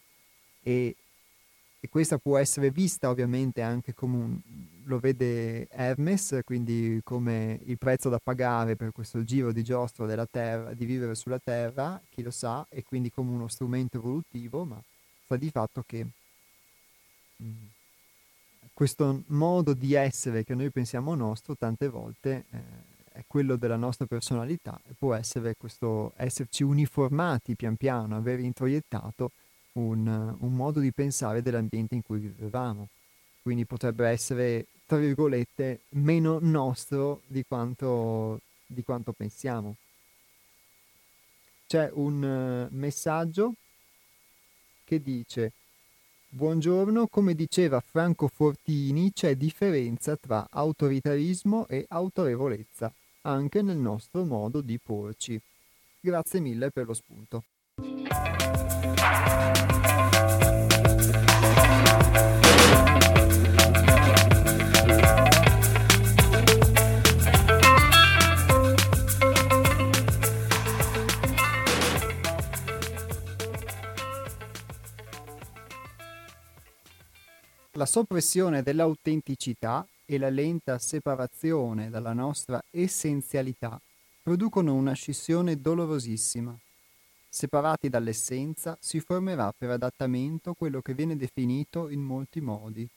E, 0.61 0.93
e 1.79 1.87
questa 1.87 2.17
può 2.17 2.37
essere 2.37 2.69
vista 2.69 3.09
ovviamente 3.09 3.61
anche 3.61 3.93
come 3.93 4.15
un, 4.17 4.39
lo 4.83 4.99
vede 4.99 5.69
Hermes, 5.69 6.41
quindi 6.43 6.99
come 7.01 7.61
il 7.63 7.77
prezzo 7.77 8.09
da 8.09 8.19
pagare 8.19 8.75
per 8.75 8.91
questo 8.91 9.23
giro 9.23 9.53
di 9.53 9.63
giostro 9.63 10.05
della 10.05 10.27
terra, 10.29 10.73
di 10.73 10.83
vivere 10.83 11.15
sulla 11.15 11.39
terra, 11.39 12.01
chi 12.09 12.21
lo 12.21 12.31
sa, 12.31 12.65
e 12.69 12.83
quindi 12.83 13.09
come 13.09 13.31
uno 13.31 13.47
strumento 13.47 13.95
evolutivo, 13.99 14.65
ma 14.65 14.83
sta 15.23 15.37
di 15.37 15.49
fatto 15.49 15.81
che 15.87 16.05
mh, 17.37 17.45
mm, 17.45 17.65
questo 18.73 19.23
modo 19.27 19.73
di 19.73 19.93
essere 19.93 20.43
che 20.43 20.55
noi 20.55 20.71
pensiamo 20.71 21.15
nostro 21.15 21.55
tante 21.55 21.87
volte 21.87 22.45
eh, 22.51 22.86
è 23.17 23.23
quello 23.25 23.55
della 23.55 23.77
nostra 23.77 24.05
personalità 24.05 24.79
e 24.87 24.93
può 24.95 25.15
essere 25.15 25.55
questo 25.57 26.13
esserci 26.17 26.61
uniformati 26.61 27.55
pian 27.55 27.75
piano, 27.75 28.15
aver 28.15 28.39
introiettato 28.39 29.31
un, 29.73 30.35
un 30.39 30.53
modo 30.53 30.79
di 30.79 30.91
pensare 30.91 31.41
dell'ambiente 31.41 31.95
in 31.95 32.03
cui 32.03 32.19
vivevamo. 32.19 32.89
Quindi 33.41 33.65
potrebbe 33.65 34.07
essere, 34.07 34.67
tra 34.85 34.97
virgolette, 34.97 35.81
meno 35.89 36.37
nostro 36.39 37.21
di 37.25 37.43
quanto, 37.43 38.41
di 38.67 38.83
quanto 38.83 39.13
pensiamo. 39.13 39.75
C'è 41.65 41.89
un 41.93 42.69
uh, 42.69 42.75
messaggio 42.75 43.55
che 44.85 45.01
dice 45.01 45.51
Buongiorno, 46.29 47.07
come 47.07 47.33
diceva 47.33 47.79
Franco 47.79 48.27
Fortini, 48.27 49.11
c'è 49.11 49.35
differenza 49.35 50.15
tra 50.17 50.45
autoritarismo 50.51 51.67
e 51.67 51.85
autorevolezza 51.87 52.93
anche 53.27 53.61
nel 53.61 53.77
nostro 53.77 54.23
modo 54.23 54.61
di 54.61 54.79
porci. 54.79 55.39
Grazie 55.99 56.39
mille 56.39 56.71
per 56.71 56.85
lo 56.85 56.93
spunto. 56.93 57.43
La 77.73 77.85
soppressione 77.85 78.63
dell'autenticità 78.63 79.85
e 80.07 80.17
la 80.17 80.29
lenta 80.29 80.79
separazione 80.79 81.91
dalla 81.91 82.13
nostra 82.13 82.63
essenzialità 82.71 83.79
producono 84.23 84.73
una 84.73 84.93
scissione 84.93 85.61
dolorosissima. 85.61 86.57
Separati 87.29 87.89
dall'essenza 87.89 88.77
si 88.81 88.99
formerà 89.01 89.53
per 89.55 89.69
adattamento 89.69 90.53
quello 90.53 90.81
che 90.81 90.95
viene 90.95 91.15
definito 91.15 91.89
in 91.89 92.01
molti 92.01 92.41
modi 92.41 92.89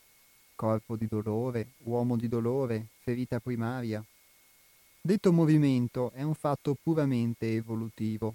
corpo 0.61 0.95
di 0.95 1.07
dolore, 1.07 1.73
uomo 1.85 2.19
di 2.19 2.29
dolore, 2.29 2.89
ferita 2.99 3.41
primaria. 3.41 4.05
Detto 5.01 5.33
movimento 5.33 6.11
è 6.13 6.21
un 6.21 6.35
fatto 6.35 6.77
puramente 6.83 7.55
evolutivo. 7.55 8.35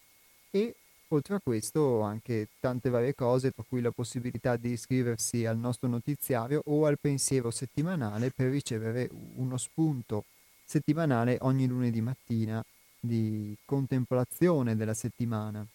e 0.51 0.75
oltre 1.13 1.37
a 1.37 1.41
questo 1.41 2.01
anche 2.03 2.49
tante 2.61 2.91
varie 2.91 3.15
cose, 3.15 3.51
tra 3.51 3.65
cui 3.69 3.81
la 3.81 3.91
possibilità 3.91 4.57
di 4.57 4.71
iscriversi 4.71 5.45
al 5.47 5.59
nostro 5.59 5.89
notiziario 5.89 6.63
o 6.67 6.87
al 6.87 6.99
pensiero 6.99 7.51
settimanale 7.51 8.31
per 8.31 8.51
ricevere 8.51 9.09
uno 9.35 9.57
spunto 9.57 10.25
settimanale 10.65 11.39
ogni 11.41 11.67
lunedì 11.67 12.01
mattina 12.01 12.65
di 12.99 13.57
contemplazione 13.65 14.77
della 14.77 14.95
settimana. 14.95 15.67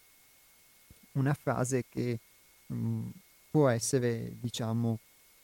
Una 1.14 1.34
frase 1.34 1.84
che 1.90 2.20
mh, 2.68 2.76
mm, 2.76 3.10
può 3.52 3.68
essere, 3.70 4.36
diciamo, 4.40 5.00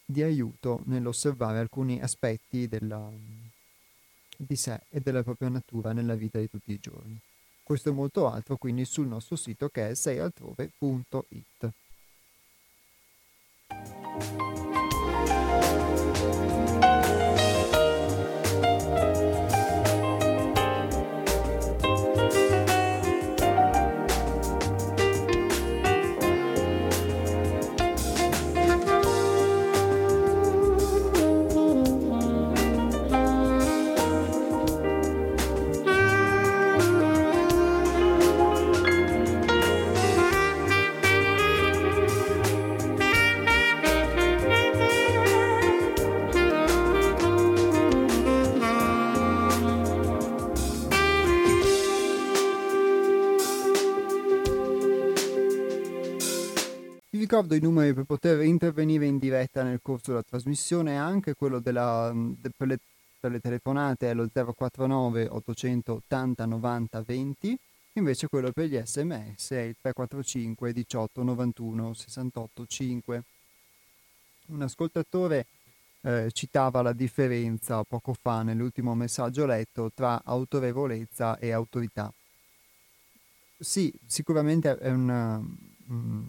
di 0.05 0.21
aiuto 0.21 0.81
nell'osservare 0.85 1.59
alcuni 1.59 2.01
aspetti 2.01 2.67
della, 2.67 3.09
di 4.37 4.55
sé 4.55 4.81
e 4.89 4.99
della 4.99 5.23
propria 5.23 5.49
natura 5.49 5.93
nella 5.93 6.15
vita 6.15 6.39
di 6.39 6.49
tutti 6.49 6.71
i 6.71 6.79
giorni. 6.79 7.19
Questo 7.71 7.87
e 7.87 7.93
molto 7.93 8.27
altro 8.27 8.57
quindi 8.57 8.83
sul 8.83 9.07
nostro 9.07 9.37
sito 9.37 9.69
che 9.69 9.87
è 9.87 9.95
seialtrove.it. 9.95 11.69
ricordo 57.31 57.55
i 57.55 57.61
numeri 57.61 57.93
per 57.93 58.03
poter 58.03 58.41
intervenire 58.41 59.05
in 59.05 59.17
diretta 59.17 59.63
nel 59.63 59.79
corso 59.81 60.11
della 60.11 60.21
trasmissione, 60.21 60.97
anche 60.97 61.33
quello 61.33 61.59
della, 61.59 62.11
de, 62.13 62.49
per, 62.49 62.67
le, 62.67 62.77
per, 63.21 63.31
le, 63.31 63.39
telefonate 63.39 64.09
è 64.09 64.13
lo 64.13 64.27
049 64.27 65.29
880 65.29 66.45
90 66.45 67.01
20, 67.01 67.57
invece 67.93 68.27
quello 68.27 68.51
per 68.51 68.65
gli 68.65 68.77
sms 68.77 69.51
è 69.51 69.61
il 69.61 69.77
345 69.79 70.73
18 70.73 71.23
91 71.23 71.93
68 71.93 72.65
5. 72.65 73.23
Un 74.47 74.61
ascoltatore 74.63 75.45
eh, 76.01 76.29
citava 76.33 76.81
la 76.81 76.91
differenza 76.91 77.81
poco 77.83 78.13
fa 78.13 78.43
nell'ultimo 78.43 78.93
messaggio 78.93 79.45
letto 79.45 79.89
tra 79.95 80.21
autorevolezza 80.21 81.39
e 81.39 81.53
autorità. 81.53 82.11
Sì, 83.57 83.89
sicuramente 84.05 84.77
è 84.77 84.91
una... 84.91 85.41
Mm, 85.89 86.23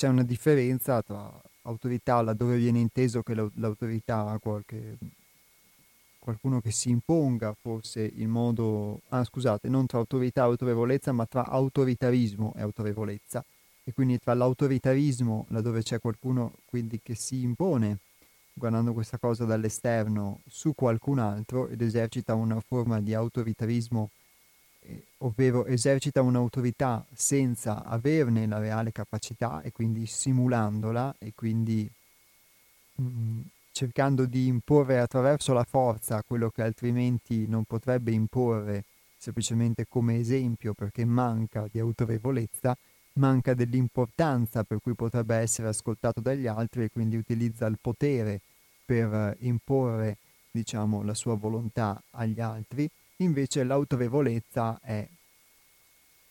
c'è 0.00 0.08
una 0.08 0.22
differenza 0.22 1.02
tra 1.02 1.30
autorità 1.64 2.22
laddove 2.22 2.56
viene 2.56 2.78
inteso 2.78 3.22
che 3.22 3.34
l'autorità 3.34 4.30
ha 4.30 4.38
qualche 4.38 4.96
qualcuno 6.18 6.62
che 6.62 6.70
si 6.70 6.88
imponga 6.88 7.52
forse 7.52 8.10
in 8.14 8.30
modo 8.30 9.02
ah 9.08 9.22
scusate 9.22 9.68
non 9.68 9.84
tra 9.84 9.98
autorità 9.98 10.40
e 10.40 10.44
autorevolezza 10.44 11.12
ma 11.12 11.26
tra 11.26 11.44
autoritarismo 11.44 12.54
e 12.56 12.62
autorevolezza. 12.62 13.44
E 13.84 13.92
quindi 13.92 14.18
tra 14.18 14.32
l'autoritarismo 14.32 15.44
laddove 15.50 15.82
c'è 15.82 15.98
qualcuno 16.00 16.54
quindi 16.64 17.00
che 17.02 17.14
si 17.14 17.42
impone 17.42 17.98
guardando 18.54 18.94
questa 18.94 19.18
cosa 19.18 19.44
dall'esterno 19.44 20.40
su 20.46 20.74
qualcun 20.74 21.18
altro 21.18 21.68
ed 21.68 21.82
esercita 21.82 22.32
una 22.32 22.58
forma 22.66 23.02
di 23.02 23.12
autoritarismo 23.12 24.08
ovvero 25.18 25.66
esercita 25.66 26.22
un'autorità 26.22 27.04
senza 27.12 27.84
averne 27.84 28.46
la 28.46 28.58
reale 28.58 28.92
capacità 28.92 29.60
e 29.62 29.72
quindi 29.72 30.06
simulandola 30.06 31.16
e 31.18 31.32
quindi 31.34 31.90
mh, 32.94 33.02
mm, 33.02 33.40
cercando 33.72 34.26
di 34.26 34.46
imporre 34.46 34.98
attraverso 34.98 35.52
la 35.52 35.64
forza 35.64 36.22
quello 36.22 36.50
che 36.50 36.62
altrimenti 36.62 37.46
non 37.46 37.64
potrebbe 37.64 38.10
imporre 38.10 38.84
semplicemente 39.18 39.86
come 39.88 40.18
esempio 40.18 40.72
perché 40.72 41.04
manca 41.04 41.66
di 41.70 41.78
autorevolezza, 41.78 42.76
manca 43.14 43.54
dell'importanza 43.54 44.64
per 44.64 44.80
cui 44.80 44.94
potrebbe 44.94 45.36
essere 45.36 45.68
ascoltato 45.68 46.20
dagli 46.20 46.46
altri 46.46 46.84
e 46.84 46.90
quindi 46.90 47.16
utilizza 47.16 47.66
il 47.66 47.78
potere 47.80 48.40
per 48.84 49.36
imporre 49.40 50.16
diciamo 50.50 51.02
la 51.02 51.14
sua 51.14 51.34
volontà 51.34 52.02
agli 52.12 52.40
altri 52.40 52.90
Invece 53.20 53.64
l'autorevolezza 53.64 54.80
è, 54.82 55.06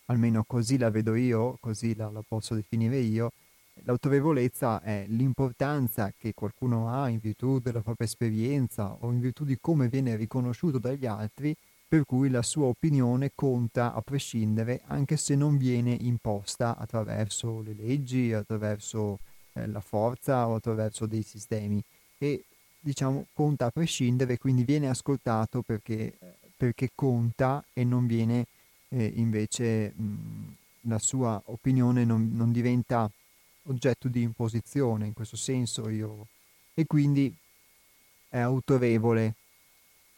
almeno 0.05 0.43
così 0.43 0.77
la 0.77 0.89
vedo 0.89 1.13
io, 1.13 1.57
così 1.59 1.95
la, 1.95 2.09
la 2.09 2.23
posso 2.27 2.55
definire 2.55 2.97
io, 2.97 3.31
l'autorevolezza 3.83 4.81
è 4.81 5.05
l'importanza 5.07 6.11
che 6.17 6.33
qualcuno 6.33 6.89
ha 6.89 7.07
in 7.07 7.19
virtù 7.19 7.59
della 7.59 7.81
propria 7.81 8.07
esperienza 8.07 8.97
o 9.01 9.11
in 9.11 9.19
virtù 9.19 9.45
di 9.45 9.59
come 9.61 9.87
viene 9.87 10.15
riconosciuto 10.15 10.79
dagli 10.79 11.05
altri, 11.05 11.55
per 11.87 12.05
cui 12.05 12.29
la 12.29 12.41
sua 12.41 12.65
opinione 12.65 13.31
conta 13.35 13.93
a 13.93 14.01
prescindere 14.01 14.81
anche 14.87 15.15
se 15.15 15.35
non 15.35 15.57
viene 15.57 15.95
imposta 15.99 16.75
attraverso 16.75 17.61
le 17.61 17.73
leggi, 17.73 18.33
attraverso 18.33 19.19
eh, 19.53 19.67
la 19.67 19.81
forza 19.81 20.47
o 20.47 20.55
attraverso 20.55 21.05
dei 21.05 21.23
sistemi. 21.23 21.83
E 22.17 22.45
diciamo 22.79 23.27
conta 23.33 23.65
a 23.65 23.69
prescindere, 23.71 24.39
quindi 24.39 24.63
viene 24.63 24.89
ascoltato 24.89 25.61
perché 25.61 26.17
eh, 26.19 26.33
perché 26.59 26.89
conta 26.93 27.63
e 27.71 27.85
non 27.85 28.05
viene 28.05 28.45
eh, 28.89 29.13
invece 29.15 29.93
mh, 29.95 30.55
la 30.81 30.99
sua 30.99 31.41
opinione 31.45 32.03
non, 32.03 32.31
non, 32.33 32.51
diventa 32.51 33.09
oggetto 33.63 34.09
di 34.09 34.23
imposizione, 34.23 35.05
in 35.05 35.13
questo 35.13 35.37
senso 35.37 35.87
io, 35.87 36.27
e 36.73 36.85
quindi 36.85 37.33
è 38.27 38.39
autorevole 38.39 39.35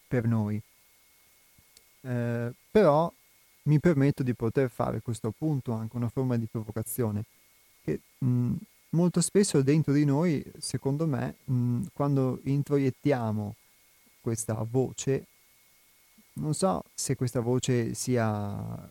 per 0.07 0.25
noi. 0.25 0.59
Eh, 2.01 2.51
però 2.71 3.13
mi 3.63 3.79
permetto 3.79 4.23
di 4.23 4.33
poter 4.33 4.71
fare 4.71 5.01
questo 5.01 5.29
punto 5.29 5.73
anche 5.73 5.95
una 5.95 6.09
forma 6.09 6.37
di 6.37 6.47
provocazione, 6.49 7.23
che 7.83 7.99
mh, 8.17 8.53
molto 8.89 9.21
spesso 9.21 9.61
dentro 9.61 9.93
di 9.93 10.05
noi, 10.05 10.43
secondo 10.57 11.05
me, 11.05 11.35
mh, 11.43 11.81
quando 11.93 12.39
introiettiamo 12.45 13.53
questa 14.21 14.55
voce, 14.67 15.27
non 16.33 16.53
so 16.53 16.83
se 16.93 17.15
questa 17.15 17.39
voce 17.39 17.93
sia 17.93 18.89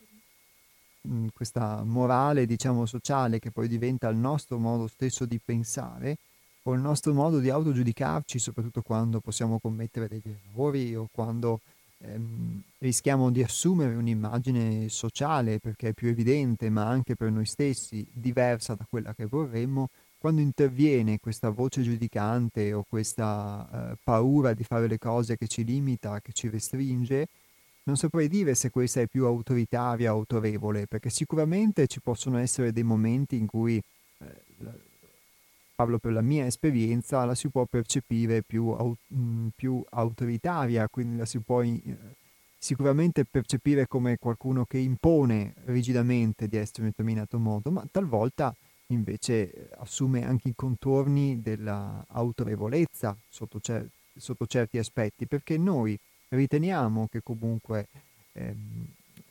mh, 1.03 1.29
questa 1.35 1.83
morale, 1.85 2.47
diciamo, 2.47 2.87
sociale 2.87 3.39
che 3.39 3.51
poi 3.51 3.69
diventa 3.69 4.09
il 4.09 4.17
nostro 4.17 4.59
modo 4.59 4.87
stesso 4.87 5.25
di 5.25 5.39
pensare 5.45 6.17
o 6.65 6.75
il 6.75 6.81
nostro 6.81 7.15
modo 7.15 7.39
di 7.39 7.49
autogiudicarci, 7.51 8.39
soprattutto 8.39 8.83
quando 8.83 9.21
possiamo 9.21 9.59
commettere 9.59 10.09
degli 10.09 10.35
errori 10.51 10.95
o 10.95 11.09
quando 11.11 11.61
ehm, 11.99 12.61
rischiamo 12.79 13.31
di 13.31 13.43
assumere 13.43 13.95
un'immagine 13.95 14.89
sociale 14.89 15.59
perché 15.59 15.89
è 15.89 15.93
più 15.95 16.09
evidente, 16.09 16.69
ma 16.69 16.87
anche 16.87 17.17
per 17.17 17.31
noi 17.31 17.47
stessi 17.47 18.07
diversa 18.13 18.75
da 18.75 18.87
quella 18.89 19.15
che 19.15 19.27
vorremmo, 19.27 19.89
quando 20.21 20.43
interviene 20.43 21.19
questa 21.19 21.49
voce 21.49 21.81
giudicante 21.81 22.75
o 22.75 22.85
questa 22.87 23.67
eh, 23.93 23.97
paura 24.05 24.53
di 24.53 24.65
fare 24.65 24.87
le 24.87 24.99
cose 24.99 25.39
che 25.39 25.49
ci 25.49 25.65
limita, 25.65 26.21
che 26.21 26.33
ci 26.35 26.51
restringe, 26.51 27.27
non 27.85 27.97
saprei 27.97 28.29
dire 28.29 28.55
se 28.55 28.69
questa 28.69 29.01
è 29.01 29.07
più 29.07 29.25
autoritaria 29.25 30.13
o 30.13 30.19
autorevole, 30.19 30.87
perché 30.87 31.09
sicuramente 31.09 31.87
ci 31.87 32.03
possono 32.03 32.37
essere 32.37 32.71
dei 32.71 32.83
momenti 32.83 33.37
in 33.37 33.47
cui, 33.47 33.81
eh, 34.19 34.43
parlo 35.75 35.97
per 35.97 36.13
la 36.13 36.21
mia 36.21 36.45
esperienza, 36.45 37.25
la 37.25 37.35
si 37.35 37.49
può 37.49 37.65
percepire 37.65 38.43
più, 38.43 38.69
au- 38.69 38.95
mh, 39.07 39.49
più 39.57 39.83
autoritaria, 39.89 40.87
quindi 40.89 41.17
la 41.17 41.25
si 41.25 41.39
può 41.39 41.63
in- 41.63 41.81
sicuramente 42.59 43.25
percepire 43.25 43.87
come 43.87 44.19
qualcuno 44.19 44.67
che 44.67 44.77
impone 44.77 45.55
rigidamente 45.65 46.47
di 46.47 46.59
essere 46.59 46.81
in 46.81 46.85
un 46.85 46.91
determinato 46.91 47.39
modo, 47.39 47.71
ma 47.71 47.83
talvolta 47.91 48.55
invece 48.93 49.53
eh, 49.53 49.69
assume 49.79 50.25
anche 50.25 50.49
i 50.49 50.55
contorni 50.55 51.41
dell'autorevolezza 51.41 53.17
sotto, 53.29 53.61
cer- 53.61 53.89
sotto 54.17 54.47
certi 54.47 54.79
aspetti, 54.79 55.27
perché 55.27 55.57
noi 55.57 55.99
riteniamo 56.29 57.09
che 57.11 57.23
comunque 57.23 57.87
ehm, 58.33 58.87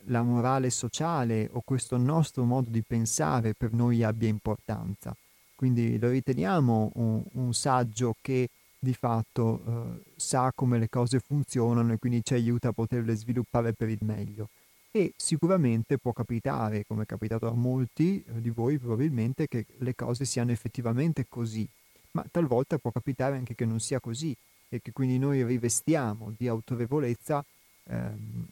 la 0.05 0.21
morale 0.21 0.69
sociale 0.69 1.49
o 1.53 1.61
questo 1.63 1.97
nostro 1.97 2.43
modo 2.43 2.69
di 2.69 2.81
pensare 2.81 3.53
per 3.53 3.73
noi 3.73 4.03
abbia 4.03 4.27
importanza. 4.27 5.15
Quindi 5.55 5.99
lo 5.99 6.09
riteniamo 6.09 6.91
un, 6.95 7.23
un 7.33 7.53
saggio 7.53 8.15
che 8.21 8.49
di 8.79 8.93
fatto 8.93 9.61
eh, 9.67 10.11
sa 10.15 10.51
come 10.55 10.79
le 10.79 10.87
cose 10.87 11.19
funzionano 11.19 11.91
e 11.91 11.97
quindi 11.97 12.21
ci 12.23 12.33
aiuta 12.33 12.69
a 12.69 12.71
poterle 12.71 13.13
sviluppare 13.15 13.73
per 13.73 13.89
il 13.89 13.99
meglio. 14.01 14.47
E 14.91 15.13
sicuramente 15.17 15.99
può 15.99 16.13
capitare, 16.13 16.83
come 16.87 17.03
è 17.03 17.05
capitato 17.05 17.47
a 17.47 17.53
molti 17.53 18.23
eh, 18.25 18.41
di 18.41 18.49
voi 18.49 18.79
probabilmente, 18.79 19.47
che 19.47 19.65
le 19.77 19.93
cose 19.93 20.25
siano 20.25 20.51
effettivamente 20.51 21.27
così, 21.29 21.67
ma 22.11 22.25
talvolta 22.31 22.79
può 22.79 22.91
capitare 22.91 23.35
anche 23.35 23.53
che 23.53 23.65
non 23.65 23.79
sia 23.79 23.99
così 23.99 24.35
e 24.67 24.81
che 24.81 24.91
quindi 24.91 25.19
noi 25.19 25.43
rivestiamo 25.43 26.33
di 26.35 26.47
autorevolezza 26.47 27.45
ehm, 27.83 28.47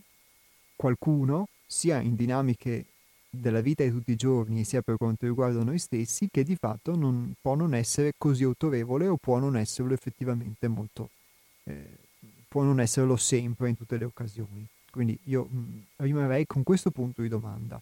qualcuno, 0.76 1.48
sia 1.66 2.00
in 2.02 2.16
dinamiche 2.16 2.86
della 3.30 3.62
vita 3.62 3.84
di 3.84 3.90
tutti 3.90 4.12
i 4.12 4.16
giorni, 4.16 4.64
sia 4.64 4.82
per 4.82 4.98
quanto 4.98 5.26
riguarda 5.26 5.64
noi 5.64 5.80
stessi, 5.80 6.30
che 6.32 6.44
di 6.44 6.56
fatto 6.56 6.96
non, 6.96 7.34
può 7.42 7.56
non 7.56 7.74
essere 7.74 8.14
così 8.16 8.44
autorevole 8.44 9.08
o 9.08 9.18
può 9.18 9.40
non 9.40 9.58
esserlo 9.58 9.94
effettivamente 9.94 10.68
molto, 10.68 11.10
eh, 11.64 11.98
può 12.48 12.62
non 12.62 12.80
esserlo 12.80 13.16
sempre 13.16 13.70
in 13.70 13.76
tutte 13.76 13.98
le 13.98 14.06
occasioni. 14.06 14.68
Quindi 14.98 15.20
io 15.26 15.48
mm, 15.48 15.78
rimarrei 15.98 16.48
con 16.48 16.64
questo 16.64 16.90
punto 16.90 17.22
di 17.22 17.28
domanda. 17.28 17.80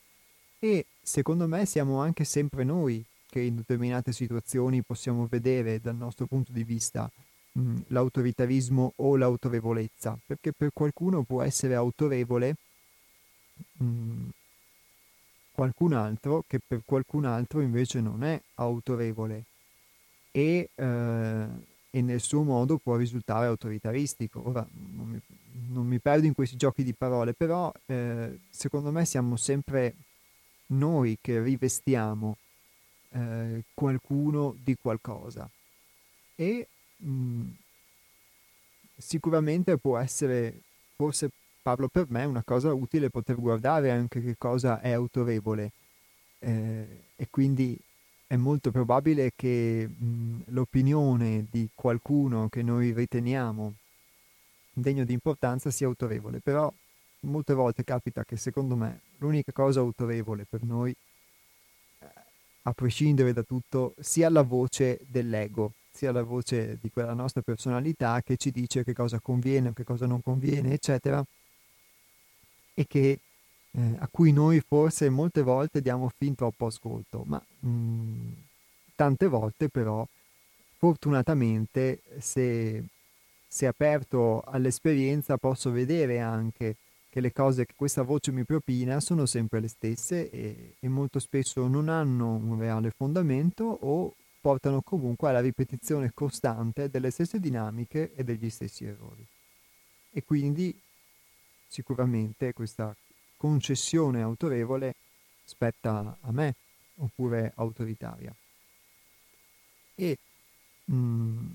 E 0.60 0.86
secondo 1.02 1.48
me 1.48 1.66
siamo 1.66 2.02
anche 2.02 2.26
sempre 2.26 2.66
noi 2.66 3.02
che 3.30 3.40
in 3.40 3.56
determinate 3.56 4.12
situazioni 4.12 4.82
possiamo 4.82 5.26
vedere 5.26 5.80
dal 5.80 5.96
nostro 5.96 6.26
punto 6.26 6.52
di 6.52 6.66
vista 6.66 7.10
mh, 7.54 7.62
mm, 7.62 7.76
l'autoritarismo 7.88 8.92
o 8.98 9.16
l'autorevolezza, 9.16 10.20
perché 10.26 10.52
per 10.52 10.72
qualcuno 10.74 11.24
può 11.24 11.42
essere 11.42 11.74
autorevole 11.74 12.56
mh, 13.78 13.86
mm, 13.86 14.28
qualcun 15.54 15.94
altro 15.94 16.44
che 16.46 16.60
per 16.60 16.82
qualcun 16.84 17.24
altro 17.24 17.62
invece 17.62 18.02
non 18.02 18.26
è 18.26 18.38
autorevole 18.56 19.46
e, 20.32 20.70
eh, 20.76 21.46
e 21.92 22.02
nel 22.02 22.20
suo 22.20 22.44
modo 22.44 22.78
può 22.78 22.98
risultare 22.98 23.46
autoritaristico. 23.46 24.46
Ora 24.50 24.68
non 24.96 25.08
mi, 25.08 25.22
non 25.70 25.86
mi 25.88 26.00
perdo 26.00 26.26
in 26.26 26.34
questi 26.34 26.56
giochi 26.56 26.84
di 26.84 26.94
parole, 26.94 27.34
però 27.34 27.72
eh, 27.86 28.40
secondo 28.50 28.92
me 28.92 29.06
siamo 29.06 29.36
sempre 29.36 29.96
noi 30.68 31.18
che 31.22 31.42
rivestiamo 31.42 32.38
eh, 33.12 33.64
qualcuno 33.74 34.56
di 34.64 34.76
qualcosa. 34.76 35.50
E 36.36 36.68
mh, 36.98 37.10
mm, 37.10 37.50
sicuramente 38.98 39.78
può 39.78 39.98
essere 39.98 40.62
forse 40.96 41.30
parlo 41.62 41.88
per 41.88 42.06
me, 42.10 42.26
una 42.26 42.44
cosa 42.44 42.72
utile 42.74 43.10
poter 43.10 43.36
guardare 43.38 43.92
anche 43.92 44.22
che 44.22 44.36
cosa 44.38 44.82
è 44.82 44.92
autorevole. 44.92 45.72
Eh, 46.40 47.04
e 47.16 47.28
quindi 47.30 47.78
è 48.28 48.36
molto 48.36 48.72
probabile 48.72 49.32
che 49.36 49.88
mh, 49.88 50.44
l'opinione 50.48 51.46
di 51.50 51.70
qualcuno 51.74 52.50
che 52.50 52.62
noi 52.62 52.92
riteniamo 52.92 53.74
degno 54.82 55.04
di 55.04 55.14
importanza 55.14 55.72
sia 55.72 55.88
autorevole, 55.88 56.40
però 56.40 56.72
molte 57.22 57.54
volte 57.54 57.84
capita 57.84 58.24
che 58.24 58.38
secondo 58.38 58.76
me 58.76 59.02
l'unica 59.18 59.52
cosa 59.52 59.80
autorevole 59.80 60.46
per 60.48 60.64
noi, 60.64 60.96
eh, 62.00 62.08
a 62.64 62.74
prescindere 62.74 63.34
da 63.34 63.44
tutto, 63.44 63.94
sia 64.00 64.30
la 64.30 64.44
voce 64.44 65.00
dell'ego, 65.08 65.74
sia 65.92 66.12
la 66.12 66.24
voce 66.24 66.78
di 66.82 66.90
quella 66.90 67.14
nostra 67.14 67.42
personalità 67.42 68.22
che 68.22 68.38
ci 68.38 68.52
dice 68.52 68.84
che 68.84 68.94
cosa 68.94 69.20
conviene 69.20 69.70
o 69.70 69.74
che 69.74 69.84
cosa 69.84 70.06
non 70.06 70.22
conviene, 70.22 70.74
eccetera, 70.74 71.24
e 72.74 72.86
che, 72.86 73.20
eh, 73.72 73.96
a 73.98 74.08
cui 74.12 74.32
noi 74.32 74.60
forse 74.60 75.10
molte 75.10 75.42
volte 75.42 75.82
diamo 75.82 76.12
fin 76.16 76.36
troppo 76.36 76.66
ascolto, 76.68 77.24
ma 77.26 77.42
mh, 77.60 77.70
mm, 77.70 78.32
tante 78.96 79.28
volte 79.28 79.70
però 79.70 80.06
fortunatamente 80.78 82.02
se, 82.20 82.84
se 83.56 83.68
aperto 83.68 84.42
all'esperienza 84.42 85.38
posso 85.38 85.72
vedere 85.72 86.20
anche 86.20 86.76
che 87.08 87.22
le 87.22 87.32
cose 87.32 87.66
che 87.66 87.72
questa 87.74 88.02
voce 88.02 88.34
mi 88.34 88.44
propina 88.44 89.00
sono 89.00 89.26
sempre 89.26 89.62
le 89.62 89.70
stesse 89.70 90.30
e, 90.30 90.76
e 90.78 90.88
molto 90.90 91.20
spesso 91.20 91.66
non 91.66 91.88
hanno 91.88 92.34
un 92.34 92.60
reale 92.60 92.92
fondamento 92.92 93.64
o 93.64 94.14
portano 94.42 94.82
comunque 94.82 95.30
alla 95.30 95.40
ripetizione 95.40 96.12
costante 96.14 96.90
delle 96.90 97.12
stesse 97.12 97.40
dinamiche 97.40 98.14
e 98.14 98.26
degli 98.26 98.50
stessi 98.50 98.84
errori. 98.84 99.26
E 100.12 100.26
quindi 100.26 100.78
sicuramente 101.66 102.52
questa 102.52 102.94
concessione 103.38 104.22
autorevole 104.22 104.96
spetta 105.46 106.18
a 106.20 106.32
me 106.34 106.56
oppure 106.98 107.54
autoritaria. 107.56 108.36
E 109.96 110.18
mh, 110.84 110.94
mm, 110.94 111.52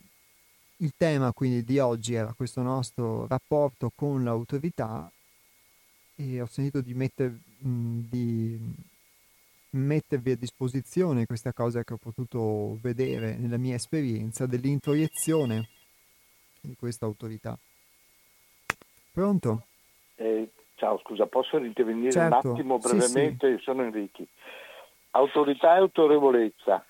il 0.81 0.93
tema 0.97 1.33
quindi 1.33 1.65
di 1.65 1.79
oggi 1.79 2.15
era 2.15 2.33
questo 2.35 2.63
nostro 2.63 3.27
rapporto 3.27 3.91
con 3.95 4.25
l'autorità 4.25 5.11
e 6.17 6.41
ho 6.41 6.47
sentito 6.47 6.81
di, 6.81 6.95
metter, 6.95 7.33
di 7.59 8.59
mettervi 9.71 10.33
a 10.33 10.37
disposizione 10.37 11.27
questa 11.27 11.53
cosa 11.53 11.83
che 11.83 11.95
ho 11.95 11.99
potuto 11.99 12.79
vedere 12.83 13.37
nella 13.37 13.57
mia 13.57 13.75
esperienza 13.75 14.47
dell'introiezione 14.47 15.69
di 16.61 16.77
questa 16.77 17.07
autorità. 17.07 17.57
Pronto? 19.13 19.65
Eh, 20.17 20.51
ciao, 20.77 20.99
scusa, 20.99 21.27
posso 21.27 21.57
intervenire 21.59 22.11
certo. 22.11 22.49
un 22.49 22.55
attimo 22.55 22.79
brevemente? 22.79 23.51
Sì, 23.53 23.57
sì. 23.57 23.63
Sono 23.63 23.83
Enrichi. 23.83 24.27
Autorità 25.13 25.75
e 25.75 25.79
autorevolezza. 25.79 26.85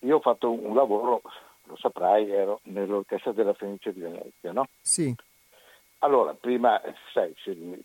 Io 0.00 0.16
ho 0.16 0.20
fatto 0.20 0.50
un 0.50 0.74
lavoro, 0.74 1.22
lo 1.66 1.76
saprai, 1.76 2.30
ero 2.30 2.60
nell'orchestra 2.64 3.32
della 3.32 3.54
Fenice 3.54 3.92
di 3.92 4.00
Venezia, 4.00 4.52
no? 4.52 4.68
Sì. 4.80 5.14
Allora, 6.00 6.34
prima 6.34 6.80
sai, 7.12 7.34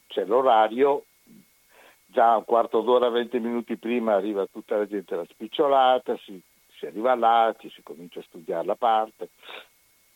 c'è 0.08 0.26
l'orario, 0.26 1.06
già 2.06 2.36
un 2.38 2.46
quarto 2.46 2.82
d'ora, 2.82 3.10
20 3.10 3.40
minuti 3.40 3.78
prima 3.78 4.16
arriva 4.16 4.46
tutta 4.46 4.78
la 4.78 4.86
gente 4.86 5.16
la 5.16 5.26
spicciolata, 5.26 6.18
si, 6.18 6.40
si 6.78 6.86
arriva 6.86 7.16
là, 7.16 7.56
ci 7.60 7.70
si 7.70 7.82
comincia 7.82 8.20
a 8.20 8.24
studiare 8.24 8.66
la 8.66 8.76
parte, 8.76 9.30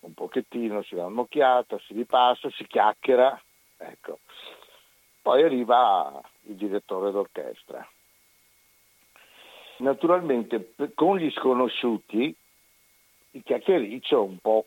un 0.01 0.13
pochettino, 0.13 0.84
si 0.84 0.95
dà 0.95 1.05
un'occhiata, 1.05 1.80
si 1.80 1.93
ripassa, 1.93 2.49
si 2.51 2.68
chiacchiera, 2.68 3.39
Ecco. 3.78 4.20
Poi 5.22 5.43
arriva 5.43 6.22
il 6.43 6.55
direttore 6.55 7.11
d'orchestra. 7.11 7.88
Naturalmente 9.78 10.74
con 10.93 11.18
gli 11.18 11.30
sconosciuti 11.32 12.34
il 13.36 13.43
chiacchiericcio 13.43 14.23
un 14.23 14.38
po', 14.39 14.65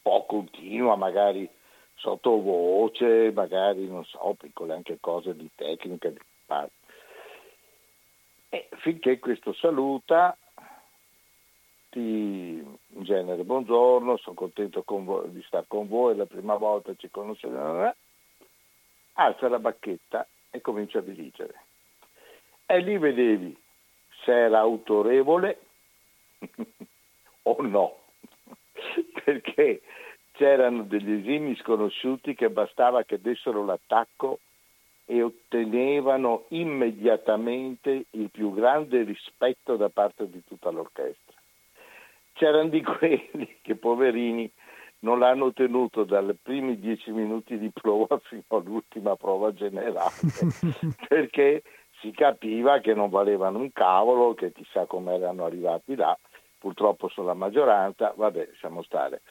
po 0.00 0.24
continua, 0.26 0.94
magari 0.96 1.48
sottovoce, 1.96 3.32
magari 3.32 3.86
non 3.88 4.04
so, 4.04 4.36
piccole 4.38 4.74
anche 4.74 4.98
cose 5.00 5.34
di 5.34 5.48
tecnica. 5.54 6.08
Di 6.08 6.20
e 8.48 8.68
finché 8.76 9.18
questo 9.18 9.52
saluta, 9.54 10.36
ti 11.90 12.00
in 12.00 13.02
genere 13.02 13.42
buongiorno, 13.42 14.16
sono 14.18 14.36
contento 14.36 14.84
voi, 14.86 15.30
di 15.32 15.42
stare 15.42 15.64
con 15.66 15.88
voi, 15.88 16.14
è 16.14 16.16
la 16.16 16.26
prima 16.26 16.54
volta 16.54 16.94
ci 16.96 17.10
conosciamo 17.10 17.92
alza 19.14 19.48
la 19.48 19.58
bacchetta 19.58 20.26
e 20.50 20.60
comincia 20.60 20.98
a 20.98 21.02
dirigere. 21.02 21.54
E 22.66 22.78
lì 22.78 22.98
vedevi 22.98 23.56
se 24.24 24.32
era 24.32 24.60
autorevole 24.60 25.58
o 27.46 27.56
no, 27.62 27.96
perché 29.24 29.82
c'erano 30.32 30.82
degli 30.82 31.12
esimi 31.12 31.56
sconosciuti 31.56 32.34
che 32.34 32.50
bastava 32.50 33.04
che 33.04 33.20
dessero 33.20 33.64
l'attacco 33.64 34.40
e 35.06 35.22
ottenevano 35.22 36.44
immediatamente 36.48 38.06
il 38.10 38.30
più 38.30 38.52
grande 38.52 39.02
rispetto 39.04 39.76
da 39.76 39.88
parte 39.88 40.28
di 40.28 40.42
tutta 40.44 40.70
l'orchestra. 40.70 41.34
C'erano 42.32 42.68
di 42.68 42.82
quelli 42.84 43.58
che 43.62 43.76
poverini 43.76 44.50
non 45.00 45.20
l'hanno 45.20 45.52
tenuto 45.52 46.04
dai 46.04 46.34
primi 46.42 46.78
dieci 46.80 47.12
minuti 47.12 47.58
di 47.58 47.70
prova 47.70 48.18
fino 48.24 48.42
all'ultima 48.48 49.14
prova 49.14 49.52
generale, 49.52 50.10
perché 51.08 51.62
si 52.00 52.10
capiva 52.10 52.80
che 52.80 52.94
non 52.94 53.08
valevano 53.08 53.58
un 53.58 53.72
cavolo, 53.72 54.34
che 54.34 54.52
chissà 54.52 54.86
come 54.86 55.14
erano 55.14 55.44
arrivati 55.44 55.94
là, 55.94 56.16
purtroppo 56.66 57.06
sono 57.08 57.28
la 57.28 57.34
maggioranza, 57.34 58.12
vabbè, 58.16 58.48
lasciamo 58.48 58.82
stare, 58.82 59.22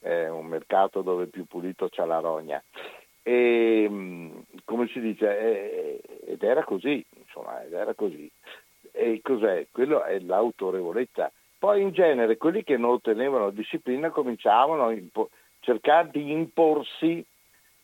è 0.00 0.26
un 0.26 0.46
mercato 0.46 1.02
dove 1.02 1.26
più 1.26 1.44
pulito 1.44 1.88
c'è 1.88 2.04
la 2.04 2.18
rogna. 2.18 2.60
E, 3.22 3.86
mm, 3.88 4.38
come 4.64 4.88
si 4.88 4.98
dice, 4.98 6.00
ed 6.26 6.42
era 6.42 6.64
così, 6.64 7.04
insomma, 7.18 7.62
ed 7.62 7.72
era 7.72 7.94
così. 7.94 8.28
E 8.90 9.20
cos'è? 9.22 9.68
Quello 9.70 10.02
è 10.02 10.18
l'autorevolezza. 10.18 11.30
Poi 11.56 11.82
in 11.82 11.92
genere 11.92 12.36
quelli 12.36 12.64
che 12.64 12.76
non 12.76 12.90
ottenevano 12.90 13.50
disciplina 13.50 14.10
cominciavano 14.10 14.86
a 14.86 14.92
impo- 14.92 15.30
cercare 15.60 16.08
di 16.10 16.32
imporsi 16.32 17.24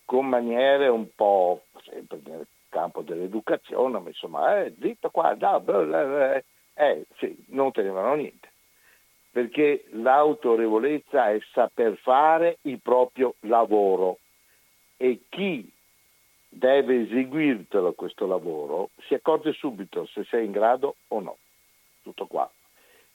con 0.05 0.27
maniere 0.27 0.89
un 0.89 1.07
po' 1.15 1.63
sempre 1.85 2.19
nel 2.25 2.47
campo 2.69 3.03
dell'educazione, 3.03 4.01
ma 4.01 4.09
insomma, 4.09 4.65
eh, 4.65 4.75
zitto 4.81 5.11
qua, 5.11 5.35
da, 5.35 5.61
blah, 5.61 5.85
blah, 5.85 6.05
blah, 6.05 6.43
eh, 6.75 7.07
sì, 7.19 7.37
non 7.51 7.67
ottenevano 7.67 8.15
niente. 8.15 8.48
Perché 9.39 9.85
l'autorevolezza 9.91 11.31
è 11.31 11.39
saper 11.53 11.97
fare 11.99 12.59
il 12.63 12.81
proprio 12.81 13.37
lavoro 13.43 14.19
e 14.97 15.21
chi 15.29 15.71
deve 16.49 17.03
eseguirtelo 17.03 17.93
questo 17.93 18.27
lavoro 18.27 18.91
si 19.07 19.15
accorge 19.15 19.53
subito 19.53 20.07
se 20.07 20.25
sei 20.25 20.47
in 20.47 20.51
grado 20.51 20.97
o 21.07 21.21
no. 21.21 21.37
Tutto 22.03 22.27
qua. 22.27 22.51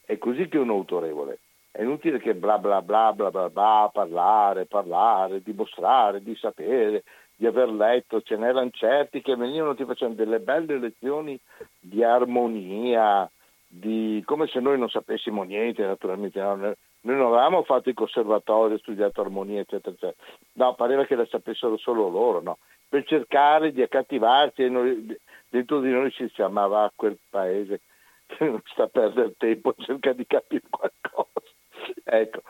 È 0.02 0.16
così 0.16 0.48
che 0.48 0.56
un 0.56 0.70
autorevole. 0.70 1.40
È 1.70 1.82
inutile 1.82 2.18
che 2.18 2.34
bla 2.34 2.56
bla 2.56 2.80
bla 2.80 3.12
bla 3.12 3.30
bla 3.30 3.50
bla 3.50 3.90
parlare, 3.92 4.64
parlare, 4.64 5.42
dimostrare 5.42 6.22
di 6.22 6.34
sapere, 6.36 7.04
di 7.36 7.44
aver 7.44 7.68
letto, 7.68 8.22
ce 8.22 8.36
n'erano 8.36 8.70
certi 8.70 9.20
che 9.20 9.36
venivano 9.36 9.74
ti 9.74 9.84
facevano 9.84 10.16
delle 10.16 10.40
belle 10.40 10.78
lezioni 10.78 11.38
di 11.78 12.02
armonia, 12.02 13.30
di, 13.76 14.22
come 14.24 14.46
se 14.46 14.60
noi 14.60 14.78
non 14.78 14.88
sapessimo 14.88 15.42
niente, 15.42 15.84
naturalmente. 15.84 16.40
No? 16.40 16.54
Noi 16.56 16.76
non 17.16 17.26
avevamo 17.26 17.64
fatto 17.64 17.88
il 17.88 17.94
conservatorio, 17.94 18.78
studiato 18.78 19.20
armonia, 19.20 19.60
eccetera, 19.60 19.94
eccetera. 19.94 20.14
No, 20.52 20.74
pareva 20.74 21.04
che 21.04 21.16
la 21.16 21.26
sapessero 21.26 21.76
solo 21.76 22.08
loro, 22.08 22.40
no? 22.40 22.58
Per 22.88 23.04
cercare 23.04 23.72
di 23.72 23.82
accattivarci, 23.82 24.70
noi, 24.70 25.14
dentro 25.48 25.80
di 25.80 25.90
noi 25.90 26.10
si 26.12 26.26
chiamava 26.30 26.90
quel 26.94 27.18
paese 27.28 27.80
che 28.26 28.44
non 28.44 28.62
sta 28.66 28.84
a 28.84 28.88
perdere 28.88 29.34
tempo, 29.36 29.74
cerca 29.78 30.12
di 30.12 30.26
capire 30.26 30.62
qualcosa. 30.70 31.42
ecco, 32.04 32.42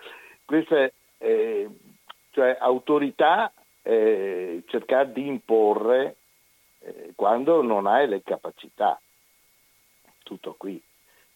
questa 0.45 0.77
è, 0.77 0.93
eh, 1.19 1.69
cioè, 2.33 2.57
autorità, 2.61 3.51
eh, 3.83 4.63
cercare 4.67 5.11
di 5.11 5.27
imporre 5.27 6.17
eh, 6.81 7.13
quando 7.17 7.63
non 7.63 7.87
hai 7.87 8.07
le 8.07 8.23
capacità. 8.23 9.01
Tutto 10.23 10.55
qui. 10.57 10.81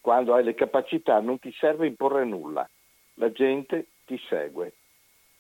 Quando 0.01 0.35
hai 0.35 0.45
le 0.45 0.55
capacità 0.55 1.21
non 1.21 1.39
ti 1.39 1.53
serve 1.59 1.87
imporre 1.87 2.25
nulla, 2.25 2.69
la 3.15 3.33
gente 3.33 3.89
ti 4.05 4.19
segue 4.29 4.73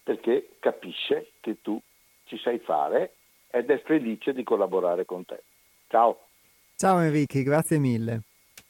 perché 0.02 0.56
capisce 0.58 1.32
che 1.40 1.60
tu 1.60 1.80
ci 2.24 2.38
sai 2.38 2.58
fare 2.58 3.14
ed 3.50 3.70
è 3.70 3.82
felice 3.82 4.32
di 4.32 4.42
collaborare 4.42 5.04
con 5.04 5.24
te. 5.24 5.42
Ciao. 5.88 6.28
Ciao 6.76 7.00
Enrico, 7.00 7.42
grazie 7.42 7.78
mille. 7.78 8.22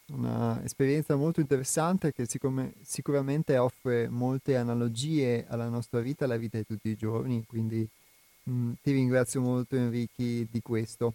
Un'esperienza 0.06 1.16
molto 1.16 1.40
interessante 1.40 2.12
che 2.12 2.26
sicur- 2.26 2.72
sicuramente 2.82 3.58
offre 3.58 4.08
molte 4.08 4.56
analogie 4.56 5.44
alla 5.48 5.68
nostra 5.68 6.00
vita, 6.00 6.24
alla 6.24 6.38
vita 6.38 6.56
di 6.56 6.64
tutti 6.64 6.88
i 6.88 6.96
giorni, 6.96 7.44
quindi 7.46 7.86
mh, 8.44 8.50
mm, 8.50 8.72
ti 8.82 8.92
ringrazio 8.92 9.40
molto 9.40 9.76
Enrico 9.76 10.12
di 10.16 10.60
questo. 10.62 11.14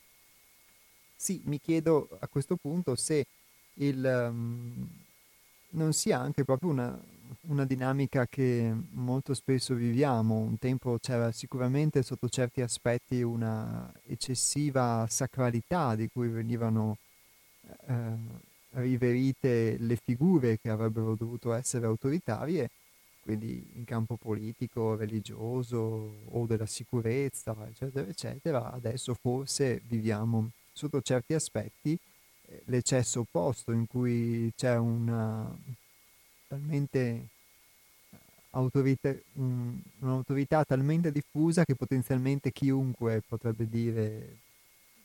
Sì, 1.16 1.42
mi 1.46 1.60
chiedo 1.60 2.08
a 2.20 2.28
questo 2.28 2.56
punto 2.56 2.96
se 2.96 3.26
il, 3.76 4.28
um, 4.30 4.88
non 5.72 5.94
sia 5.94 6.20
anche 6.20 6.44
proprio 6.44 6.70
una, 6.70 7.00
una 7.48 7.66
dinamica 7.66 8.28
che 8.28 8.74
molto 8.92 9.34
spesso 9.34 9.74
viviamo. 9.74 10.38
Un 10.38 10.58
tempo 10.58 10.98
c'era 11.00 11.32
sicuramente 11.32 12.04
sotto 12.04 12.30
certi 12.30 12.62
aspetti 12.62 13.22
una 13.22 13.92
eccessiva 14.06 15.06
sacralità 15.10 15.96
di 15.96 16.10
cui 16.12 16.28
venivano 16.28 16.98
eh, 17.88 18.52
riverite 18.72 19.78
le 19.80 19.96
figure 19.96 20.60
che 20.60 20.70
avrebbero 20.70 21.16
dovuto 21.16 21.54
essere 21.54 21.86
autoritarie, 21.86 22.70
quindi 23.22 23.66
in 23.76 23.86
campo 23.86 24.16
politico, 24.16 24.96
religioso 24.96 26.12
o 26.30 26.46
della 26.46 26.66
sicurezza, 26.66 27.56
eccetera, 27.68 28.08
eccetera. 28.08 28.72
Adesso 28.72 29.14
forse 29.14 29.82
viviamo 29.88 30.52
sotto 30.72 31.02
certi 31.02 31.34
aspetti 31.34 31.98
l'eccesso 32.66 33.22
opposto 33.22 33.72
in 33.72 33.88
cui 33.88 34.52
c'è 34.56 34.76
una 34.78 35.50
talmente 36.48 37.00
eh, 37.00 38.18
autorita- 38.52 39.16
un, 39.34 39.80
un'autorità 40.00 40.64
talmente 40.64 41.12
diffusa 41.12 41.66
che 41.66 41.76
potenzialmente 41.76 42.52
chiunque 42.52 43.22
potrebbe 43.28 43.68
dire 43.68 44.38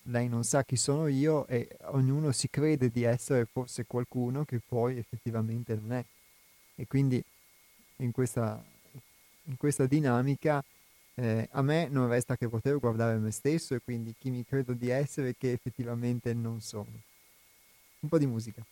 lei 0.08 0.28
non 0.28 0.44
sa 0.44 0.64
chi 0.64 0.76
sono 0.76 1.06
io 1.06 1.46
e 1.46 1.68
ognuno 1.86 2.32
si 2.32 2.48
crede 2.48 2.90
di 2.90 3.02
essere 3.02 3.44
forse 3.44 3.84
qualcuno 3.86 4.44
che 4.44 4.60
poi 4.66 4.96
effettivamente 4.96 5.74
non 5.74 5.92
è. 5.92 6.04
E 6.76 6.86
quindi 6.86 7.22
in 7.96 8.12
questa, 8.12 8.62
in 9.44 9.56
questa 9.56 9.86
dinamica 9.86 10.64
eh, 11.14 11.48
a 11.52 11.62
me 11.62 11.88
non 11.88 12.08
resta 12.08 12.36
che 12.36 12.48
poter 12.48 12.78
guardare 12.78 13.18
me 13.18 13.30
stesso 13.32 13.74
e 13.74 13.80
quindi 13.84 14.14
chi 14.18 14.30
mi 14.30 14.44
credo 14.44 14.72
di 14.72 14.88
essere 14.88 15.34
che 15.36 15.52
effettivamente 15.52 16.32
non 16.32 16.60
sono 16.60 17.06
un 18.00 18.08
po' 18.08 18.18
di 18.18 18.26
musica. 18.26 18.62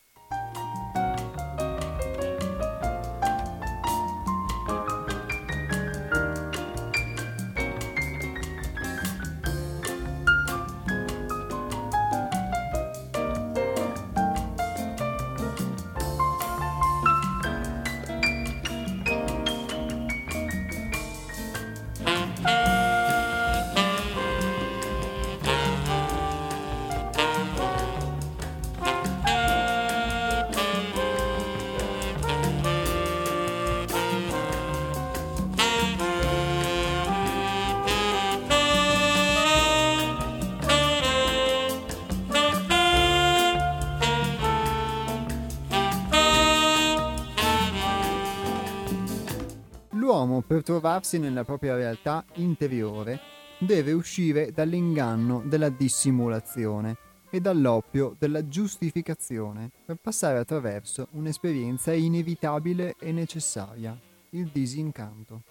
Per 50.47 50.63
trovarsi 50.63 51.19
nella 51.19 51.43
propria 51.43 51.75
realtà 51.75 52.23
interiore, 52.35 53.19
deve 53.59 53.91
uscire 53.91 54.53
dall'inganno 54.53 55.43
della 55.45 55.67
dissimulazione 55.67 56.95
e 57.29 57.41
dall'oppio 57.41 58.15
della 58.17 58.47
giustificazione 58.47 59.69
per 59.85 59.97
passare 59.97 60.37
attraverso 60.37 61.09
un'esperienza 61.11 61.91
inevitabile 61.91 62.95
e 62.97 63.11
necessaria, 63.11 63.99
il 64.29 64.49
disincanto. 64.53 65.41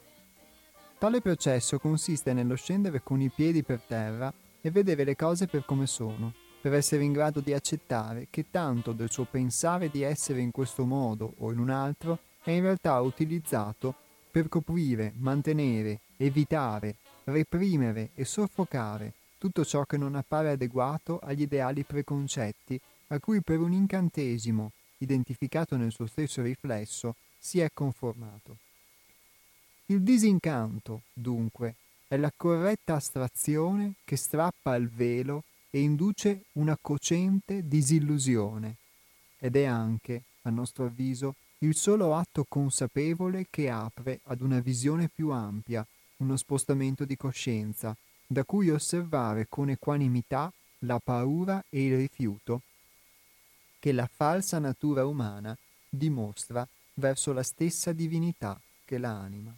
Tale 0.99 1.20
processo 1.20 1.78
consiste 1.78 2.32
nello 2.32 2.55
scendere 2.55 3.03
con 3.03 3.20
i 3.20 3.28
piedi 3.28 3.62
per 3.62 3.82
terra 3.86 4.32
e 4.62 4.70
vedere 4.70 5.05
le 5.05 5.14
cose 5.14 5.47
per 5.47 5.66
come 5.66 5.86
sono, 5.86 6.32
per 6.62 6.72
essere 6.72 7.05
in 7.05 7.12
grado 7.12 7.40
di 7.40 7.53
accettare 7.53 8.28
che 8.30 8.47
tanto 8.51 8.92
del 8.92 9.11
suo 9.11 9.24
pensare 9.24 9.90
di 9.90 10.01
essere 10.01 10.40
in 10.40 10.53
questo 10.53 10.86
modo 10.86 11.34
o 11.38 11.53
in 11.53 11.59
un 11.59 11.68
altro 11.68 12.20
è 12.42 12.53
in 12.53 12.62
realtà 12.62 12.99
utilizzato 13.01 13.94
per 14.37 14.51
coprire, 14.51 15.14
mantenere, 15.16 16.01
evitare, 16.18 16.97
reprimere 17.24 18.11
e 18.14 18.26
soffocare 18.26 19.14
tutto 19.39 19.64
ciò 19.64 19.84
che 19.84 19.97
non 19.97 20.14
appare 20.14 20.51
adeguato 20.51 21.18
agli 21.20 21.41
ideali 21.41 21.84
preconcetti 21.84 22.78
a 23.07 23.18
cui 23.18 23.41
per 23.41 23.61
un 23.61 23.72
incantesimo, 23.72 24.72
identificato 24.99 25.78
nel 25.78 25.91
suo 25.91 26.07
stesso 26.07 26.43
riflesso, 26.43 27.14
si 27.39 27.61
è 27.61 27.70
conformato. 27.72 28.59
Il 29.87 30.03
disincanto, 30.03 31.05
dunque, 31.14 31.76
è 32.07 32.18
la 32.18 32.30
corretta 32.37 32.97
astrazione 32.97 33.95
che 34.05 34.16
strappa 34.16 34.76
il 34.76 34.91
velo 34.91 35.45
e 35.70 35.80
induce 35.80 36.43
una 36.53 36.76
cocente 36.78 37.66
disillusione, 37.66 38.76
ed 39.39 39.57
è 39.57 39.64
anche, 39.64 40.24
a 40.43 40.51
nostro 40.51 40.84
avviso, 40.84 41.37
il 41.59 41.75
solo 41.75 42.15
atto 42.15 42.45
consapevole 42.49 43.47
che 43.49 43.71
apre 43.71 44.21
ad 44.25 44.41
una 44.41 44.61
visione 44.61 45.09
più 45.09 45.31
ampia, 45.31 45.87
uno 46.19 46.37
spostamento 46.37 47.05
di 47.05 47.17
coscienza, 47.17 47.97
da 48.27 48.45
cui 48.45 48.71
osservare 48.71 49.47
con 49.49 49.71
equanimità 49.71 50.53
la 50.81 50.99
paura 50.99 51.65
e 51.69 51.85
il 51.85 51.97
rifiuto 51.97 52.63
che 53.79 53.93
la 53.93 54.09
falsa 54.13 54.59
natura 54.59 55.07
umana 55.07 55.57
dimostra 55.89 56.67
verso 56.95 57.33
la 57.33 57.43
stessa 57.43 57.93
divinità 57.93 58.61
che 58.85 58.99
la 58.99 59.11
anima. 59.11 59.55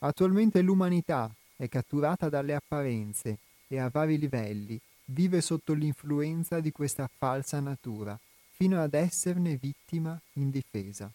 Attualmente 0.00 0.60
l'umanità, 0.60 1.30
è 1.56 1.68
catturata 1.68 2.28
dalle 2.28 2.54
apparenze 2.54 3.38
e 3.68 3.78
a 3.78 3.88
vari 3.88 4.18
livelli 4.18 4.78
vive 5.06 5.40
sotto 5.40 5.72
l'influenza 5.72 6.60
di 6.60 6.72
questa 6.72 7.08
falsa 7.16 7.60
natura, 7.60 8.18
fino 8.56 8.80
ad 8.80 8.94
esserne 8.94 9.56
vittima 9.56 10.18
indifesa. 10.34 11.10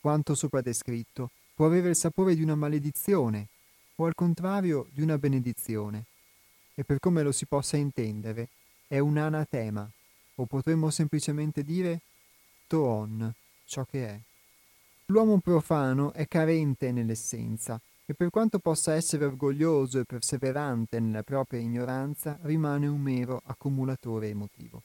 Quanto 0.00 0.34
sopra 0.34 0.60
descritto 0.60 1.30
può 1.54 1.66
avere 1.66 1.90
il 1.90 1.96
sapore 1.96 2.34
di 2.34 2.42
una 2.42 2.54
maledizione 2.54 3.48
o 3.96 4.06
al 4.06 4.14
contrario 4.14 4.88
di 4.90 5.02
una 5.02 5.18
benedizione, 5.18 6.04
e 6.74 6.84
per 6.84 6.98
come 6.98 7.22
lo 7.22 7.32
si 7.32 7.44
possa 7.46 7.76
intendere 7.76 8.48
è 8.88 8.98
un 8.98 9.18
anatema, 9.18 9.88
o 10.36 10.46
potremmo 10.46 10.90
semplicemente 10.90 11.62
dire 11.62 12.00
toon, 12.66 13.32
ciò 13.66 13.84
che 13.84 14.08
è. 14.08 14.18
L'uomo 15.06 15.38
profano 15.38 16.12
è 16.14 16.26
carente 16.26 16.90
nell'essenza 16.90 17.78
e 18.06 18.14
per 18.14 18.30
quanto 18.30 18.58
possa 18.58 18.94
essere 18.94 19.26
orgoglioso 19.26 20.00
e 20.00 20.04
perseverante 20.04 20.98
nella 20.98 21.22
propria 21.22 21.60
ignoranza, 21.60 22.38
rimane 22.42 22.86
un 22.86 23.00
mero 23.00 23.42
accumulatore 23.44 24.28
emotivo. 24.28 24.82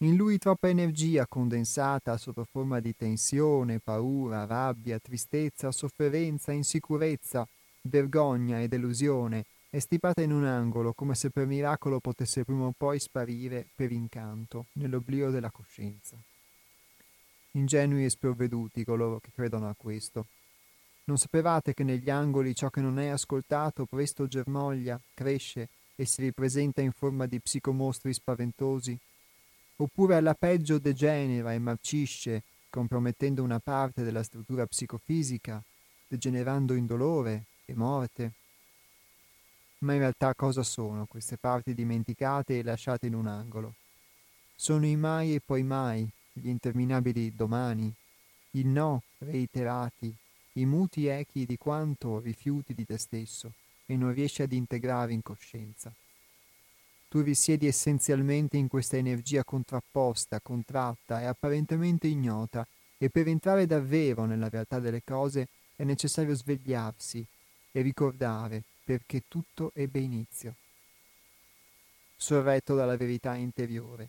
In 0.00 0.14
lui 0.14 0.38
troppa 0.38 0.68
energia 0.68 1.26
condensata 1.26 2.16
sotto 2.18 2.44
forma 2.44 2.78
di 2.78 2.94
tensione, 2.94 3.80
paura, 3.80 4.46
rabbia, 4.46 5.00
tristezza, 5.00 5.72
sofferenza, 5.72 6.52
insicurezza, 6.52 7.44
vergogna 7.82 8.60
e 8.60 8.68
delusione 8.68 9.44
è 9.68 9.80
stipata 9.80 10.22
in 10.22 10.30
un 10.30 10.44
angolo 10.44 10.92
come 10.92 11.16
se 11.16 11.30
per 11.30 11.46
miracolo 11.46 11.98
potesse 11.98 12.44
prima 12.44 12.66
o 12.66 12.74
poi 12.76 13.00
sparire 13.00 13.66
per 13.74 13.90
incanto 13.90 14.66
nell'oblio 14.74 15.30
della 15.30 15.50
coscienza. 15.50 16.16
Ingenui 17.52 18.04
e 18.04 18.10
sprovveduti 18.10 18.84
coloro 18.84 19.18
che 19.18 19.32
credono 19.34 19.68
a 19.68 19.74
questo. 19.76 20.26
Non 21.06 21.18
sapevate 21.18 21.74
che 21.74 21.82
negli 21.82 22.08
angoli 22.08 22.54
ciò 22.54 22.70
che 22.70 22.80
non 22.80 23.00
è 23.00 23.08
ascoltato 23.08 23.84
presto 23.84 24.28
germoglia, 24.28 25.00
cresce 25.12 25.68
e 25.96 26.06
si 26.06 26.22
ripresenta 26.22 26.82
in 26.82 26.92
forma 26.92 27.26
di 27.26 27.40
psicomostri 27.40 28.12
spaventosi? 28.12 28.96
Oppure 29.80 30.16
alla 30.16 30.34
peggio 30.34 30.78
degenera 30.78 31.52
e 31.52 31.60
marcisce, 31.60 32.42
compromettendo 32.68 33.44
una 33.44 33.60
parte 33.60 34.02
della 34.02 34.24
struttura 34.24 34.66
psicofisica, 34.66 35.62
degenerando 36.08 36.74
in 36.74 36.84
dolore 36.84 37.44
e 37.64 37.74
morte? 37.74 38.32
Ma 39.78 39.92
in 39.92 40.00
realtà 40.00 40.34
cosa 40.34 40.64
sono 40.64 41.06
queste 41.06 41.36
parti 41.36 41.74
dimenticate 41.74 42.58
e 42.58 42.64
lasciate 42.64 43.06
in 43.06 43.14
un 43.14 43.28
angolo? 43.28 43.74
Sono 44.56 44.84
i 44.84 44.96
mai 44.96 45.34
e 45.34 45.40
poi 45.40 45.62
mai, 45.62 46.10
gli 46.32 46.48
interminabili 46.48 47.32
domani, 47.36 47.94
i 48.52 48.64
no 48.64 49.02
reiterati, 49.18 50.12
i 50.54 50.64
muti 50.64 51.06
echi 51.06 51.46
di 51.46 51.56
quanto 51.56 52.18
rifiuti 52.18 52.74
di 52.74 52.84
te 52.84 52.98
stesso 52.98 53.52
e 53.86 53.96
non 53.96 54.12
riesci 54.12 54.42
ad 54.42 54.50
integrare 54.50 55.12
in 55.12 55.22
coscienza. 55.22 55.94
Tu 57.08 57.22
risiedi 57.22 57.66
essenzialmente 57.66 58.58
in 58.58 58.68
questa 58.68 58.96
energia 58.96 59.42
contrapposta, 59.42 60.40
contratta 60.40 61.22
e 61.22 61.24
apparentemente 61.24 62.06
ignota, 62.06 62.66
e 62.98 63.08
per 63.08 63.28
entrare 63.28 63.64
davvero 63.64 64.24
nella 64.26 64.48
realtà 64.48 64.78
delle 64.78 65.02
cose 65.02 65.48
è 65.74 65.84
necessario 65.84 66.34
svegliarsi 66.34 67.24
e 67.72 67.80
ricordare 67.80 68.62
perché 68.84 69.22
tutto 69.28 69.70
ebbe 69.74 70.00
inizio. 70.00 70.54
Sorretto 72.16 72.74
dalla 72.74 72.96
verità 72.96 73.34
interiore, 73.36 74.08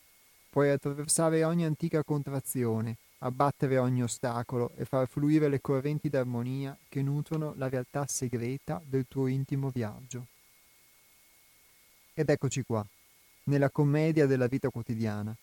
puoi 0.50 0.72
attraversare 0.72 1.44
ogni 1.44 1.64
antica 1.64 2.04
contrazione, 2.04 2.98
abbattere 3.20 3.78
ogni 3.78 4.02
ostacolo 4.02 4.72
e 4.76 4.86
far 4.86 5.08
fluire 5.08 5.48
le 5.48 5.62
correnti 5.62 6.10
d'armonia 6.10 6.76
che 6.90 7.02
nutrono 7.02 7.54
la 7.56 7.70
realtà 7.70 8.08
segreta 8.08 8.82
del 8.84 9.06
tuo 9.08 9.28
intimo 9.28 9.70
viaggio. 9.70 10.26
Ed 12.20 12.30
eccoci 12.30 12.64
qua, 12.64 12.86
nella 13.46 13.70
commedia 13.70 14.26
della 14.26 14.48
vita 14.48 14.68
quotidiana, 14.68 15.34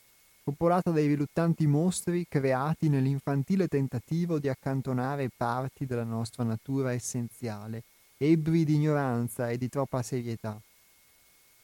popolata 0.43 0.91
dai 0.91 1.07
riluttanti 1.07 1.67
mostri 1.67 2.27
creati 2.29 2.91
nell'infantile 2.91 3.67
tentativo 3.67 4.39
di 4.39 4.51
accantonare 4.51 5.31
parti 5.35 5.87
della 5.87 6.05
nostra 6.05 6.45
natura 6.45 6.93
essenziale 6.93 7.85
ebbri 8.19 8.65
di 8.65 8.75
ignoranza 8.75 9.49
e 9.49 9.57
di 9.57 9.71
troppa 9.71 10.03
serietà. 10.03 10.61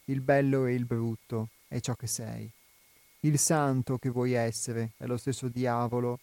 Il 0.05 0.21
bello 0.21 0.65
e 0.65 0.73
il 0.73 0.85
brutto 0.85 1.49
è 1.67 1.79
ciò 1.79 1.93
che 1.93 2.07
sei. 2.07 2.49
Il 3.19 3.37
santo 3.37 3.99
che 3.99 4.09
vuoi 4.09 4.31
essere 4.31 4.93
è 4.97 5.05
lo 5.05 5.17
stesso 5.17 5.47
diavolo 5.47 6.21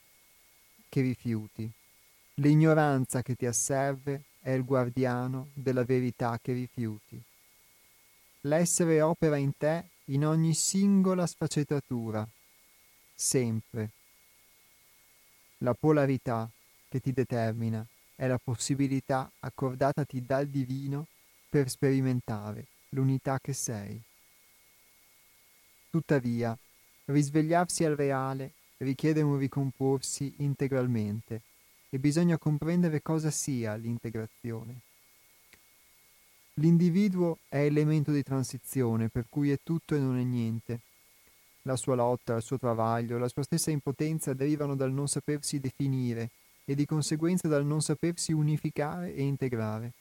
che 0.88 1.00
rifiuti. 1.00 1.70
L'ignoranza 2.40 3.22
che 3.22 3.36
ti 3.36 3.46
asserve 3.46 4.24
è 4.40 4.50
il 4.50 4.64
guardiano 4.64 5.50
della 5.52 5.84
verità 5.84 6.40
che 6.42 6.54
rifiuti. 6.54 7.22
L'essere 8.44 9.02
opera 9.02 9.36
in 9.36 9.54
te 9.58 9.90
in 10.06 10.24
ogni 10.24 10.54
singola 10.54 11.26
sfaccettatura, 11.26 12.26
sempre. 13.14 13.90
La 15.58 15.74
polarità 15.74 16.48
che 16.88 17.00
ti 17.00 17.12
determina 17.12 17.86
è 18.16 18.26
la 18.26 18.38
possibilità 18.38 19.30
accordatati 19.40 20.24
dal 20.24 20.46
divino 20.46 21.06
per 21.50 21.68
sperimentare 21.68 22.66
l'unità 22.90 23.38
che 23.40 23.52
sei. 23.52 24.00
Tuttavia, 25.90 26.56
risvegliarsi 27.06 27.84
al 27.84 27.94
reale 27.94 28.54
richiede 28.78 29.20
un 29.20 29.36
ricomporsi 29.36 30.32
integralmente 30.38 31.42
e 31.90 31.98
bisogna 31.98 32.38
comprendere 32.38 33.02
cosa 33.02 33.30
sia 33.30 33.74
l'integrazione. 33.74 34.80
L'individuo 36.60 37.38
è 37.48 37.56
elemento 37.56 38.12
di 38.12 38.22
transizione 38.22 39.08
per 39.08 39.24
cui 39.30 39.50
è 39.50 39.58
tutto 39.62 39.94
e 39.94 39.98
non 39.98 40.18
è 40.18 40.24
niente. 40.24 40.80
La 41.62 41.74
sua 41.74 41.94
lotta, 41.94 42.36
il 42.36 42.42
suo 42.42 42.58
travaglio, 42.58 43.16
la 43.16 43.28
sua 43.28 43.42
stessa 43.42 43.70
impotenza 43.70 44.34
derivano 44.34 44.76
dal 44.76 44.92
non 44.92 45.08
sapersi 45.08 45.58
definire 45.58 46.28
e 46.66 46.74
di 46.74 46.84
conseguenza 46.84 47.48
dal 47.48 47.64
non 47.64 47.80
sapersi 47.80 48.32
unificare 48.32 49.14
e 49.14 49.22
integrare. 49.22 49.92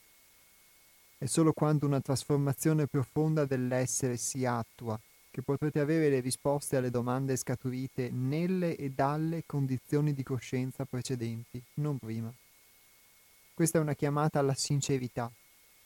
È 1.18 1.26
solo 1.28 1.54
quando 1.54 1.86
una 1.86 2.02
trasformazione 2.02 2.88
profonda 2.88 3.46
dell'essere 3.46 4.18
si 4.18 4.46
attua 4.46 5.00
che 5.32 5.42
potrete 5.42 5.80
avere 5.80 6.10
le 6.10 6.20
risposte 6.20 6.76
alle 6.76 6.90
domande 6.90 7.38
scaturite 7.38 8.10
nelle 8.10 8.76
e 8.76 8.90
dalle 8.90 9.44
condizioni 9.46 10.14
di 10.14 10.24
coscienza 10.24 10.84
precedenti, 10.84 11.64
non 11.76 11.98
prima. 11.98 12.34
Questa 13.54 13.78
è 13.78 13.82
una 13.82 13.94
chiamata 13.94 14.40
alla 14.40 14.56
sincerità, 14.56 15.32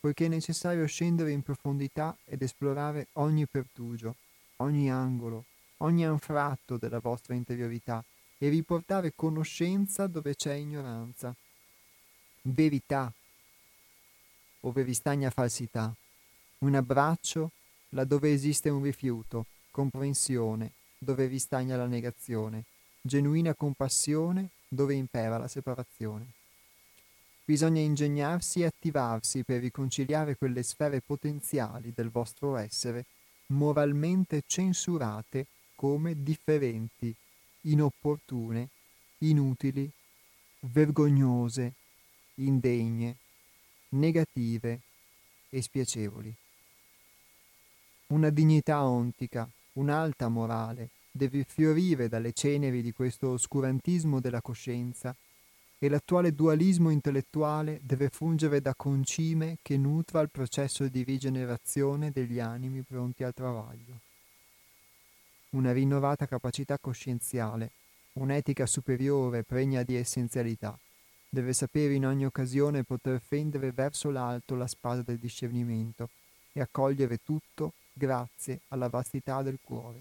poiché 0.04 0.26
è 0.26 0.28
necessario 0.28 0.86
scendere 0.86 1.32
in 1.32 1.44
profondità 1.44 2.14
ed 2.26 2.42
esplorare 2.42 3.08
ogni 3.14 3.48
pertugio, 3.48 4.18
ogni 4.58 4.92
angolo, 4.92 5.46
ogni 5.78 6.06
anfratto 6.06 6.76
della 6.76 7.00
vostra 7.00 7.36
interiorità 7.36 8.04
e 8.38 8.50
riportare 8.50 9.14
conoscenza 9.16 10.08
dove 10.08 10.36
c'è 10.36 10.56
ignoranza, 10.56 11.34
verità 12.42 13.14
ove 14.60 14.84
vi 14.84 14.94
stagna 14.94 15.30
falsità, 15.30 15.96
un 16.58 16.76
abbraccio 16.76 17.52
laddove 17.92 18.30
esiste 18.34 18.68
un 18.68 18.84
rifiuto, 18.84 19.46
comprensione 19.72 20.74
dove 20.98 21.30
vi 21.30 21.40
stagna 21.40 21.78
la 21.78 21.88
negazione, 21.88 22.66
genuina 23.00 23.54
compassione 23.54 24.50
dove 24.68 24.96
impera 24.96 25.38
la 25.38 25.48
separazione. 25.48 26.43
Bisogna 27.46 27.82
ingegnarsi 27.82 28.62
e 28.62 28.66
attivarsi 28.66 29.44
per 29.44 29.60
riconciliare 29.60 30.38
quelle 30.38 30.64
sfere 30.64 31.02
potenziali 31.02 31.92
del 31.94 32.10
vostro 32.10 32.56
essere, 32.56 33.06
moralmente 33.48 34.44
censurate 34.48 35.48
come 35.76 36.24
differenti 36.24 37.14
inopportune, 37.64 38.70
inutili, 39.20 39.90
vergognose, 40.62 41.74
indegne, 42.36 43.18
negative 43.90 44.80
e 45.50 45.62
spiacevoli. 45.62 46.34
Una 48.08 48.30
dignità 48.30 48.86
ontica, 48.86 49.50
un'alta 49.74 50.30
morale 50.30 50.92
deve 51.12 51.44
fiorire 51.44 52.08
dalle 52.08 52.32
ceneri 52.32 52.82
di 52.82 52.94
questo 52.94 53.32
oscurantismo 53.32 54.22
della 54.22 54.42
coscienza 54.42 55.14
e 55.84 55.90
l'attuale 55.90 56.34
dualismo 56.34 56.92
intellettuale 56.92 57.82
deve 57.84 58.08
fungere 58.08 58.62
da 58.62 58.74
concime 58.74 59.58
che 59.62 59.76
nutra 59.76 60.22
il 60.22 60.30
processo 60.30 60.88
di 60.88 61.04
rigenerazione 61.04 62.10
degli 62.10 62.40
animi 62.40 62.84
pronti 62.84 63.26
al 63.26 63.34
travaglio 63.34 64.00
una 65.50 65.74
rinnovata 65.74 66.26
capacità 66.26 66.78
coscienziale, 66.80 67.72
un'etica 68.14 68.66
superiore 68.66 69.44
pregna 69.44 69.84
di 69.84 69.96
essenzialità. 69.96 70.80
Deve 71.30 71.52
sapere 71.52 71.94
in 71.94 72.06
ogni 72.06 72.26
occasione 72.26 72.86
poter 72.86 73.20
fendere 73.20 73.72
verso 73.72 74.10
l'alto 74.10 74.56
la 74.56 74.68
spada 74.68 75.02
del 75.02 75.18
discernimento 75.18 76.10
e 76.54 76.62
accogliere 76.62 77.20
tutto 77.24 77.74
grazie 77.92 78.62
alla 78.70 78.88
vastità 78.88 79.42
del 79.42 79.60
cuore. 79.62 80.00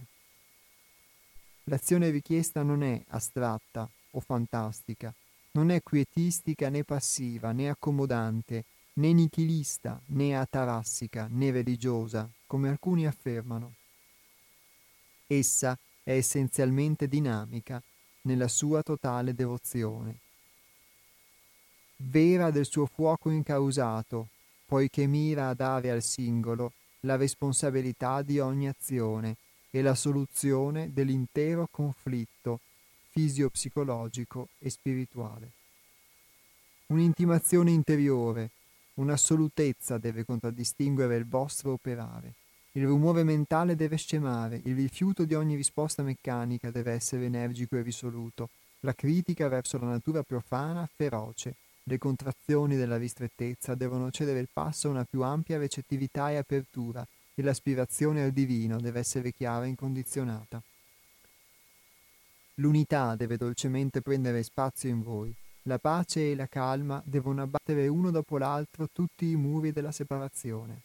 L'azione 1.64 2.10
richiesta 2.10 2.62
non 2.62 2.84
è 2.84 3.02
astratta 3.08 3.90
o 4.12 4.20
fantastica, 4.20 5.12
non 5.52 5.70
è 5.70 5.82
quietistica 5.82 6.68
né 6.68 6.82
passiva 6.84 7.52
né 7.52 7.68
accomodante, 7.68 8.64
né 8.94 9.12
nichilista, 9.12 10.00
né 10.06 10.36
atarassica, 10.36 11.28
né 11.30 11.50
religiosa, 11.50 12.28
come 12.46 12.68
alcuni 12.68 13.06
affermano. 13.06 13.74
Essa 15.26 15.78
è 16.02 16.12
essenzialmente 16.12 17.08
dinamica 17.08 17.82
nella 18.22 18.48
sua 18.48 18.82
totale 18.82 19.34
devozione. 19.34 20.18
Vera 21.96 22.50
del 22.50 22.66
suo 22.66 22.86
fuoco 22.86 23.30
incausato, 23.30 24.28
poiché 24.66 25.06
mira 25.06 25.48
a 25.48 25.54
dare 25.54 25.90
al 25.90 26.02
singolo 26.02 26.72
la 27.00 27.16
responsabilità 27.16 28.22
di 28.22 28.38
ogni 28.38 28.68
azione 28.68 29.36
e 29.70 29.82
la 29.82 29.94
soluzione 29.94 30.92
dell'intero 30.92 31.68
conflitto 31.70 32.60
fisiopsicologico 33.12 34.48
e 34.58 34.70
spirituale. 34.70 35.50
Un'intimazione 36.86 37.70
interiore, 37.70 38.50
un'assolutezza 38.94 39.98
deve 39.98 40.24
contraddistinguere 40.24 41.16
il 41.16 41.26
vostro 41.26 41.72
operare. 41.72 42.34
Il 42.72 42.86
rumore 42.86 43.22
mentale 43.22 43.76
deve 43.76 43.98
scemare, 43.98 44.60
il 44.64 44.74
rifiuto 44.74 45.24
di 45.24 45.34
ogni 45.34 45.56
risposta 45.56 46.02
meccanica 46.02 46.70
deve 46.70 46.92
essere 46.92 47.26
energico 47.26 47.76
e 47.76 47.82
risoluto, 47.82 48.48
la 48.80 48.94
critica 48.94 49.48
verso 49.48 49.78
la 49.78 49.88
natura 49.88 50.22
profana 50.22 50.88
feroce, 50.90 51.54
le 51.84 51.98
contrazioni 51.98 52.76
della 52.76 52.96
ristrettezza 52.96 53.74
devono 53.74 54.10
cedere 54.10 54.38
il 54.38 54.48
passo 54.50 54.88
a 54.88 54.90
una 54.90 55.04
più 55.04 55.22
ampia 55.22 55.58
recettività 55.58 56.30
e 56.30 56.36
apertura, 56.36 57.06
e 57.34 57.42
l'aspirazione 57.42 58.22
al 58.22 58.32
divino 58.32 58.80
deve 58.80 59.00
essere 59.00 59.32
chiara 59.32 59.64
e 59.66 59.68
incondizionata. 59.68 60.62
L'unità 62.56 63.16
deve 63.16 63.36
dolcemente 63.36 64.02
prendere 64.02 64.42
spazio 64.42 64.90
in 64.90 65.02
voi, 65.02 65.34
la 65.62 65.78
pace 65.78 66.32
e 66.32 66.34
la 66.34 66.46
calma 66.46 67.02
devono 67.04 67.40
abbattere 67.40 67.88
uno 67.88 68.10
dopo 68.10 68.36
l'altro 68.36 68.88
tutti 68.92 69.30
i 69.30 69.36
muri 69.36 69.72
della 69.72 69.92
separazione. 69.92 70.82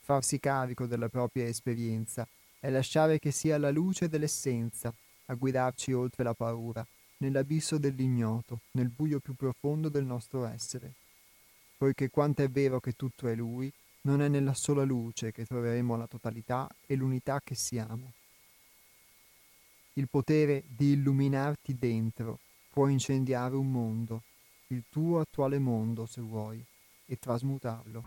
Farsi 0.00 0.40
carico 0.40 0.86
della 0.86 1.08
propria 1.08 1.46
esperienza 1.46 2.26
è 2.58 2.70
lasciare 2.70 3.18
che 3.18 3.30
sia 3.30 3.58
la 3.58 3.70
luce 3.70 4.08
dell'essenza 4.08 4.92
a 5.26 5.34
guidarci 5.34 5.92
oltre 5.92 6.24
la 6.24 6.34
paura, 6.34 6.84
nell'abisso 7.18 7.78
dell'ignoto, 7.78 8.60
nel 8.72 8.88
buio 8.88 9.20
più 9.20 9.34
profondo 9.34 9.88
del 9.88 10.04
nostro 10.04 10.44
essere. 10.44 10.94
Poiché 11.76 12.10
quanto 12.10 12.42
è 12.42 12.48
vero 12.48 12.80
che 12.80 12.94
tutto 12.94 13.28
è 13.28 13.34
Lui, 13.34 13.72
non 14.02 14.22
è 14.22 14.28
nella 14.28 14.54
sola 14.54 14.82
luce 14.82 15.30
che 15.30 15.44
troveremo 15.44 15.96
la 15.96 16.06
totalità 16.06 16.68
e 16.86 16.96
l'unità 16.96 17.40
che 17.44 17.54
siamo. 17.54 18.12
Il 19.98 20.06
potere 20.08 20.62
di 20.68 20.92
illuminarti 20.92 21.74
dentro 21.76 22.38
può 22.70 22.86
incendiare 22.86 23.56
un 23.56 23.68
mondo, 23.68 24.22
il 24.68 24.84
tuo 24.88 25.18
attuale 25.18 25.58
mondo 25.58 26.06
se 26.06 26.20
vuoi, 26.20 26.64
e 27.04 27.18
trasmutarlo. 27.18 28.04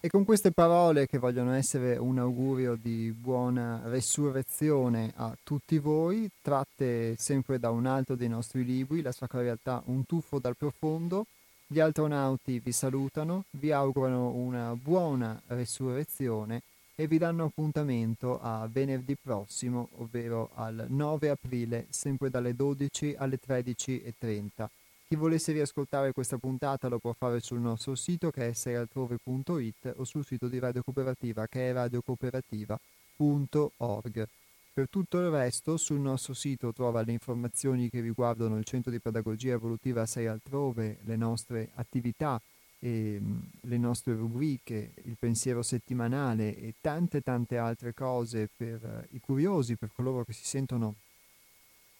E 0.00 0.08
con 0.10 0.26
queste 0.26 0.52
parole 0.52 1.06
che 1.06 1.16
vogliono 1.16 1.54
essere 1.54 1.96
un 1.96 2.18
augurio 2.18 2.74
di 2.74 3.10
buona 3.10 3.80
resurrezione 3.86 5.14
a 5.16 5.34
tutti 5.42 5.78
voi, 5.78 6.28
tratte 6.42 7.16
sempre 7.16 7.58
da 7.58 7.70
un 7.70 7.86
altro 7.86 8.14
dei 8.14 8.28
nostri 8.28 8.66
libri, 8.66 9.00
La 9.00 9.12
Sacra 9.12 9.40
Realtà, 9.40 9.82
Un 9.86 10.04
tuffo 10.04 10.38
dal 10.38 10.58
profondo, 10.58 11.24
gli 11.66 11.80
astronauti 11.80 12.58
vi 12.58 12.72
salutano, 12.72 13.44
vi 13.52 13.72
augurano 13.72 14.28
una 14.28 14.76
buona 14.76 15.40
resurrezione 15.46 16.60
e 17.00 17.06
vi 17.06 17.16
danno 17.16 17.44
appuntamento 17.44 18.40
a 18.40 18.68
venerdì 18.68 19.14
prossimo, 19.14 19.90
ovvero 19.98 20.50
al 20.54 20.86
9 20.88 21.28
aprile, 21.28 21.86
sempre 21.90 22.28
dalle 22.28 22.56
12 22.56 23.14
alle 23.16 23.38
13.30. 23.38 24.66
Chi 25.06 25.14
volesse 25.14 25.52
riascoltare 25.52 26.10
questa 26.10 26.38
puntata 26.38 26.88
lo 26.88 26.98
può 26.98 27.12
fare 27.12 27.38
sul 27.38 27.60
nostro 27.60 27.94
sito 27.94 28.32
che 28.32 28.48
è 28.48 28.52
seialtrove.it 28.52 29.94
o 29.94 30.02
sul 30.02 30.24
sito 30.24 30.48
di 30.48 30.58
Radio 30.58 30.82
Cooperativa 30.82 31.46
che 31.46 31.70
è 31.70 31.72
radiocooperativa.org. 31.72 34.28
Per 34.72 34.88
tutto 34.90 35.20
il 35.20 35.30
resto 35.30 35.76
sul 35.76 36.00
nostro 36.00 36.34
sito 36.34 36.72
trova 36.72 37.02
le 37.02 37.12
informazioni 37.12 37.88
che 37.90 38.00
riguardano 38.00 38.58
il 38.58 38.64
Centro 38.64 38.90
di 38.90 38.98
Pedagogia 38.98 39.52
Evolutiva 39.52 40.04
Sei 40.04 40.26
Altrove, 40.26 40.98
le 41.04 41.14
nostre 41.14 41.70
attività, 41.76 42.42
e, 42.78 43.20
le 43.60 43.78
nostre 43.78 44.14
rubriche, 44.14 44.92
il 45.04 45.16
pensiero 45.18 45.62
settimanale 45.62 46.56
e 46.56 46.74
tante 46.80 47.20
tante 47.20 47.58
altre 47.58 47.94
cose 47.94 48.48
per 48.54 49.08
i 49.12 49.20
curiosi, 49.20 49.76
per 49.76 49.90
coloro 49.94 50.24
che 50.24 50.32
si 50.32 50.44
sentono 50.44 50.94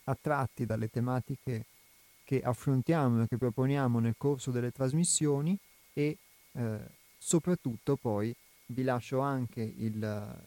attratti 0.05 0.67
dalle 0.67 0.89
tematiche 0.89 1.67
che 2.25 2.43
affrontiamo 2.43 3.23
e 3.23 3.27
che 3.27 3.39
proponiamo 3.39 3.99
nel 4.01 4.15
corso 4.19 4.51
delle 4.51 4.71
trasmissioni 4.71 5.59
e 5.95 6.19
eh, 6.53 6.79
soprattutto 7.19 7.97
poi 7.97 8.35
vi 8.71 8.83
lascio 8.83 9.21
anche 9.21 9.63
il, 9.63 9.99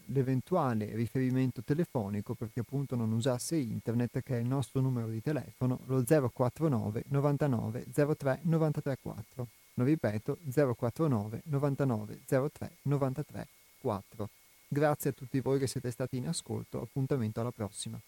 l'eventuale 0.06 0.94
riferimento 0.94 1.62
telefonico 1.62 2.34
perché 2.34 2.60
appunto 2.60 2.94
non 2.94 3.10
usasse 3.10 3.56
internet 3.56 4.22
che 4.22 4.36
è 4.36 4.40
il 4.40 4.46
nostro 4.46 4.80
numero 4.80 5.08
di 5.08 5.20
telefono 5.20 5.80
lo 5.86 6.04
049 6.04 7.04
99 7.08 7.86
03 8.16 8.38
93 8.42 8.98
4 9.02 9.46
lo 9.74 9.84
ripeto 9.84 10.38
049 10.52 11.42
99 11.44 12.20
03 12.26 12.76
93 12.82 13.48
4 13.80 14.28
grazie 14.68 15.10
a 15.10 15.12
tutti 15.12 15.40
voi 15.40 15.58
che 15.58 15.66
siete 15.66 15.90
stati 15.90 16.16
in 16.16 16.28
ascolto 16.28 16.80
appuntamento 16.80 17.40
alla 17.40 17.52
prossima 17.52 18.00